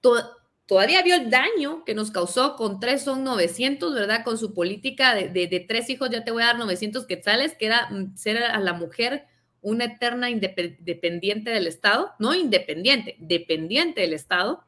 to- 0.00 0.30
todavía 0.66 1.02
vio 1.02 1.14
el 1.16 1.30
daño 1.30 1.84
que 1.84 1.94
nos 1.94 2.10
causó 2.10 2.56
con 2.56 2.80
tres 2.80 3.02
son 3.02 3.22
900, 3.24 3.92
¿verdad? 3.94 4.24
Con 4.24 4.38
su 4.38 4.54
política 4.54 5.14
de, 5.14 5.28
de- 5.28 5.46
de 5.46 5.60
tres 5.60 5.90
hijos, 5.90 6.08
ya 6.10 6.24
te 6.24 6.30
voy 6.30 6.42
a 6.42 6.46
dar 6.46 6.58
900 6.58 7.06
quetzales, 7.06 7.54
que 7.54 7.66
era 7.66 7.90
mm, 7.90 8.16
ser 8.16 8.42
a 8.42 8.58
la 8.60 8.72
mujer 8.72 9.26
una 9.62 9.84
eterna 9.84 10.28
dependiente 10.28 11.50
del 11.50 11.66
Estado, 11.66 12.12
no 12.18 12.34
independiente, 12.34 13.16
dependiente 13.18 14.00
del 14.00 14.14
Estado, 14.14 14.64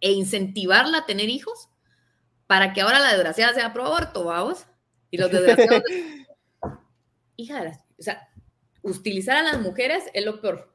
e 0.00 0.12
incentivarla 0.12 0.98
a 0.98 1.06
tener 1.06 1.28
hijos 1.30 1.70
para 2.46 2.72
que 2.74 2.82
ahora 2.82 2.98
la 3.00 3.12
desgraciada 3.14 3.54
sea 3.54 3.72
pro 3.72 3.86
aborto, 3.86 4.24
vamos. 4.24 4.66
Y 5.10 5.16
los 5.16 5.30
desgraciados. 5.32 5.82
Hija 7.36 7.60
de 7.60 7.64
las- 7.70 7.78
O 7.98 8.02
sea, 8.02 8.27
utilizar 8.88 9.36
a 9.36 9.42
las 9.42 9.60
mujeres 9.60 10.04
es 10.14 10.24
lo 10.24 10.40
peor. 10.40 10.72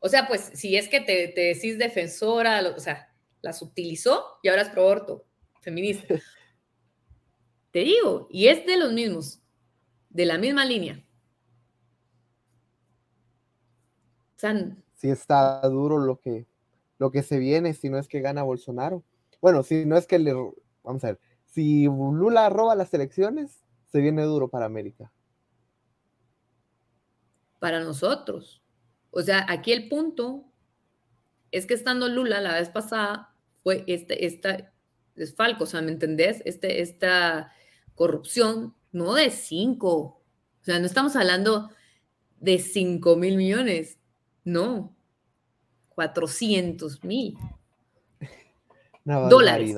O 0.00 0.08
sea, 0.08 0.26
pues 0.26 0.50
si 0.54 0.76
es 0.76 0.88
que 0.88 1.00
te, 1.00 1.28
te 1.28 1.40
decís 1.42 1.78
defensora, 1.78 2.60
lo- 2.62 2.74
o 2.74 2.80
sea, 2.80 3.14
las 3.42 3.60
utilizó 3.62 4.24
y 4.42 4.48
ahora 4.48 4.62
es 4.62 4.68
pro 4.70 5.24
feminista. 5.60 6.14
Te 7.70 7.80
digo, 7.80 8.26
y 8.30 8.48
es 8.48 8.66
de 8.66 8.76
los 8.76 8.92
mismos, 8.92 9.40
de 10.08 10.24
la 10.26 10.38
misma 10.38 10.64
línea. 10.64 11.04
O 14.36 14.38
sea, 14.40 14.76
Sí 14.96 15.08
está 15.08 15.60
duro 15.68 15.98
lo 15.98 16.18
que, 16.20 16.46
lo 16.98 17.10
que 17.10 17.22
se 17.22 17.38
viene 17.38 17.72
si 17.72 17.88
no 17.88 17.96
es 17.98 18.08
que 18.08 18.20
gana 18.20 18.42
Bolsonaro. 18.42 19.04
Bueno, 19.40 19.62
si 19.62 19.86
no 19.86 19.96
es 19.96 20.06
que 20.06 20.18
le... 20.18 20.34
Vamos 20.82 21.04
a 21.04 21.08
ver. 21.08 21.20
Si 21.46 21.84
Lula 21.84 22.48
roba 22.50 22.74
las 22.74 22.92
elecciones, 22.92 23.62
se 23.86 24.00
viene 24.00 24.22
duro 24.24 24.48
para 24.48 24.66
América. 24.66 25.12
Para 27.60 27.78
nosotros. 27.80 28.60
O 29.12 29.22
sea, 29.22 29.46
aquí 29.48 29.70
el 29.72 29.88
punto 29.88 30.44
es 31.52 31.66
que 31.66 31.74
estando 31.74 32.08
Lula 32.08 32.40
la 32.40 32.54
vez 32.54 32.68
pasada 32.70 33.32
fue 33.62 33.84
este, 33.86 34.26
esta 34.26 34.72
desfalco, 35.14 35.64
o 35.64 35.66
sea, 35.66 35.82
¿me 35.82 35.92
entendés? 35.92 36.42
Este, 36.44 36.80
esta 36.82 37.52
corrupción, 37.94 38.74
no 38.92 39.14
de 39.14 39.30
cinco, 39.30 39.96
o 40.60 40.64
sea, 40.64 40.78
no 40.78 40.86
estamos 40.86 41.14
hablando 41.16 41.70
de 42.38 42.58
cinco 42.58 43.16
mil 43.16 43.36
millones, 43.36 43.98
no, 44.44 44.96
400 45.90 47.04
mil 47.04 47.36
Dólares. 49.04 49.76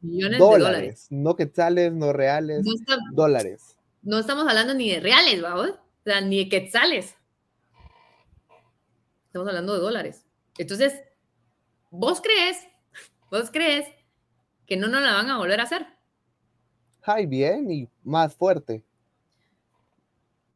millones 0.00 0.38
Dólares. 0.38 0.38
de 0.38 0.64
dólares. 0.64 1.06
No 1.10 1.36
quetzales, 1.36 1.92
no 1.92 2.12
reales. 2.12 2.64
No, 2.64 2.72
está- 2.74 2.96
Dólares. 3.12 3.76
no 4.02 4.18
estamos 4.18 4.46
hablando 4.48 4.72
ni 4.74 4.90
de 4.90 5.00
reales, 5.00 5.42
¿vamos? 5.42 5.70
O 5.70 6.04
sea, 6.04 6.20
ni 6.22 6.38
de 6.38 6.48
quetzales. 6.48 7.14
Estamos 9.38 9.50
hablando 9.50 9.74
de 9.74 9.80
dólares. 9.80 10.26
Entonces, 10.58 11.00
¿vos 11.90 12.20
crees, 12.20 12.66
vos 13.30 13.50
crees 13.52 13.86
que 14.66 14.76
no 14.76 14.88
nos 14.88 15.00
la 15.00 15.12
van 15.12 15.30
a 15.30 15.38
volver 15.38 15.60
a 15.60 15.62
hacer? 15.62 15.86
Ay, 17.02 17.26
bien 17.26 17.70
y 17.70 17.88
más 18.02 18.34
fuerte. 18.34 18.84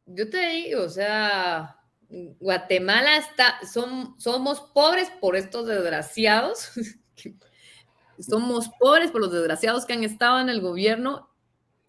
Yo 0.05 0.29
te 0.29 0.49
digo, 0.49 0.83
o 0.83 0.89
sea, 0.89 1.79
Guatemala 2.09 3.15
está, 3.15 3.65
son, 3.65 4.19
somos 4.19 4.59
pobres 4.59 5.09
por 5.21 5.37
estos 5.37 5.65
desgraciados. 5.65 6.71
somos 8.19 8.69
pobres 8.81 9.11
por 9.11 9.21
los 9.21 9.31
desgraciados 9.31 9.85
que 9.85 9.93
han 9.93 10.03
estado 10.03 10.41
en 10.41 10.49
el 10.49 10.59
gobierno 10.59 11.29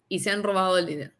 y 0.07 0.19
se 0.19 0.31
han 0.31 0.43
robado 0.43 0.77
el 0.77 0.85
dinero. 0.85 1.11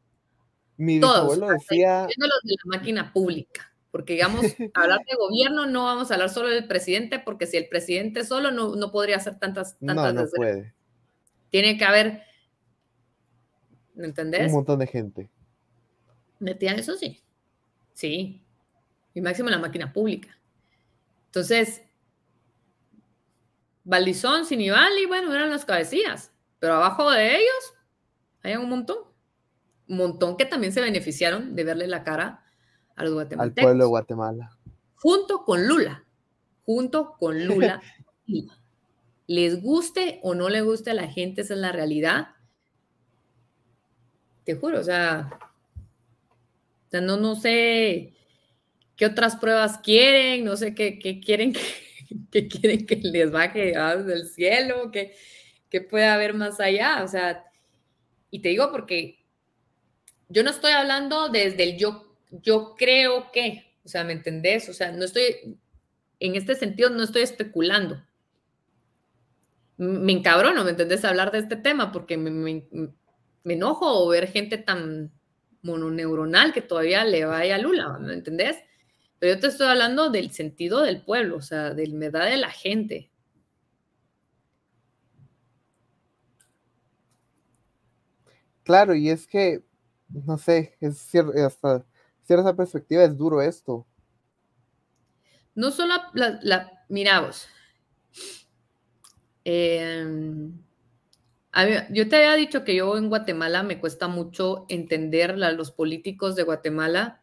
Mi 0.78 1.02
Todos, 1.02 1.38
decía, 1.38 2.04
los 2.04 2.42
de 2.44 2.56
la 2.64 2.78
máquina 2.78 3.12
pública. 3.12 3.75
Porque, 3.96 4.12
digamos, 4.12 4.42
hablar 4.74 5.06
de 5.10 5.16
gobierno 5.16 5.68
no 5.68 5.86
vamos 5.86 6.12
a 6.12 6.16
hablar 6.16 6.30
solo 6.30 6.50
del 6.50 6.68
presidente, 6.68 7.18
porque 7.18 7.48
si 7.48 7.56
el 7.56 7.70
presidente 7.70 8.26
solo 8.26 8.52
no, 8.52 8.76
no 8.76 8.92
podría 8.92 9.16
hacer 9.16 9.40
tantas, 9.40 9.78
tantas 9.80 10.14
no, 10.14 10.26
puede. 10.36 10.74
Tiene 11.50 11.78
que 11.78 11.86
haber, 11.86 12.24
¿me 13.94 14.08
entendés? 14.08 14.48
Un 14.48 14.52
montón 14.52 14.80
de 14.80 14.88
gente. 14.88 15.30
Metía 16.40 16.74
eso 16.74 16.98
sí. 16.98 17.24
Sí. 17.94 18.44
Y 19.14 19.22
máximo 19.22 19.48
la 19.48 19.60
máquina 19.60 19.94
pública. 19.94 20.38
Entonces, 21.28 21.82
Valdizón, 23.86 24.46
Sinibali, 24.46 25.06
bueno, 25.06 25.34
eran 25.34 25.52
las 25.52 25.64
cabecillas. 25.64 26.34
Pero 26.60 26.74
abajo 26.74 27.10
de 27.12 27.38
ellos 27.38 27.74
hay 28.44 28.58
un 28.58 28.68
montón. 28.68 28.98
Un 29.88 29.96
montón 29.96 30.36
que 30.36 30.46
también 30.46 30.74
se 30.74 30.82
beneficiaron 30.82 31.56
de 31.56 31.64
verle 31.64 31.88
la 31.88 32.04
cara 32.04 32.45
a 32.96 33.04
los 33.04 33.32
Al 33.38 33.54
pueblo 33.54 33.84
de 33.84 33.90
Guatemala. 33.90 34.58
Junto 34.96 35.44
con 35.44 35.68
Lula. 35.68 36.04
Junto 36.66 37.16
con 37.18 37.46
Lula. 37.46 37.82
les 39.28 39.62
guste 39.62 40.20
o 40.24 40.36
no 40.36 40.50
le 40.50 40.62
guste 40.62 40.92
a 40.92 40.96
la 40.96 41.08
gente, 41.08 41.42
esa 41.42 41.54
es 41.54 41.60
la 41.60 41.72
realidad. 41.72 42.30
Te 44.44 44.56
juro, 44.56 44.80
o 44.80 44.84
sea, 44.84 45.40
o 46.88 46.90
sea, 46.90 47.02
no, 47.02 47.18
no 47.18 47.36
sé 47.36 48.14
qué 48.96 49.06
otras 49.08 49.36
pruebas 49.36 49.80
quieren, 49.80 50.46
no 50.46 50.56
sé 50.56 50.74
qué, 50.76 51.00
qué 51.00 51.20
quieren 51.20 51.54
que, 51.54 51.62
qué 52.32 52.48
quieren 52.48 52.86
que 52.86 52.96
les 52.98 53.32
baje 53.32 53.76
ah, 53.76 53.96
del 53.96 54.28
cielo, 54.28 54.92
que, 54.92 55.16
que 55.70 55.82
puede 55.82 56.06
haber 56.06 56.34
más 56.34 56.60
allá, 56.60 57.04
o 57.04 57.08
sea, 57.08 57.44
y 58.30 58.40
te 58.40 58.50
digo 58.50 58.72
porque 58.72 59.26
yo 60.30 60.44
no 60.44 60.50
estoy 60.50 60.72
hablando 60.72 61.30
desde 61.30 61.64
el 61.64 61.78
yo, 61.78 62.05
yo 62.32 62.76
creo 62.78 63.32
que, 63.32 63.66
o 63.84 63.90
sea, 63.90 64.04
¿me 64.04 64.14
entendés? 64.14 64.70
O 64.70 64.74
sea, 64.74 64.92
no 64.92 65.06
estoy, 65.06 65.60
en 66.20 66.36
este 66.36 66.56
sentido, 66.56 66.90
no 66.90 67.04
estoy 67.04 67.24
especulando. 67.24 68.04
Me 69.78 70.14
encabrono, 70.14 70.64
¿me 70.64 70.72
entendés? 70.72 71.04
Hablar 71.04 71.32
de 71.32 71.40
este 71.40 71.56
tema 71.58 71.92
porque 71.92 72.18
me, 72.18 72.32
me- 72.32 72.68
me 73.44 73.54
enojo 73.54 74.08
ver 74.08 74.28
gente 74.28 74.58
tan 74.58 75.12
mononeuronal 75.62 76.54
que 76.54 76.62
todavía 76.62 77.04
le 77.04 77.26
vaya 77.26 77.56
a 77.56 77.60
Lula, 77.60 77.98
¿me 78.00 78.14
entendés? 78.14 78.58
Pero 79.20 79.36
yo 79.36 79.40
te 79.40 79.48
estoy 79.48 79.68
hablando 79.68 80.10
del 80.10 80.32
sentido 80.32 80.82
del 80.82 81.02
pueblo, 81.04 81.38
o 81.38 81.42
sea, 81.42 81.74
del 81.74 81.98
verdad 81.98 82.26
de 82.30 82.38
la 82.38 82.50
gente. 82.52 83.12
Claro, 88.64 88.96
y 88.96 89.10
es 89.10 89.28
que, 89.28 89.64
no 90.10 90.38
sé, 90.38 90.76
es 90.82 90.98
cierto, 90.98 91.32
hasta 91.46 91.86
cierta 92.26 92.56
perspectiva 92.56 93.04
es 93.04 93.16
duro 93.16 93.42
esto. 93.42 93.86
No 95.54 95.72
solo 95.72 95.94
la, 96.14 96.40
la 96.44 96.84
mira 96.90 97.22
vos, 97.22 97.48
em, 99.46 100.52
yo 101.92 102.10
te 102.10 102.16
había 102.18 102.34
dicho 102.34 102.66
que 102.66 102.76
yo 102.76 102.98
en 102.98 103.08
Guatemala 103.08 103.64
me 103.64 103.80
cuesta 103.80 104.10
mucho 104.10 104.66
entender 104.68 105.32
a 105.32 105.52
los 105.54 105.72
políticos 105.72 106.36
de 106.36 106.44
Guatemala 106.44 107.22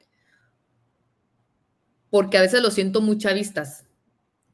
porque 2.09 2.39
a 2.39 2.43
veces 2.43 2.63
lo 2.63 2.71
siento 2.71 3.01
muy 3.01 3.19
chavistas. 3.19 3.87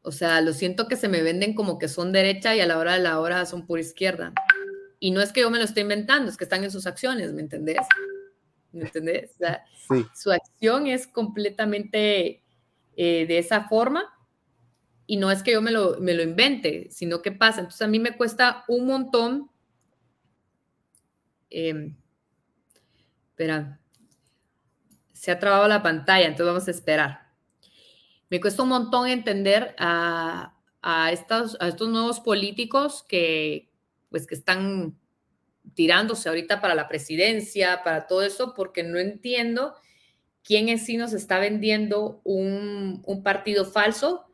O 0.03 0.12
sea, 0.12 0.40
lo 0.40 0.53
siento 0.53 0.88
que 0.88 0.96
se 0.96 1.09
me 1.09 1.22
venden 1.22 1.55
como 1.55 1.78
que 1.78 1.88
son 1.88 2.12
derecha 2.12 2.57
y 2.57 2.61
a 2.61 2.66
la 2.66 2.78
hora 2.78 2.94
de 2.94 3.01
la 3.01 3.20
hora 3.20 3.44
son 3.46 3.66
por 3.66 3.78
izquierda. 3.78 4.32
Y 5.01 5.11
no 5.11 5.20
es 5.20 5.32
que 5.32 5.40
yo 5.40 5.51
me 5.51 5.59
lo 5.59 5.64
esté 5.64 5.80
inventando, 5.80 6.30
es 6.30 6.36
que 6.36 6.44
están 6.44 6.64
en 6.64 6.70
sus 6.70 6.86
acciones, 6.86 7.32
¿me 7.32 7.42
entendés? 7.42 7.78
¿Me 8.73 8.83
entendés? 8.83 9.37
Su 10.14 10.31
acción 10.31 10.87
es 10.87 11.07
completamente 11.07 12.43
eh, 12.97 13.27
de 13.27 13.39
esa 13.39 13.69
forma 13.69 14.14
y 15.07 15.16
no 15.16 15.31
es 15.31 15.43
que 15.43 15.53
yo 15.53 15.62
me 15.62 15.71
lo, 15.71 15.99
me 16.01 16.12
lo 16.12 16.23
invente, 16.23 16.89
sino 16.91 17.23
que 17.23 17.33
pasa. 17.33 17.61
Entonces 17.61 17.83
a 17.83 17.89
mí 17.89 17.99
me 17.99 18.16
cuesta 18.16 18.64
un 18.69 18.87
montón. 18.87 19.51
Eh, 21.51 21.95
espera, 23.31 23.81
se 25.14 25.31
ha 25.31 25.39
trabado 25.39 25.66
la 25.66 25.83
pantalla, 25.83 26.27
entonces 26.27 26.47
vamos 26.47 26.69
a 26.69 26.71
esperar. 26.71 27.33
Me 28.29 28.41
cuesta 28.41 28.62
un 28.62 28.69
montón 28.69 29.09
entender 29.09 29.75
a, 29.79 30.55
a, 30.83 31.11
estos, 31.11 31.57
a 31.61 31.69
estos 31.69 31.89
nuevos 31.89 32.21
políticos 32.21 33.03
que, 33.09 33.73
pues 34.11 34.27
que 34.27 34.35
están 34.35 34.99
tirándose 35.75 36.29
ahorita 36.29 36.61
para 36.61 36.75
la 36.75 36.89
presidencia, 36.89 37.83
para 37.85 38.07
todo 38.07 38.23
eso, 38.23 38.55
porque 38.55 38.83
no 38.83 38.99
entiendo 38.99 39.75
quién 40.43 40.69
es 40.69 40.87
si 40.87 40.97
nos 40.97 41.12
está 41.12 41.39
vendiendo 41.39 42.21
un, 42.25 43.03
partido 43.23 43.64
falso 43.64 44.27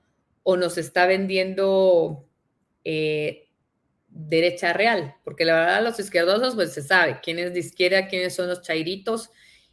o 0.42 0.56
nos 0.56 0.78
está 0.78 1.06
vendiendo 1.06 2.26
eh, 2.84 3.48
derecha 4.08 4.72
real, 4.72 5.14
porque 5.24 5.44
la 5.44 5.54
verdad 5.54 5.82
los 5.82 5.98
izquierdosos 5.98 6.54
pues 6.54 6.72
se 6.72 6.82
sabe 6.82 7.20
quién 7.22 7.38
es 7.38 7.52
de 7.52 7.60
izquierda, 7.60 8.06
quiénes 8.08 8.34
son 8.34 8.48
los 8.48 8.62
chairitos 8.62 9.30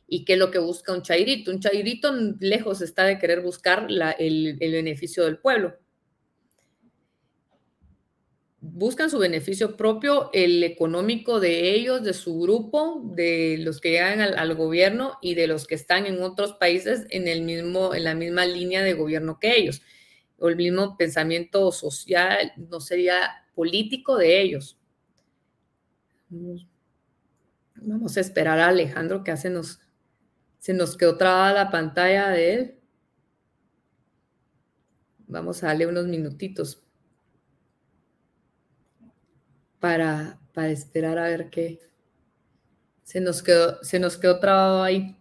y 0.07 0.26
qué 0.26 0.34
es 0.34 0.39
lo 0.39 0.51
que 0.51 0.59
busca 0.59 0.93
un 0.93 1.03
chairito. 1.03 1.51
Un 1.51 1.59
chairito 1.59 2.12
lejos 2.39 2.82
está 2.82 3.05
de 3.05 3.20
querer 3.20 3.41
buscar 3.41 3.88
el 4.18 4.57
beneficio 4.59 5.26
del 5.26 5.38
pueblo 5.38 5.80
buscan 8.62 9.09
su 9.09 9.18
beneficio 9.18 9.76
propio, 9.76 10.30
el 10.34 10.64
económico 10.64 11.39
de 11.39 11.74
ellos, 11.74 12.03
de 12.03 12.14
su 12.14 12.39
grupo, 12.39 13.01
de 13.16 13.57
los 13.59 13.82
que 13.82 13.89
llegan 13.89 14.22
al, 14.22 14.55
gobierno 14.55 15.18
y 15.20 15.34
de 15.34 15.47
los 15.47 15.66
que 15.66 15.74
están 15.74 16.05
en 16.05 16.22
otros 16.22 16.53
países 16.53 17.07
en, 17.09 17.28
el 17.28 17.41
mismo, 17.41 17.95
en 17.95 18.03
la 18.03 18.14
misma 18.14 18.45
línea 18.45 18.84
de 18.84 18.93
gobierno 18.93 19.39
que 19.39 19.57
ellos, 19.57 19.82
o 20.38 20.47
el 20.47 20.55
mismo 20.55 20.95
pensamiento 20.95 21.72
social, 21.72 22.53
no 22.55 22.80
sería 22.80 23.32
político 23.55 24.16
de 24.16 24.41
ellos. 24.41 24.78
Vamos 27.76 28.16
a 28.16 28.20
esperar 28.20 28.59
a 28.59 28.68
Alejandro 28.68 29.24
que 29.24 29.32
hace 29.32 29.49
nos, 29.49 29.80
se 30.59 30.74
nos 30.74 30.95
quedó 30.97 31.18
trabada 31.18 31.51
la 31.53 31.72
pantalla 31.72 32.30
de 32.30 32.53
él. 32.53 32.76
Vamos 35.26 35.64
a 35.64 35.68
darle 35.68 35.88
unos 35.88 36.05
minutitos 36.05 36.84
para, 39.82 40.39
para 40.53 40.69
esperar 40.69 41.17
a 41.17 41.23
ver 41.23 41.49
qué. 41.49 41.82
Se 43.03 43.19
nos 43.19 43.43
quedó, 43.43 43.84
se 43.84 43.99
nos 43.99 44.15
quedó 44.15 44.39
trabado 44.39 44.84
ahí. 44.84 45.17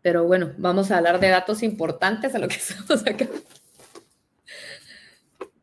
Pero 0.00 0.24
bueno, 0.24 0.54
vamos 0.56 0.90
a 0.90 0.98
hablar 0.98 1.20
de 1.20 1.28
datos 1.28 1.62
importantes 1.62 2.34
a 2.34 2.38
lo 2.38 2.48
que 2.48 2.54
estamos 2.56 3.06
acá. 3.06 3.28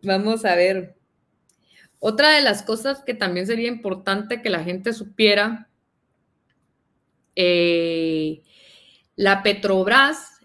Vamos 0.04 0.46
a 0.46 0.56
ver. 0.56 0.96
Otra 2.00 2.32
de 2.32 2.42
las 2.42 2.64
cosas 2.64 3.02
que 3.04 3.14
también 3.14 3.48
sería 3.48 3.70
importante 3.70 4.42
que 4.42 4.50
la 4.50 4.64
gente 4.64 4.92
supiera, 4.92 5.70
eh, 7.36 8.42
la 9.16 9.42
Petrobras 9.44 10.40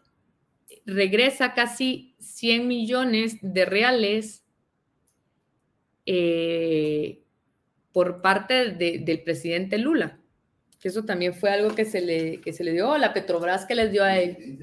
regresa 0.84 1.54
casi 1.54 2.14
100 2.20 2.68
millones 2.68 3.38
de 3.40 3.64
reales 3.64 4.45
eh, 6.06 7.20
por 7.92 8.22
parte 8.22 8.70
del 8.72 9.22
presidente 9.22 9.78
Lula, 9.78 10.18
que 10.80 10.88
eso 10.88 11.04
también 11.04 11.34
fue 11.34 11.50
algo 11.50 11.74
que 11.74 11.84
se 11.84 12.00
le, 12.00 12.40
que 12.40 12.52
se 12.52 12.62
le 12.62 12.72
dio 12.72 12.96
la 12.98 13.12
Petrobras 13.12 13.66
que 13.66 13.74
les 13.74 13.90
dio 13.90 14.04
a 14.04 14.18
él. 14.18 14.58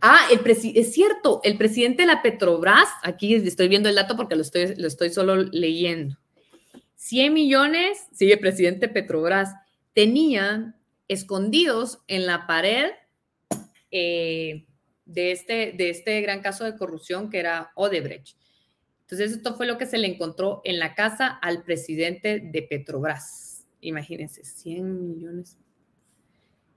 Ah, 0.00 0.28
el 0.30 0.40
es 0.76 0.92
cierto, 0.92 1.40
el 1.44 1.58
presidente 1.58 2.02
de 2.02 2.06
la 2.06 2.22
Petrobras, 2.22 2.88
aquí 3.02 3.34
estoy 3.34 3.68
viendo 3.68 3.88
el 3.88 3.96
dato 3.96 4.16
porque 4.16 4.36
lo 4.36 4.42
estoy, 4.42 4.74
lo 4.76 4.86
estoy 4.86 5.10
solo 5.10 5.36
leyendo. 5.36 6.16
100 6.96 7.34
millones, 7.34 7.98
sigue 8.12 8.34
el 8.34 8.40
presidente 8.40 8.88
Petrobras, 8.88 9.52
tenía 9.92 10.76
escondidos 11.08 11.98
en 12.06 12.26
la 12.26 12.46
pared 12.46 12.92
eh, 13.90 14.66
de, 15.04 15.32
este, 15.32 15.72
de 15.72 15.90
este 15.90 16.20
gran 16.20 16.40
caso 16.40 16.64
de 16.64 16.76
corrupción 16.76 17.28
que 17.28 17.40
era 17.40 17.72
Odebrecht. 17.74 18.36
Entonces, 19.12 19.36
esto 19.36 19.54
fue 19.54 19.66
lo 19.66 19.76
que 19.76 19.84
se 19.84 19.98
le 19.98 20.08
encontró 20.08 20.62
en 20.64 20.78
la 20.78 20.94
casa 20.94 21.26
al 21.26 21.64
presidente 21.64 22.40
de 22.40 22.62
Petrobras. 22.62 23.66
Imagínense, 23.82 24.42
100 24.42 25.06
millones. 25.06 25.58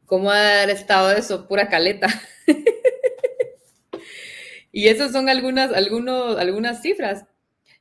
¿Cómo 0.06 0.32
ha 0.32 0.66
estado 0.66 1.14
eso? 1.14 1.48
Pura 1.48 1.70
caleta. 1.70 2.10
y 4.74 4.90
esas 4.90 5.14
son 5.14 5.30
algunas, 5.30 5.72
algunos, 5.72 6.38
algunas 6.38 6.82
cifras. 6.82 7.24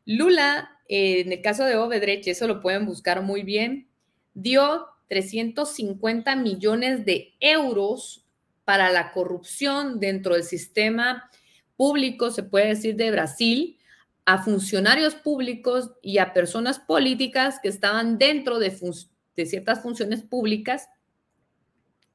Lula, 0.06 0.78
eh, 0.88 1.22
en 1.22 1.32
el 1.32 1.42
caso 1.42 1.64
de 1.64 1.74
Obedrecht, 1.74 2.28
eso 2.28 2.46
lo 2.46 2.62
pueden 2.62 2.86
buscar 2.86 3.22
muy 3.22 3.42
bien, 3.42 3.88
dio 4.34 4.86
350 5.08 6.36
millones 6.36 7.04
de 7.04 7.34
euros 7.40 8.24
para 8.64 8.92
la 8.92 9.10
corrupción 9.10 9.98
dentro 9.98 10.34
del 10.34 10.44
sistema 10.44 11.28
público, 11.76 12.30
se 12.30 12.44
puede 12.44 12.68
decir, 12.68 12.94
de 12.94 13.10
Brasil, 13.10 13.80
a 14.26 14.42
funcionarios 14.42 15.14
públicos 15.14 15.92
y 16.02 16.18
a 16.18 16.32
personas 16.32 16.78
políticas 16.78 17.58
que 17.62 17.68
estaban 17.68 18.18
dentro 18.18 18.58
de, 18.58 18.70
ciertas 19.44 19.82
funciones 19.82 20.22
públicas 20.22 20.88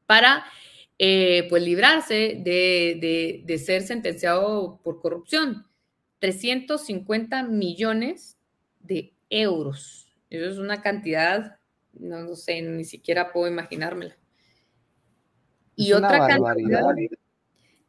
para 0.05 0.45
eh, 0.97 1.45
pues 1.49 1.61
librarse 1.61 2.41
de, 2.43 3.61
ser 3.63 3.83
sentenciado 3.83 4.79
por 4.83 5.01
corrupción. 5.01 5.65
350 6.19 7.43
millones 7.43 8.37
de 8.79 9.13
euros. 9.29 10.11
Eso 10.29 10.49
es 10.49 10.57
una 10.57 10.81
cantidad, 10.81 11.59
no, 11.93 12.35
sé, 12.35 12.61
ni 12.61 12.83
siquiera 12.83 13.31
puedo 13.31 13.47
imaginármela. 13.47 14.17
Y 15.75 15.93
otra 15.93 16.27
cantidad. 16.27 16.83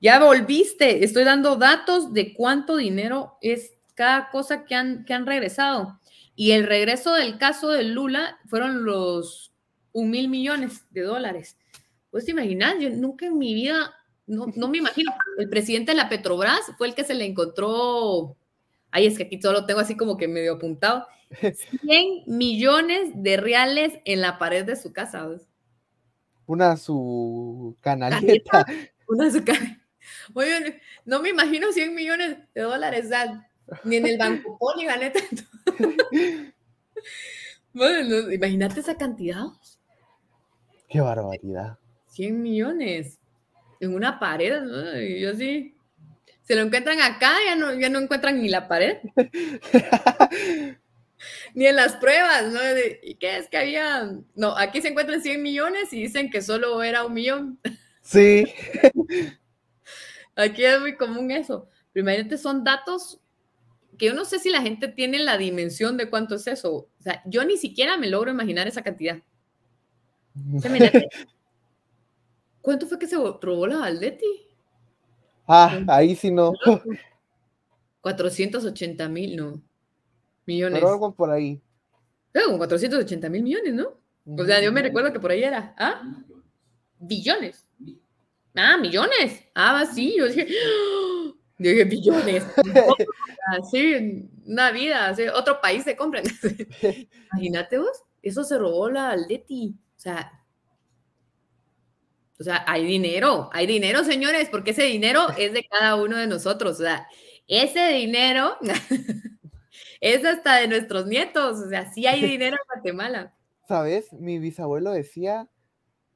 Ya 0.01 0.19
volviste, 0.25 1.05
estoy 1.05 1.25
dando 1.25 1.57
datos 1.57 2.15
de 2.15 2.33
cuánto 2.33 2.77
dinero 2.77 3.37
es 3.43 3.75
cada 4.01 4.31
cosa 4.31 4.65
que 4.65 4.75
han, 4.75 5.05
que 5.05 5.13
han 5.13 5.27
regresado. 5.27 6.01
Y 6.35 6.53
el 6.53 6.67
regreso 6.67 7.13
del 7.13 7.37
caso 7.37 7.69
de 7.69 7.83
Lula 7.83 8.39
fueron 8.47 8.87
los 8.87 9.53
un 9.93 10.09
mil 10.09 10.31
millones 10.31 10.87
de 10.89 11.03
dólares. 11.03 11.59
Pues 12.11 12.25
te 12.25 12.31
imaginas, 12.31 12.77
yo 12.81 12.89
nunca 12.89 13.27
en 13.27 13.37
mi 13.37 13.53
vida, 13.53 13.95
no, 14.27 14.47
no 14.57 14.69
me 14.69 14.79
imagino, 14.79 15.13
el 15.37 15.51
presidente 15.51 15.93
de 15.93 15.99
la 15.99 16.09
Petrobras 16.09 16.73
fue 16.79 16.87
el 16.87 16.95
que 16.95 17.05
se 17.05 17.13
le 17.13 17.27
encontró, 17.27 18.39
ay, 18.91 19.05
es 19.05 19.19
que 19.19 19.25
aquí 19.25 19.39
solo 19.39 19.67
tengo 19.67 19.81
así 19.81 19.99
como 19.99 20.17
que 20.17 20.29
medio 20.29 20.55
apuntado, 20.55 21.07
100 21.83 22.23
millones 22.27 23.11
de 23.17 23.37
reales 23.37 23.99
en 24.07 24.23
la 24.23 24.39
pared 24.39 24.65
de 24.65 24.77
su 24.77 24.95
casa. 24.95 25.29
Una 26.47 26.79
su 26.79 27.77
canaleta. 27.83 28.65
Una 29.07 29.31
su 29.31 29.45
canaleta. 29.45 29.79
Oye, 30.33 30.81
no 31.05 31.21
me 31.21 31.29
imagino 31.29 31.71
100 31.71 31.95
millones 31.95 32.39
de 32.55 32.63
dólares, 32.63 33.11
ni 33.85 33.97
en 33.97 34.07
el 34.07 34.19
Banco 34.19 34.57
Poli 34.59 34.85
gané 34.85 35.11
tanto. 35.11 35.43
bueno, 37.73 38.31
imagínate 38.33 38.81
esa 38.81 38.97
cantidad. 38.97 39.45
Qué 40.89 41.01
barbaridad. 41.01 41.79
100 42.09 42.43
millones 42.43 43.19
en 43.81 43.95
una 43.95 44.19
pared. 44.19 44.63
¿no? 44.63 45.01
Y 45.01 45.21
yo 45.21 45.35
sí. 45.35 45.75
Se 46.43 46.57
lo 46.57 46.63
encuentran 46.63 47.01
acá, 47.01 47.35
ya 47.47 47.55
no, 47.55 47.73
ya 47.75 47.89
no 47.89 48.01
encuentran 48.01 48.41
ni 48.41 48.49
la 48.49 48.67
pared. 48.67 48.99
Ni 51.55 51.67
en 51.67 51.77
las 51.77 51.97
pruebas, 51.97 52.51
¿no? 52.51 52.61
¿Y 53.03 53.17
qué 53.17 53.37
es 53.37 53.49
que 53.49 53.59
había? 53.59 54.11
No, 54.35 54.57
aquí 54.57 54.81
se 54.81 54.89
encuentran 54.89 55.21
100 55.21 55.43
millones 55.43 55.93
y 55.93 56.03
dicen 56.03 56.31
que 56.31 56.41
solo 56.41 56.83
era 56.83 57.05
un 57.05 57.13
millón. 57.13 57.61
Sí. 58.03 58.47
Aquí 60.35 60.65
es 60.65 60.81
muy 60.81 60.97
común 60.97 61.31
eso. 61.31 61.69
Primero, 61.93 62.37
son 62.39 62.65
datos 62.65 63.21
que 64.01 64.07
yo 64.07 64.15
no 64.15 64.25
sé 64.25 64.39
si 64.39 64.49
la 64.49 64.63
gente 64.63 64.89
tiene 64.89 65.19
la 65.19 65.37
dimensión 65.37 65.99
de 65.99 66.09
cuánto 66.09 66.37
es 66.37 66.47
eso. 66.47 66.75
O 66.75 66.89
sea, 67.01 67.23
yo 67.27 67.45
ni 67.45 67.59
siquiera 67.59 67.99
me 67.99 68.09
logro 68.09 68.31
imaginar 68.31 68.67
esa 68.67 68.81
cantidad. 68.81 69.19
¿Cuánto 72.63 72.87
fue 72.87 72.99
que 72.99 73.07
se 73.07 73.17
robó 73.17 73.67
la 73.67 73.77
Valdetti? 73.77 74.25
Ah, 75.47 75.83
ahí 75.87 76.17
sí 76.17 76.31
no. 76.31 76.55
480 78.01 79.07
mil, 79.11 79.37
no. 79.37 79.63
Millones. 80.47 80.81
Pero 80.81 80.93
algo 80.93 81.15
por 81.15 81.31
ahí. 81.31 81.61
Pero 82.33 82.47
con 82.49 82.57
480 82.57 83.29
mil 83.29 83.43
millones, 83.43 83.75
¿no? 83.75 84.01
O 84.25 84.45
sea, 84.47 84.63
yo 84.63 84.73
me 84.73 84.81
recuerdo 84.81 85.13
que 85.13 85.21
por 85.21 85.31
ahí 85.31 85.43
era. 85.45 85.75
¿Ah? 85.77 86.01
Billones. 86.99 87.67
Ah, 88.55 88.79
millones. 88.79 89.45
Ah, 89.55 89.85
sí. 89.85 90.15
Yo 90.17 90.27
dije, 90.27 90.49
¡Oh! 90.49 91.10
Dije 91.69 91.85
billones. 91.85 92.45
Sí, 93.71 94.29
una 94.47 94.71
vida, 94.71 95.13
otro 95.35 95.61
país 95.61 95.83
se 95.83 95.97
compran. 95.97 96.25
Imagínate 97.33 97.79
vos, 97.79 98.05
eso 98.23 98.45
se 98.45 98.59
robó 98.59 98.89
la 98.89 99.17
Leti. 99.17 99.75
O 99.97 100.01
sea, 100.01 100.41
o 102.41 102.43
sea, 102.43 102.65
hay 102.67 102.87
dinero, 102.87 103.51
hay 103.53 103.67
dinero, 103.67 104.03
señores, 104.03 104.49
porque 104.49 104.71
ese 104.71 104.85
dinero 104.85 105.27
es 105.39 105.53
de 105.53 105.67
cada 105.69 105.97
uno 105.97 106.17
de 106.17 106.27
nosotros. 106.27 106.81
O 106.81 106.83
sea, 106.83 107.07
ese 107.47 107.89
dinero 107.89 108.57
es 110.01 110.25
hasta 110.25 110.57
de 110.57 110.69
nuestros 110.69 111.07
nietos. 111.07 111.59
O 111.59 111.69
sea, 111.69 111.93
sí 111.93 112.07
hay 112.07 112.25
dinero 112.25 112.57
en 112.57 112.67
Guatemala. 112.75 113.35
¿Sabes? 113.69 114.13
Mi 114.15 114.39
bisabuelo 114.39 114.91
decía 114.91 115.49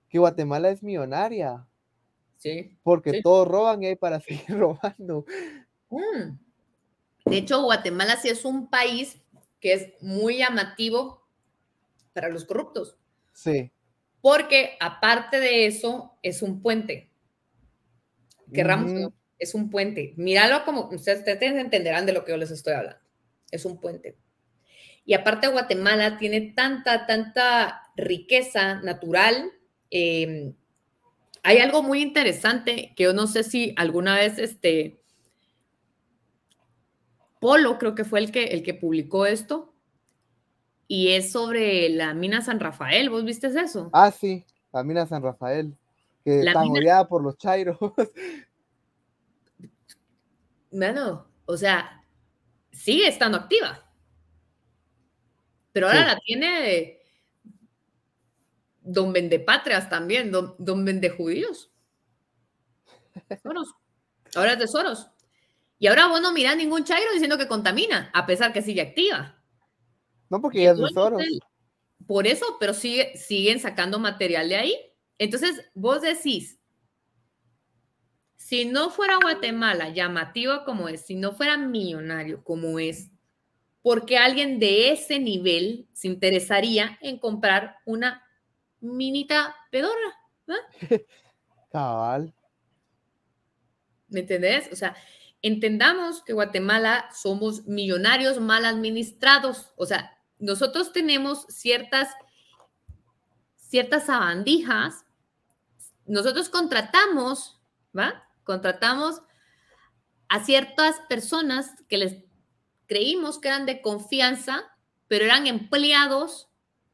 que 0.09 0.19
Guatemala 0.19 0.71
es 0.71 0.83
millonaria. 0.83 1.67
Sí. 2.37 2.77
Porque 2.83 3.23
todos 3.23 3.49
roban 3.49 3.83
y 3.83 3.87
hay 3.87 3.97
para 3.97 4.21
seguir 4.21 4.59
robando. 4.59 5.25
Mm. 5.91 6.39
De 7.25 7.37
hecho, 7.37 7.63
Guatemala 7.63 8.17
sí 8.17 8.29
es 8.29 8.45
un 8.45 8.69
país 8.69 9.21
que 9.61 9.73
es 9.73 10.03
muy 10.03 10.39
llamativo 10.39 11.27
para 12.13 12.29
los 12.29 12.45
corruptos. 12.45 12.99
Sí. 13.33 13.71
Porque 14.21 14.77
aparte 14.81 15.41
de 15.41 15.67
eso, 15.67 16.17
es 16.23 16.43
un 16.43 16.63
puente. 16.63 17.11
Querramos, 18.53 19.13
es 19.39 19.55
un 19.55 19.71
puente. 19.71 20.15
Míralo 20.17 20.65
como 20.65 20.89
ustedes, 20.91 21.19
ustedes 21.19 21.55
entenderán 21.55 22.07
de 22.07 22.13
lo 22.13 22.25
que 22.25 22.33
yo 22.33 22.37
les 22.37 22.51
estoy 22.51 22.75
hablando. 22.75 23.01
Es 23.51 23.65
un 23.65 23.81
puente. 23.81 24.17
Y 25.05 25.15
aparte, 25.15 25.49
Guatemala 25.49 26.19
tiene 26.19 26.53
tanta, 26.55 27.07
tanta 27.07 27.83
riqueza 27.97 28.81
natural. 28.83 29.53
Em, 29.91 30.55
hay 31.45 31.59
algo 31.59 31.83
muy 31.83 32.01
interesante 32.01 32.95
que 32.97 33.05
yo 33.05 33.13
no 33.13 33.27
sé 33.27 33.45
si 33.45 33.75
alguna 33.77 34.17
vez 34.17 34.39
este, 34.39 35.01
Polo 37.39 37.79
creo 37.79 37.95
que 37.95 38.05
fue 38.05 38.19
el 38.21 38.33
que, 38.33 38.45
el 38.47 38.63
que 38.63 38.73
publicó 38.73 39.27
esto, 39.27 39.75
y 40.89 41.13
es 41.13 41.33
sobre 41.33 41.91
la 41.91 42.15
mina 42.15 42.41
San 42.41 42.61
Rafael. 42.61 43.11
¿Vos 43.11 43.25
viste 43.25 43.49
eso? 43.49 43.91
Ah, 43.93 44.11
sí, 44.11 44.47
la 44.73 44.83
mina 44.83 45.07
San 45.07 45.23
Rafael, 45.23 45.77
que 46.25 46.41
está 46.41 46.63
mina... 46.63 47.07
por 47.07 47.23
los 47.23 47.37
chairos. 47.39 47.79
Bueno, 50.77 51.29
o 51.47 51.57
sea, 51.57 52.05
sigue 52.73 53.07
estando 53.07 53.39
activa. 53.39 53.89
Pero 55.71 55.87
ahora 55.87 56.05
la 56.05 56.19
tiene 56.19 56.99
Don 58.85 59.13
Vendepatrias 59.13 59.89
también, 59.89 60.31
Don, 60.31 60.55
don 60.59 60.85
Vendejudíos. 60.85 61.73
Soros. 63.43 63.75
Ahora 64.35 64.53
es 64.53 64.59
de 64.59 64.69
Soros. 64.69 65.09
Y 65.79 65.87
ahora 65.87 66.07
vos 66.07 66.21
no 66.21 66.33
mirás 66.33 66.57
ningún 66.57 66.85
chairo 66.85 67.13
diciendo 67.13 67.39
que 67.39 67.49
contamina, 67.49 68.11
a 68.13 68.27
pesar 68.27 68.53
que 68.53 68.63
sigue 68.63 68.81
activa. 68.81 69.43
No, 70.31 70.41
porque 70.41 70.63
ya 70.63 70.73
es 70.73 70.79
de 70.79 70.89
Soros. 70.91 71.23
Por 72.07 72.27
eso, 72.27 72.45
pero 72.61 72.75
sigue, 72.75 73.17
siguen 73.17 73.61
sacando 73.61 73.99
material 73.99 74.49
de 74.49 74.57
ahí. 74.57 74.79
Entonces, 75.19 75.63
vos 75.75 76.03
decís, 76.03 76.59
si 78.37 78.67
no 78.67 78.91
fuera 78.91 79.17
Guatemala 79.17 79.89
llamativo 79.89 80.65
como 80.65 80.89
es, 80.89 81.07
si 81.07 81.15
no 81.15 81.33
fuera 81.33 81.57
millonario 81.57 82.45
como 82.45 82.79
es, 82.79 83.11
¿por 83.81 84.05
qué 84.05 84.19
alguien 84.19 84.59
de 84.59 84.91
ese 84.91 85.19
nivel 85.19 85.89
se 85.93 86.09
interesaría 86.09 86.99
en 87.01 87.19
comprar 87.19 87.77
una 87.87 88.24
minita 88.85 89.57
pedorra? 89.71 90.21
Cabal. 91.73 92.35
¿Me 94.09 94.21
entendés? 94.21 94.69
O 94.73 94.77
sea, 94.77 94.95
entendamos 95.43 96.23
que 96.23 96.33
Guatemala 96.33 97.11
somos 97.13 97.67
millonarios 97.67 98.39
mal 98.41 98.65
administrados. 98.65 99.73
O 99.77 99.87
sea, 99.87 100.17
nosotros 100.39 100.93
tenemos 100.93 101.47
ciertas, 101.49 102.09
ciertas 103.57 104.07
sabandijas. 104.07 105.05
Nosotros 106.07 106.49
contratamos, 106.49 107.61
¿va? 107.97 108.29
Contratamos 108.45 109.23
a 110.29 110.45
ciertas 110.45 111.01
personas 111.09 111.73
que 111.89 111.99
les 111.99 112.25
creímos 112.87 113.39
que 113.39 113.49
eran 113.49 113.67
de 113.67 113.81
confianza, 113.81 114.63
pero 115.09 115.25
eran 115.25 115.47
empleados 115.47 116.51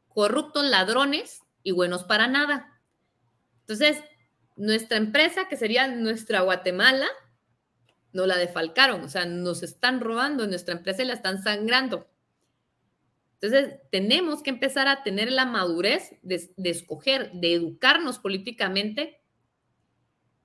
corruptos, 0.09 0.64
ladrones 0.64 1.43
y 1.62 1.72
buenos 1.72 2.04
para 2.04 2.26
nada. 2.26 2.80
Entonces, 3.61 4.02
nuestra 4.56 4.98
empresa, 4.98 5.48
que 5.48 5.56
sería 5.56 5.88
nuestra 5.88 6.40
Guatemala, 6.40 7.06
no 8.12 8.26
la 8.26 8.36
defalcaron, 8.36 9.02
o 9.02 9.08
sea, 9.08 9.24
nos 9.24 9.62
están 9.62 10.00
robando 10.00 10.46
nuestra 10.46 10.74
empresa 10.74 11.02
y 11.02 11.06
la 11.06 11.14
están 11.14 11.42
sangrando. 11.42 12.08
Entonces, 13.40 13.80
tenemos 13.90 14.42
que 14.42 14.50
empezar 14.50 14.88
a 14.88 15.02
tener 15.02 15.32
la 15.32 15.46
madurez 15.46 16.12
de, 16.22 16.50
escoger, 16.64 17.32
de 17.32 17.54
educarnos 17.54 18.18
políticamente 18.18 19.22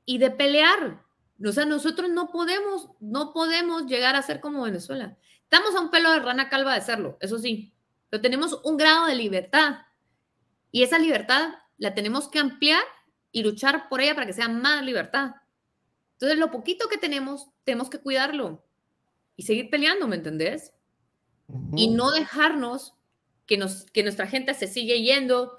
y 0.06 0.18
de 0.18 0.32
pelear. 0.32 1.04
O 1.44 1.52
sea, 1.52 1.66
nosotros 1.66 2.10
no 2.10 2.32
podemos, 2.32 2.92
no 3.02 3.34
podemos 3.34 3.88
llegar 3.88 4.16
a 4.16 4.22
ser 4.22 4.40
como 4.40 4.64
Venezuela. 4.64 5.18
Estamos 5.44 5.76
a 5.76 5.82
un 5.82 5.92
pelo 5.92 6.12
de 6.12 6.20
rana 6.20 6.48
calva 6.48 6.74
de 6.74 6.82
serlo, 6.82 7.18
eso 7.20 7.38
sí, 7.38 7.74
pero 8.10 8.22
tenemos 8.22 8.62
un 8.64 8.78
grado 8.78 9.08
de 9.08 9.16
libertad 9.16 9.85
y 10.76 10.84
esa 10.84 11.00
libertad 11.00 11.54
la 11.78 11.94
tenemos 11.94 12.28
que 12.28 12.38
ampliar 12.38 12.84
y 13.32 13.44
luchar 13.44 13.88
por 13.88 14.02
ella 14.02 14.14
para 14.14 14.28
que 14.28 14.34
sea 14.34 14.50
más 14.50 14.84
libertad. 14.84 15.36
Entonces, 16.16 16.38
lo 16.38 16.52
poquito 16.52 16.90
que 16.90 16.98
tenemos, 16.98 17.48
tenemos 17.64 17.90
que 17.90 18.00
cuidarlo 18.00 18.62
y 19.38 19.44
seguir 19.44 19.70
peleando, 19.70 20.06
¿me 20.06 20.18
entendés? 20.18 20.74
Y 21.78 21.92
no 21.92 22.12
dejarnos 22.12 22.94
que, 23.46 23.58
nos, 23.58 23.86
que 23.86 24.04
nuestra 24.04 24.28
gente 24.28 24.54
se 24.54 24.68
sigue 24.68 25.02
yendo, 25.02 25.58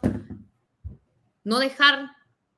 no 1.44 1.60
dejar 1.60 2.10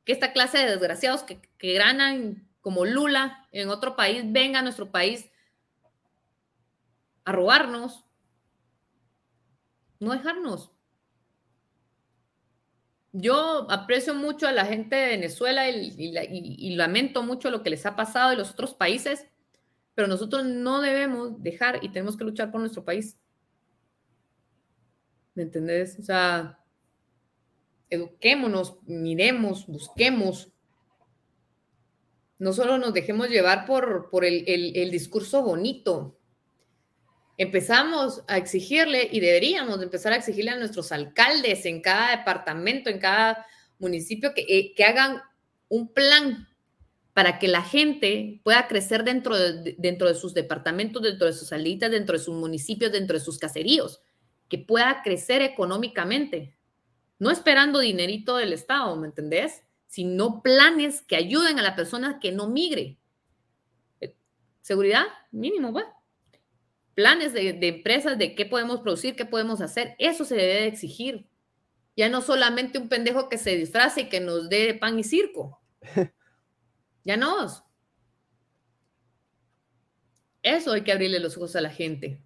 que 0.04 0.10
esta 0.10 0.32
clase 0.32 0.58
de 0.58 0.66
desgraciados 0.66 1.22
que, 1.22 1.40
que 1.58 1.74
ganan 1.74 2.48
como 2.60 2.84
Lula 2.84 3.46
en 3.52 3.68
otro 3.68 3.94
país 3.94 4.24
venga 4.24 4.58
a 4.58 4.62
nuestro 4.62 4.90
país 4.90 5.30
a 7.24 7.30
robarnos. 7.30 8.04
No 10.00 10.10
dejarnos. 10.10 10.72
Yo 13.12 13.70
aprecio 13.70 14.14
mucho 14.14 14.46
a 14.46 14.52
la 14.52 14.66
gente 14.66 14.94
de 14.94 15.08
Venezuela 15.08 15.68
y, 15.68 16.74
lamento 16.76 17.22
mucho 17.22 17.50
lo 17.50 17.62
que 17.62 17.70
les 17.70 17.86
ha 17.86 17.96
pasado 17.96 18.32
en 18.32 18.38
los 18.38 18.50
otros 18.50 18.74
países, 18.74 19.26
pero 19.94 20.08
nosotros 20.08 20.44
no 20.44 20.80
debemos 20.80 21.42
dejar 21.42 21.82
y 21.82 21.90
tenemos 21.90 22.16
que 22.16 22.24
luchar 22.24 22.50
por 22.50 22.60
nuestro 22.60 22.84
país. 22.84 23.18
¿Me 25.34 25.44
entendés? 25.44 25.98
O 25.98 26.02
sea, 26.02 26.58
eduquémonos, 27.88 28.78
miremos, 28.84 29.66
busquemos. 29.66 30.52
No 32.38 32.52
solo 32.52 32.76
nos 32.78 32.92
dejemos 32.92 33.30
llevar 33.30 33.64
por, 33.64 34.10
por 34.10 34.24
el, 34.24 34.44
el 34.46 34.90
discurso 34.90 35.42
bonito, 35.42 36.17
empezamos 37.38 38.24
a 38.26 38.36
exigirle 38.36 39.08
y 39.10 39.20
deberíamos 39.20 39.80
empezar 39.80 40.12
a 40.12 40.16
exigirle 40.16 40.50
a 40.50 40.58
nuestros 40.58 40.90
alcaldes 40.90 41.64
en 41.66 41.80
cada 41.80 42.16
departamento, 42.16 42.90
en 42.90 42.98
cada 42.98 43.46
municipio, 43.78 44.34
que, 44.34 44.42
eh, 44.42 44.84
hagan 44.84 45.22
un 45.68 45.92
plan 45.94 46.48
para 47.14 47.38
que 47.38 47.46
la 47.46 47.62
gente 47.62 48.40
pueda 48.42 48.66
crecer 48.66 49.04
dentro 49.04 49.36
de, 49.36 49.76
dentro 49.78 50.08
de 50.08 50.16
sus 50.16 50.34
departamentos, 50.34 51.00
dentro 51.00 51.28
de 51.28 51.32
sus 51.32 51.48
salitas, 51.48 51.90
dentro 51.90 52.18
de 52.18 52.24
sus 52.24 52.34
municipios, 52.34 52.90
dentro 52.90 53.16
de 53.16 53.24
sus 53.24 53.38
caseríos, 53.38 54.00
que 54.48 54.58
pueda 54.58 55.02
crecer 55.02 55.40
económicamente, 55.42 56.56
no 57.20 57.30
esperando 57.30 57.78
dinerito 57.78 58.36
del 58.36 58.52
Estado, 58.52 58.96
¿me 58.96 59.06
entendés? 59.06 59.62
Sino 59.86 60.42
planes 60.42 61.02
que 61.02 61.16
ayuden 61.16 61.58
a 61.60 61.62
la 61.62 61.76
persona 61.76 62.18
que 62.20 62.32
no 62.32 62.48
migre. 62.48 62.98
Eh, 64.00 64.14
seguridad, 64.60 65.04
mínimo, 65.30 65.72
¿va? 65.72 65.97
Planes 66.98 67.32
de, 67.32 67.52
de, 67.52 67.68
empresas 67.68 68.18
de 68.18 68.34
qué 68.34 68.44
podemos 68.44 68.80
producir, 68.80 69.14
qué 69.14 69.24
podemos 69.24 69.60
hacer. 69.60 69.94
Eso 70.00 70.24
se 70.24 70.34
debe 70.34 70.54
de 70.54 70.66
exigir. 70.66 71.28
Ya 71.96 72.08
no 72.08 72.22
solamente 72.22 72.76
un 72.76 72.88
pendejo 72.88 73.28
que 73.28 73.38
se 73.38 73.56
disfrace 73.56 74.00
y 74.00 74.08
que 74.08 74.18
nos 74.18 74.48
dé 74.48 74.74
pan 74.74 74.98
y 74.98 75.04
circo. 75.04 75.62
ya 77.04 77.16
no. 77.16 77.46
Eso 80.42 80.72
hay 80.72 80.82
que 80.82 80.90
abrirle 80.90 81.20
los 81.20 81.36
ojos 81.36 81.54
a 81.54 81.60
la 81.60 81.70
gente. 81.70 82.20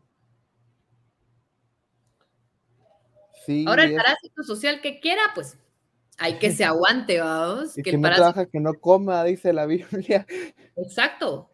Ahora 3.67 3.85
el 3.85 3.95
parásito 3.95 4.43
social 4.43 4.81
que 4.81 5.01
quiera, 5.01 5.21
pues 5.35 5.59
hay 6.17 6.39
que 6.39 6.51
se 6.51 6.65
aguante, 6.65 7.21
vamos. 7.21 7.75
que, 7.75 7.99
no 7.99 8.09
trabaja, 8.09 8.47
que 8.47 8.59
no 8.59 8.73
coma, 8.81 9.23
dice 9.25 9.53
la 9.53 9.67
Biblia. 9.67 10.27
Exacto. 10.77 11.51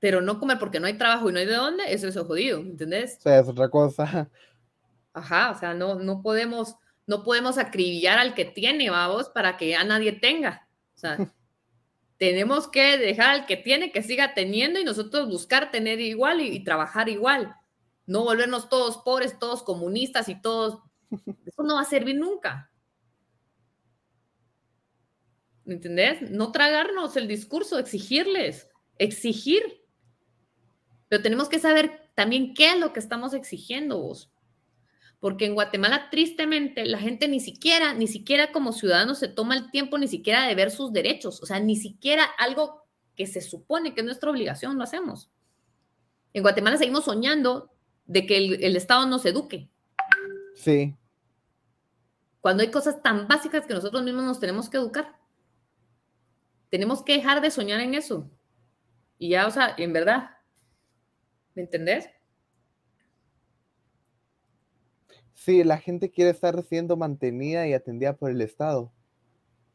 Pero 0.00 0.20
no 0.20 0.40
comer 0.40 0.58
porque 0.58 0.80
no 0.80 0.86
hay 0.86 0.94
trabajo 0.94 1.30
y 1.30 1.32
no 1.32 1.38
hay 1.38 1.46
de 1.46 1.54
dónde, 1.54 1.84
eso 1.92 2.08
es 2.08 2.16
jodido, 2.16 2.58
¿entendés? 2.58 3.18
O 3.18 3.22
sea, 3.22 3.38
es 3.38 3.48
otra 3.48 3.68
cosa. 3.68 4.28
Ajá, 5.12 5.50
o 5.50 5.58
sea, 5.58 5.74
no, 5.74 5.94
no 5.96 6.22
podemos, 6.22 6.76
no 7.06 7.22
podemos 7.22 7.58
acribillar 7.58 8.18
al 8.18 8.34
que 8.34 8.44
tiene, 8.44 8.90
vamos, 8.90 9.28
para 9.28 9.56
que 9.56 9.68
ya 9.70 9.84
nadie 9.84 10.12
tenga. 10.12 10.68
O 10.96 10.98
sea, 10.98 11.16
tenemos 12.18 12.66
que 12.66 12.98
dejar 12.98 13.30
al 13.30 13.46
que 13.46 13.56
tiene 13.56 13.92
que 13.92 14.02
siga 14.02 14.34
teniendo 14.34 14.80
y 14.80 14.84
nosotros 14.84 15.28
buscar 15.28 15.70
tener 15.70 16.00
igual 16.00 16.40
y 16.40 16.64
trabajar 16.64 17.08
igual 17.08 17.54
no 18.10 18.24
volvernos 18.24 18.68
todos 18.68 18.98
pobres, 18.98 19.38
todos 19.38 19.62
comunistas 19.62 20.28
y 20.28 20.34
todos... 20.40 20.80
Eso 21.46 21.62
no 21.62 21.76
va 21.76 21.82
a 21.82 21.84
servir 21.84 22.16
nunca. 22.16 22.68
¿Me 25.64 25.74
entendés? 25.74 26.28
No 26.28 26.50
tragarnos 26.50 27.16
el 27.16 27.28
discurso, 27.28 27.78
exigirles, 27.78 28.68
exigir. 28.98 29.62
Pero 31.10 31.22
tenemos 31.22 31.48
que 31.48 31.58
saber 31.58 32.08
también 32.14 32.54
qué 32.54 32.70
es 32.70 32.78
lo 32.78 32.92
que 32.92 33.00
estamos 33.00 33.34
exigiendo 33.34 34.00
vos. 34.00 34.30
Porque 35.18 35.44
en 35.44 35.54
Guatemala, 35.54 36.08
tristemente, 36.08 36.86
la 36.86 36.98
gente 36.98 37.26
ni 37.26 37.40
siquiera, 37.40 37.94
ni 37.94 38.06
siquiera 38.06 38.52
como 38.52 38.72
ciudadano 38.72 39.16
se 39.16 39.26
toma 39.26 39.56
el 39.56 39.72
tiempo 39.72 39.98
ni 39.98 40.06
siquiera 40.06 40.46
de 40.46 40.54
ver 40.54 40.70
sus 40.70 40.92
derechos. 40.92 41.42
O 41.42 41.46
sea, 41.46 41.58
ni 41.58 41.74
siquiera 41.74 42.24
algo 42.38 42.86
que 43.16 43.26
se 43.26 43.40
supone 43.40 43.92
que 43.92 44.02
es 44.02 44.06
nuestra 44.06 44.30
obligación 44.30 44.78
lo 44.78 44.84
hacemos. 44.84 45.28
En 46.32 46.42
Guatemala 46.42 46.76
seguimos 46.76 47.06
soñando 47.06 47.72
de 48.06 48.24
que 48.24 48.36
el, 48.36 48.76
Estado 48.76 49.04
nos 49.06 49.26
eduque. 49.26 49.68
Sí. 50.54 50.96
Cuando 52.40 52.62
hay 52.62 52.70
cosas 52.70 53.02
tan 53.02 53.26
básicas 53.26 53.66
que 53.66 53.74
nosotros 53.74 54.04
mismos 54.04 54.22
nos 54.22 54.38
tenemos 54.38 54.70
que 54.70 54.76
educar. 54.76 55.18
Tenemos 56.68 57.02
que 57.02 57.14
dejar 57.14 57.40
de 57.40 57.50
soñar 57.50 57.80
en 57.80 57.94
eso. 57.94 58.30
Y 59.18 59.30
ya, 59.30 59.48
o 59.48 59.50
sea, 59.50 59.74
en 59.76 59.92
verdad, 59.92 60.30
¿me 61.54 61.62
entendés? 61.62 62.08
Sí, 65.34 65.64
la 65.64 65.78
gente 65.78 66.10
quiere 66.10 66.30
estar 66.30 66.62
siendo 66.62 66.96
mantenida 66.96 67.66
y 67.66 67.72
atendida 67.72 68.16
por 68.16 68.30
el 68.30 68.40
Estado. 68.42 68.92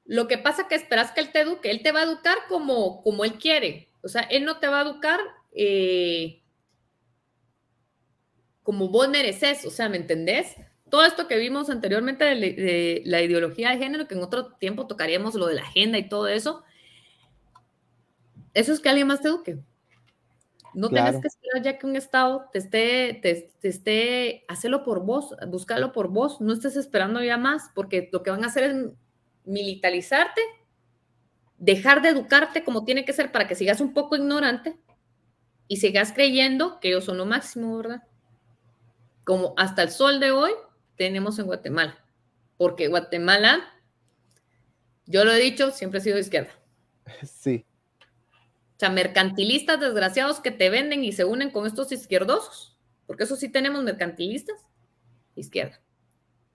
Lo 0.05 0.27
que 0.27 0.37
pasa 0.37 0.63
es 0.63 0.67
que 0.67 0.75
esperas 0.75 1.11
que 1.11 1.21
él 1.21 1.31
te 1.31 1.41
eduque. 1.41 1.71
Él 1.71 1.81
te 1.81 1.91
va 1.91 2.01
a 2.01 2.03
educar 2.03 2.37
como, 2.47 3.01
como 3.01 3.25
él 3.25 3.39
quiere. 3.39 3.89
O 4.03 4.07
sea, 4.07 4.21
él 4.21 4.45
no 4.45 4.59
te 4.59 4.67
va 4.67 4.79
a 4.79 4.83
educar 4.83 5.19
eh, 5.51 6.43
como 8.61 8.89
vos 8.89 9.07
mereces, 9.09 9.63
o 9.65 9.69
sea, 9.69 9.89
¿me 9.89 9.97
entendés? 9.97 10.55
Todo 10.89 11.05
esto 11.05 11.27
que 11.27 11.37
vimos 11.37 11.69
anteriormente 11.69 12.25
de, 12.25 13.03
la 13.05 13.21
ideología 13.21 13.69
de 13.69 13.77
género, 13.77 14.07
que 14.07 14.15
en 14.15 14.23
otro 14.23 14.53
tiempo 14.53 14.87
tocaríamos 14.87 15.35
lo 15.35 15.45
de 15.45 15.55
la 15.55 15.61
agenda 15.61 15.97
y 15.99 16.09
todo 16.09 16.27
eso, 16.27 16.63
eso 18.55 18.73
es 18.73 18.79
que 18.79 18.89
alguien 18.89 19.07
más 19.07 19.21
te 19.21 19.27
eduque. 19.27 19.59
No 20.75 20.89
tienes 20.89 21.21
que 21.21 21.27
esperar 21.27 21.63
ya 21.63 21.77
que 21.77 21.87
un 21.87 21.95
Estado 21.95 22.49
te 22.51 22.59
esté, 22.59 23.19
te, 23.21 23.67
esté, 23.67 24.45
hacerlo 24.47 24.83
por 24.83 25.05
vos, 25.05 25.35
buscarlo 25.47 25.91
por 25.91 26.09
vos, 26.09 26.41
no 26.41 26.53
estés 26.53 26.75
esperando 26.75 27.23
ya 27.23 27.37
más, 27.37 27.71
porque 27.73 28.09
lo 28.11 28.21
que 28.23 28.31
van 28.31 28.43
a 28.43 28.47
hacer 28.47 28.63
es 28.63 28.75
militarizarte, 29.45 30.41
dejar 31.57 32.01
de 32.01 32.09
educarte 32.09 32.63
como 32.63 32.83
tiene 32.83 33.05
que 33.05 33.13
ser 33.13 33.31
para 33.31 33.47
que 33.47 33.55
sigas 33.55 33.79
un 33.81 33.93
poco 33.93 34.15
ignorante 34.15 34.77
y 35.67 35.77
sigas 35.77 36.11
creyendo 36.11 36.79
que 36.79 36.89
ellos 36.89 37.05
son 37.05 37.17
lo 37.17 37.25
máximo, 37.25 37.77
¿verdad? 37.77 38.03
como 39.25 39.53
hasta 39.57 39.81
el 39.83 39.89
sol 39.89 40.21
de 40.21 40.31
hoy 40.31 40.51
tenemos 40.95 41.37
en 41.39 41.47
Guatemala. 41.47 41.97
Porque 42.57 42.87
Guatemala, 42.87 43.59
yo 45.05 45.25
lo 45.25 45.33
he 45.33 45.39
dicho, 45.39 45.71
siempre 45.71 45.99
ha 45.99 46.03
sido 46.03 46.15
de 46.15 46.21
izquierda. 46.21 46.51
Sí. 47.23 47.65
O 48.75 48.79
sea, 48.79 48.89
mercantilistas 48.89 49.79
desgraciados 49.79 50.41
que 50.41 50.51
te 50.51 50.69
venden 50.69 51.03
y 51.03 51.13
se 51.13 51.23
unen 51.23 51.49
con 51.49 51.65
estos 51.65 51.91
izquierdosos, 51.91 52.77
porque 53.07 53.23
eso 53.23 53.37
sí 53.37 53.49
tenemos 53.49 53.83
mercantilistas, 53.83 54.65
izquierda. 55.35 55.81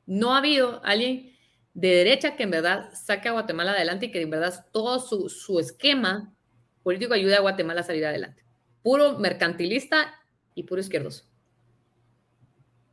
No 0.07 0.35
ha 0.35 0.39
habido 0.39 0.83
alguien 0.85 1.35
de 1.73 1.89
derecha 1.89 2.37
que 2.37 2.43
en 2.43 2.51
verdad 2.51 2.91
saque 2.93 3.29
a 3.29 3.33
Guatemala 3.33 3.73
adelante 3.73 4.07
y 4.07 4.11
que 4.11 4.21
en 4.21 4.31
verdad 4.31 4.66
todo 4.73 4.99
su, 4.99 5.29
su 5.31 5.59
esquema 5.61 6.35
político 6.83 7.14
ayude 7.14 7.37
a 7.37 7.41
Guatemala 7.41 7.81
a 7.81 7.85
salir 7.85 8.05
adelante. 8.05 8.45
Puro 8.83 9.18
mercantilista 9.18 10.14
y 10.55 10.64
puro 10.64 10.81
izquierdoso. 10.81 11.25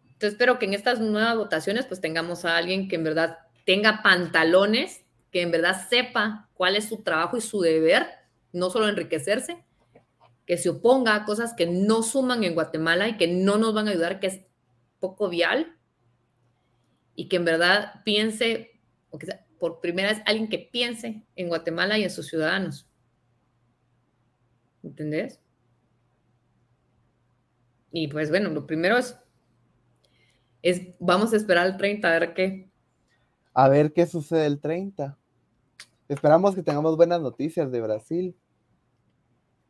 Entonces 0.05 0.33
espero 0.33 0.57
que 0.57 0.65
en 0.65 0.73
estas 0.73 0.99
nuevas 0.99 1.35
votaciones 1.35 1.85
pues 1.85 2.01
tengamos 2.01 2.45
a 2.45 2.57
alguien 2.57 2.87
que 2.87 2.95
en 2.95 3.03
verdad 3.03 3.39
tenga 3.65 4.01
pantalones, 4.01 5.05
que 5.31 5.41
en 5.41 5.51
verdad 5.51 5.87
sepa 5.89 6.49
cuál 6.53 6.75
es 6.75 6.87
su 6.87 7.03
trabajo 7.03 7.37
y 7.37 7.41
su 7.41 7.61
deber, 7.61 8.07
no 8.53 8.69
solo 8.69 8.87
enriquecerse, 8.87 9.63
que 10.45 10.57
se 10.57 10.69
oponga 10.69 11.15
a 11.15 11.25
cosas 11.25 11.53
que 11.53 11.65
no 11.65 12.03
suman 12.03 12.43
en 12.43 12.53
Guatemala 12.53 13.09
y 13.09 13.17
que 13.17 13.27
no 13.27 13.57
nos 13.57 13.73
van 13.73 13.87
a 13.87 13.91
ayudar, 13.91 14.19
que 14.19 14.27
es 14.27 14.41
poco 14.99 15.29
vial, 15.29 15.75
y 17.15 17.27
que 17.27 17.37
en 17.37 17.45
verdad 17.45 18.01
piense, 18.05 18.79
o 19.09 19.17
que 19.17 19.27
por 19.59 19.81
primera 19.81 20.09
vez 20.09 20.21
alguien 20.25 20.49
que 20.49 20.59
piense 20.59 21.25
en 21.35 21.47
Guatemala 21.47 21.97
y 21.97 22.03
en 22.03 22.09
sus 22.09 22.27
ciudadanos. 22.27 22.87
¿Entendés? 24.83 25.41
Y 27.91 28.07
pues 28.07 28.29
bueno, 28.29 28.49
lo 28.49 28.67
primero 28.67 28.97
es 28.97 29.17
es, 30.61 30.81
vamos 30.99 31.33
a 31.33 31.37
esperar 31.37 31.67
el 31.67 31.77
30 31.77 32.07
a 32.07 32.19
ver 32.19 32.33
qué. 32.33 32.69
A 33.53 33.69
ver 33.69 33.93
qué 33.93 34.05
sucede 34.05 34.45
el 34.45 34.59
30. 34.59 35.17
Esperamos 36.07 36.55
que 36.55 36.63
tengamos 36.63 36.95
buenas 36.95 37.21
noticias 37.21 37.71
de 37.71 37.81
Brasil. 37.81 38.35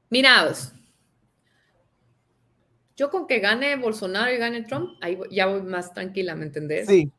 Miraos, 0.09 0.71
yo 2.95 3.09
con 3.09 3.27
que 3.27 3.39
gane 3.39 3.75
Bolsonaro 3.75 4.31
y 4.31 4.37
gane 4.37 4.63
Trump, 4.63 4.97
ahí 5.01 5.19
ya 5.31 5.47
voy 5.47 5.61
más 5.61 5.93
tranquila, 5.93 6.35
¿me 6.35 6.45
entendés? 6.45 6.87
Sí. 6.87 7.11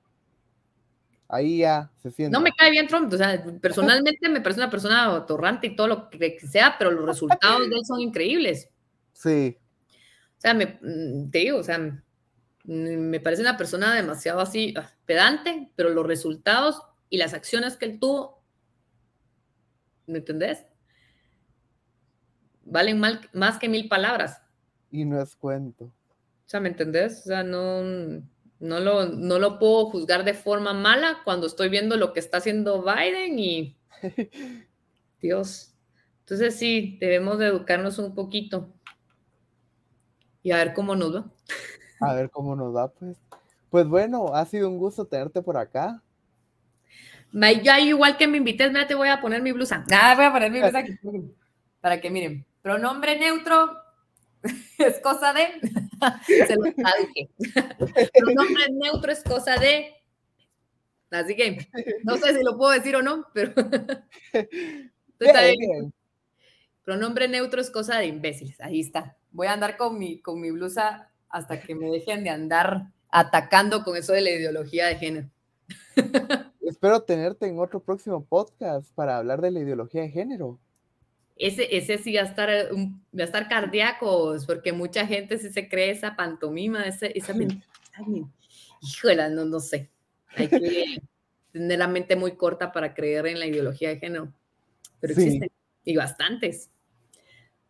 Ahí 1.28 1.58
ya 1.58 1.90
se 2.02 2.10
siente. 2.10 2.32
No 2.32 2.40
me 2.40 2.52
cae 2.52 2.70
bien 2.70 2.86
Trump, 2.86 3.12
o 3.12 3.16
sea, 3.16 3.44
personalmente 3.60 4.28
me 4.28 4.40
parece 4.40 4.60
una 4.60 4.70
persona 4.70 5.26
torrante 5.26 5.66
y 5.66 5.76
todo 5.76 5.88
lo 5.88 6.10
que 6.10 6.38
sea, 6.40 6.76
pero 6.78 6.90
los 6.90 7.04
resultados 7.04 7.68
de 7.68 7.76
él 7.76 7.84
son 7.84 8.00
increíbles. 8.00 8.70
Sí. 9.12 9.58
O 9.90 10.40
sea, 10.40 10.54
me, 10.54 10.78
mm, 10.80 11.30
te 11.30 11.38
digo, 11.40 11.58
o 11.58 11.62
sea, 11.62 12.02
Mm, 12.68 13.08
me 13.08 13.18
parece 13.18 13.40
una 13.40 13.56
persona 13.56 13.94
demasiado 13.94 14.40
así 14.40 14.74
ah, 14.76 14.92
pedante, 15.06 15.70
pero 15.74 15.88
los 15.88 16.06
resultados 16.06 16.82
y 17.08 17.16
las 17.16 17.32
acciones 17.32 17.78
que 17.78 17.86
él 17.86 17.98
tuvo, 17.98 18.37
¿me 20.08 20.18
entendés? 20.18 20.66
Valen 22.64 23.00
más 23.32 23.58
que 23.58 23.68
mil 23.68 23.88
palabras. 23.88 24.42
Y 24.90 25.04
no 25.04 25.20
es 25.22 25.36
cuento. 25.36 25.84
O 25.84 25.92
sea, 26.46 26.60
¿me 26.60 26.70
entendés? 26.70 27.20
O 27.20 27.28
sea, 27.28 27.42
no, 27.42 27.82
no, 27.82 28.80
lo, 28.80 29.06
no 29.06 29.38
lo 29.38 29.58
puedo 29.58 29.86
juzgar 29.90 30.24
de 30.24 30.34
forma 30.34 30.72
mala 30.72 31.18
cuando 31.24 31.46
estoy 31.46 31.68
viendo 31.68 31.96
lo 31.96 32.12
que 32.12 32.20
está 32.20 32.38
haciendo 32.38 32.82
Biden 32.82 33.38
y 33.38 33.78
Dios. 35.20 35.74
Entonces 36.20 36.56
sí, 36.56 36.98
debemos 37.00 37.38
de 37.38 37.46
educarnos 37.46 37.98
un 37.98 38.14
poquito 38.14 38.72
y 40.42 40.52
a 40.52 40.56
ver 40.56 40.74
cómo 40.74 40.96
nos 40.96 41.14
va. 41.14 41.30
A 42.00 42.14
ver 42.14 42.30
cómo 42.30 42.56
nos 42.56 42.74
da, 42.74 42.88
pues. 42.88 43.18
Pues 43.70 43.86
bueno, 43.86 44.34
ha 44.34 44.46
sido 44.46 44.68
un 44.68 44.78
gusto 44.78 45.06
tenerte 45.06 45.42
por 45.42 45.58
acá. 45.58 46.02
Ya 47.32 47.80
igual 47.80 48.16
que 48.16 48.26
me 48.26 48.38
invites, 48.38 48.70
mira, 48.70 48.86
te 48.86 48.94
voy 48.94 49.08
a 49.08 49.20
poner 49.20 49.42
mi 49.42 49.52
blusa. 49.52 49.84
Ah, 49.92 50.14
voy 50.14 50.24
a 50.24 50.32
poner 50.32 50.50
mi 50.50 50.60
blusa 50.60 50.78
aquí. 50.78 50.98
Para 51.80 52.00
que 52.00 52.10
miren. 52.10 52.44
Pronombre 52.62 53.18
neutro 53.18 53.76
es 54.78 55.00
cosa 55.00 55.32
de. 55.32 55.60
Se 56.46 56.56
lo 56.56 56.64
dije. 56.64 57.30
Pronombre 58.18 58.64
neutro 58.72 59.12
es 59.12 59.22
cosa 59.22 59.56
de. 59.56 59.94
Así 61.10 61.34
que 61.34 61.66
no 62.04 62.16
sé 62.18 62.36
si 62.36 62.44
lo 62.44 62.56
puedo 62.58 62.72
decir 62.72 62.96
o 62.96 63.02
no, 63.02 63.26
pero. 63.32 63.52
Pronombre 66.84 67.28
neutro 67.28 67.60
es 67.60 67.70
cosa 67.70 67.98
de 67.98 68.06
imbéciles. 68.06 68.60
Ahí 68.60 68.80
está. 68.80 69.16
Voy 69.30 69.46
a 69.46 69.52
andar 69.52 69.76
con 69.76 69.98
mi, 69.98 70.20
con 70.20 70.40
mi 70.40 70.50
blusa 70.50 71.10
hasta 71.28 71.60
que 71.60 71.74
me 71.74 71.90
dejen 71.90 72.24
de 72.24 72.30
andar 72.30 72.92
atacando 73.10 73.84
con 73.84 73.96
eso 73.96 74.12
de 74.12 74.20
la 74.22 74.30
ideología 74.30 74.86
de 74.86 74.96
género. 74.96 75.30
Espero 76.78 77.02
tenerte 77.02 77.48
en 77.48 77.58
otro 77.58 77.80
próximo 77.80 78.24
podcast 78.24 78.94
para 78.94 79.18
hablar 79.18 79.40
de 79.40 79.50
la 79.50 79.58
ideología 79.58 80.02
de 80.02 80.10
género. 80.10 80.60
ese, 81.34 81.76
ese 81.76 81.98
sí 81.98 82.14
va 82.14 82.20
a 82.20 82.26
estar, 82.26 82.48
va 82.48 83.22
a 83.22 83.24
estar 83.24 83.48
cardíacos, 83.48 84.46
porque 84.46 84.72
mucha 84.72 85.04
gente 85.04 85.38
sí 85.38 85.50
se 85.50 85.68
cree 85.68 85.90
esa 85.90 86.14
pantomima, 86.14 86.84
esa, 86.84 87.06
esa 87.06 87.34
híjole, 88.80 89.28
no, 89.30 89.44
no 89.44 89.58
sé. 89.58 89.90
Hay 90.36 90.46
que 90.46 91.02
tener 91.52 91.80
la 91.80 91.88
mente 91.88 92.14
muy 92.14 92.36
corta 92.36 92.70
para 92.70 92.94
creer 92.94 93.26
en 93.26 93.40
la 93.40 93.46
ideología 93.46 93.88
de 93.88 93.98
género, 93.98 94.32
pero 95.00 95.14
existen, 95.14 95.50
y 95.82 95.96
bastantes. 95.96 96.70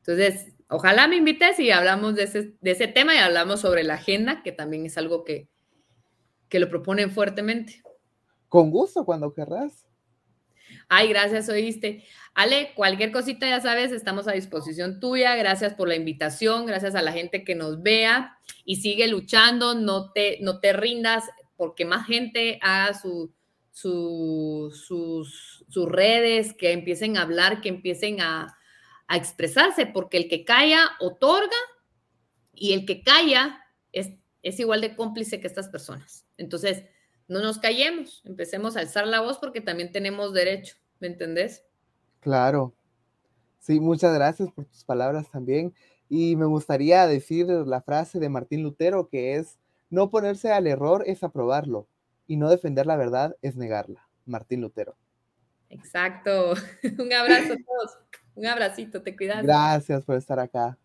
Entonces, 0.01 0.53
ojalá 0.69 1.09
me 1.09 1.17
invites 1.17 1.59
y 1.61 1.71
hablamos 1.71 2.15
de 2.15 2.25
ese, 2.25 2.53
de 2.61 2.73
ese 2.73 2.89
tema 2.89 3.15
y 3.15 3.19
hablamos 3.19 3.63
sobre 3.63 3.85
la 3.85 3.95
agenda, 3.95 4.43
que 4.43 4.53
también 4.53 4.85
es 4.85 4.99
algo 4.99 5.25
que, 5.25 5.49
que 6.51 6.61
lo 6.61 6.69
proponen 6.69 7.11
fuertemente. 7.11 7.83
Con 8.49 8.71
gusto, 8.71 9.05
cuando 9.05 9.33
querrás. 9.33 9.89
Ay, 10.89 11.09
gracias, 11.09 11.49
oíste. 11.49 12.05
Ale, 12.35 12.73
cualquier 12.75 13.13
cosita, 13.13 13.49
ya 13.49 13.61
sabes, 13.61 13.93
estamos 13.93 14.29
a 14.29 14.33
disposición 14.33 15.01
tuya. 15.01 15.37
Gracias 15.37 15.75
por 15.75 15.89
la 15.89 15.97
invitación, 15.97 16.67
gracias 16.67 16.95
a 16.95 17.03
la 17.03 17.13
gente 17.13 17.45
que 17.45 17.55
nos 17.55 17.83
vea 17.83 18.39
y 18.65 18.77
sigue 18.77 19.09
luchando, 19.09 19.75
no 19.75 20.13
te, 20.13 20.39
no 20.41 20.61
te 20.61 20.73
rindas, 20.73 21.25
porque 21.57 21.85
más 21.85 22.07
gente 22.07 22.59
haga 22.63 22.95
su, 22.95 23.35
sus, 23.71 24.87
sus, 24.87 25.89
redes, 25.89 26.55
que 26.55 26.73
empiecen 26.73 27.17
a 27.17 27.23
hablar, 27.23 27.61
que 27.61 27.69
empiecen 27.69 28.21
a, 28.21 28.57
a 29.09 29.17
expresarse, 29.17 29.87
porque 29.87 30.17
el 30.17 30.29
que 30.29 30.45
calla 30.45 30.91
otorga 31.01 31.57
y 32.55 32.73
el 32.73 32.87
que 32.87 33.03
calla 33.03 33.61
es, 33.93 34.11
es 34.43 34.61
igual 34.61 34.81
de 34.81 34.97
cómplice 34.97 35.41
que 35.41 35.47
estas 35.47 35.69
personas. 35.69 36.27
Entonces, 36.37 36.85
no 37.29 37.41
nos 37.41 37.59
callemos, 37.59 38.23
empecemos 38.25 38.77
a 38.77 38.81
alzar 38.81 39.07
la 39.07 39.21
voz 39.21 39.39
porque 39.39 39.61
también 39.61 39.93
tenemos 39.93 40.33
derecho, 40.33 40.77
¿me 40.99 41.09
entendés? 41.09 41.65
Claro. 42.21 42.75
Sí, 43.59 43.81
muchas 43.81 44.15
gracias 44.15 44.51
por 44.51 44.65
tus 44.65 44.85
palabras 44.85 45.31
también. 45.31 45.75
Y 46.09 46.37
me 46.37 46.47
gustaría 46.47 47.07
decir 47.07 47.47
la 47.47 47.83
frase 47.83 48.19
de 48.19 48.31
Martín 48.31 48.63
Lutero 48.63 49.09
que 49.09 49.37
es, 49.37 49.59
no 49.91 50.11
ponerse 50.11 50.53
al 50.53 50.67
error 50.67 51.05
es 51.07 51.23
aprobarlo 51.23 51.87
y 52.27 52.37
no 52.37 52.49
defender 52.49 52.87
la 52.87 52.97
verdad 52.97 53.37
es 53.43 53.57
negarla. 53.57 54.09
Martín 54.25 54.63
Lutero. 54.63 54.97
Exacto. 55.69 56.55
Un 56.99 57.13
abrazo 57.13 57.53
a 57.53 57.57
todos. 57.57 57.99
Un 58.35 58.47
abracito, 58.47 59.03
te 59.03 59.15
cuidas. 59.15 59.45
Gracias 59.45 60.03
por 60.03 60.17
estar 60.17 60.39
acá. 60.39 60.79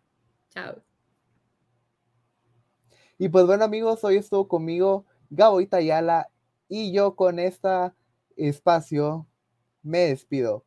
Chao. 0.50 0.82
Y 3.16 3.28
pues 3.28 3.46
bueno 3.46 3.64
amigos, 3.64 4.02
hoy 4.04 4.16
estuvo 4.16 4.48
conmigo 4.48 5.06
Gabo 5.30 5.60
Itayala 5.60 6.28
y 6.74 6.90
yo 6.90 7.14
con 7.14 7.38
este 7.38 7.92
espacio 8.36 9.28
me 9.84 10.00
despido. 10.00 10.64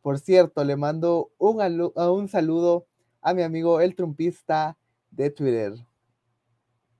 Por 0.00 0.18
cierto, 0.18 0.64
le 0.64 0.76
mando 0.76 1.30
un, 1.36 2.28
saludo 2.28 2.86
a 3.20 3.34
mi 3.34 3.42
amigo 3.42 3.82
el 3.82 3.94
trumpista 3.94 4.78
de 5.10 5.28
Twitter. 5.28 5.74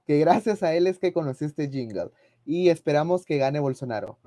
Que 0.04 0.18
gracias 0.18 0.62
a 0.62 0.74
él 0.74 0.86
es 0.86 0.98
que 0.98 1.14
conocí 1.14 1.46
este 1.46 1.70
jingle. 1.70 2.10
Y 2.44 2.68
esperamos 2.68 3.24
que 3.24 3.38
gane 3.38 3.58
Bolsonaro. 3.58 4.18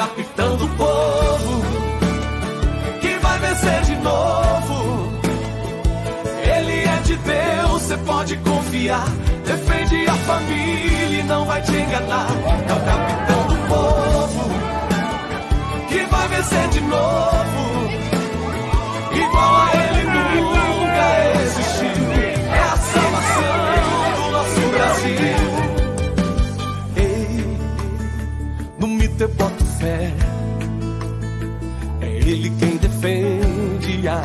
Capitão 0.00 0.56
do 0.56 0.66
povo 0.78 1.62
que 3.02 3.18
vai 3.18 3.38
vencer 3.38 3.82
de 3.82 3.96
novo. 3.96 5.10
Ele 6.42 6.84
é 6.84 6.96
de 7.04 7.16
Deus, 7.16 7.82
você 7.82 7.98
pode 7.98 8.36
confiar. 8.38 9.06
Defende 9.44 10.08
a 10.08 10.14
família 10.14 11.20
e 11.20 11.22
não 11.24 11.44
vai 11.44 11.60
te 11.60 11.72
enganar. 11.72 12.28
É 12.66 12.72
o 12.72 12.80
capitão 12.86 13.46
do 13.46 13.56
povo 13.68 14.50
que 15.88 15.98
vai 16.06 16.28
vencer 16.28 16.68
de 16.70 16.80
novo. 16.80 17.59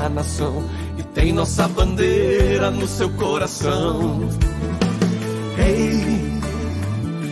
Nação 0.09 0.63
e 0.97 1.03
tem 1.03 1.33
nossa 1.33 1.67
bandeira 1.67 2.71
no 2.71 2.87
seu 2.87 3.09
coração. 3.11 4.29
Ei, 5.57 6.39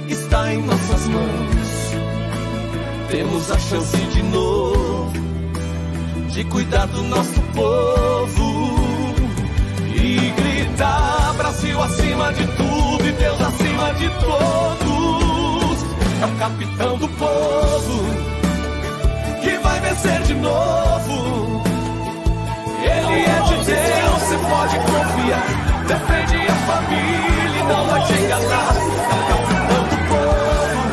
está 0.09 0.53
em 0.53 0.63
nossas 0.63 1.07
mãos. 1.07 1.63
Temos 3.09 3.51
a 3.51 3.59
chance 3.59 3.97
de 3.97 4.23
novo 4.23 5.13
de 6.33 6.43
cuidar 6.45 6.87
do 6.87 7.03
nosso 7.03 7.39
povo 7.53 8.75
e 9.95 10.31
gritar 10.31 11.33
Brasil 11.37 11.79
acima 11.81 12.33
de 12.33 12.47
tudo 12.47 13.07
e 13.07 13.11
Deus 13.11 13.39
acima 13.39 13.93
de 13.93 14.09
todos 14.19 14.93
é 16.21 16.25
o 16.25 16.35
capitão 16.39 16.97
do 16.97 17.07
povo 17.09 18.03
que 19.41 19.57
vai 19.57 19.79
vencer 19.81 20.21
de 20.23 20.33
novo. 20.35 21.62
Ele 22.83 23.25
é 23.25 23.39
de 23.41 23.55
Deus, 23.65 24.21
você 24.21 24.37
pode 24.37 24.77
confiar. 24.79 25.45
Defende 25.87 26.37
a 26.47 26.55
família 26.67 27.59
e 27.59 27.63
não 27.63 27.87
vai 27.87 28.01
te 28.05 28.13
enganar. 28.13 28.75
É 28.75 29.23
o 29.33 29.47
capitão 29.47 29.83
do 29.89 29.97
povo 30.09 30.91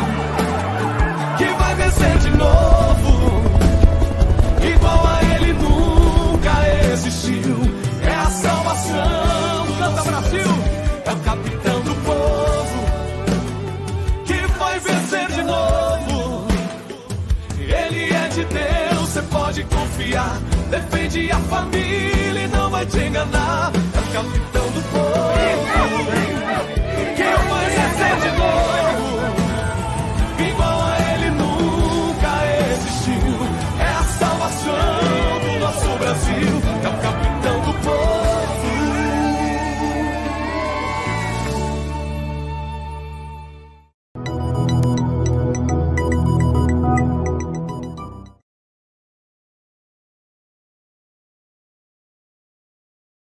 que 1.39 1.45
vai 1.45 1.75
vencer 1.75 2.19
de 2.19 2.31
novo. 2.37 3.13
Igual 4.75 5.07
a 5.07 5.23
ele 5.35 5.53
nunca 5.53 6.53
existiu. 6.93 7.57
É 8.03 8.15
a 8.15 8.31
salvação. 8.31 9.67
Canta 9.79 10.03
Brasil, 10.03 10.51
é 11.05 11.13
o 11.13 11.17
capitão 11.17 11.81
do 11.81 11.95
povo 12.05 12.41
vencer 14.81 15.27
de 15.31 15.43
novo. 15.43 16.47
Ele 17.59 18.13
é 18.13 18.29
de 18.29 18.45
Deus, 18.45 19.09
você 19.09 19.23
pode 19.23 19.65
confiar. 19.65 20.50
Defende 20.81 21.31
a 21.31 21.39
família 21.41 22.45
e 22.45 22.49
não 22.49 22.71
vai 22.71 22.87
te 22.87 22.99
enganar. 22.99 23.71
É 23.75 23.99
o 23.99 24.13
capitão 24.13 24.71
do 24.71 24.83
povo. 24.91 25.30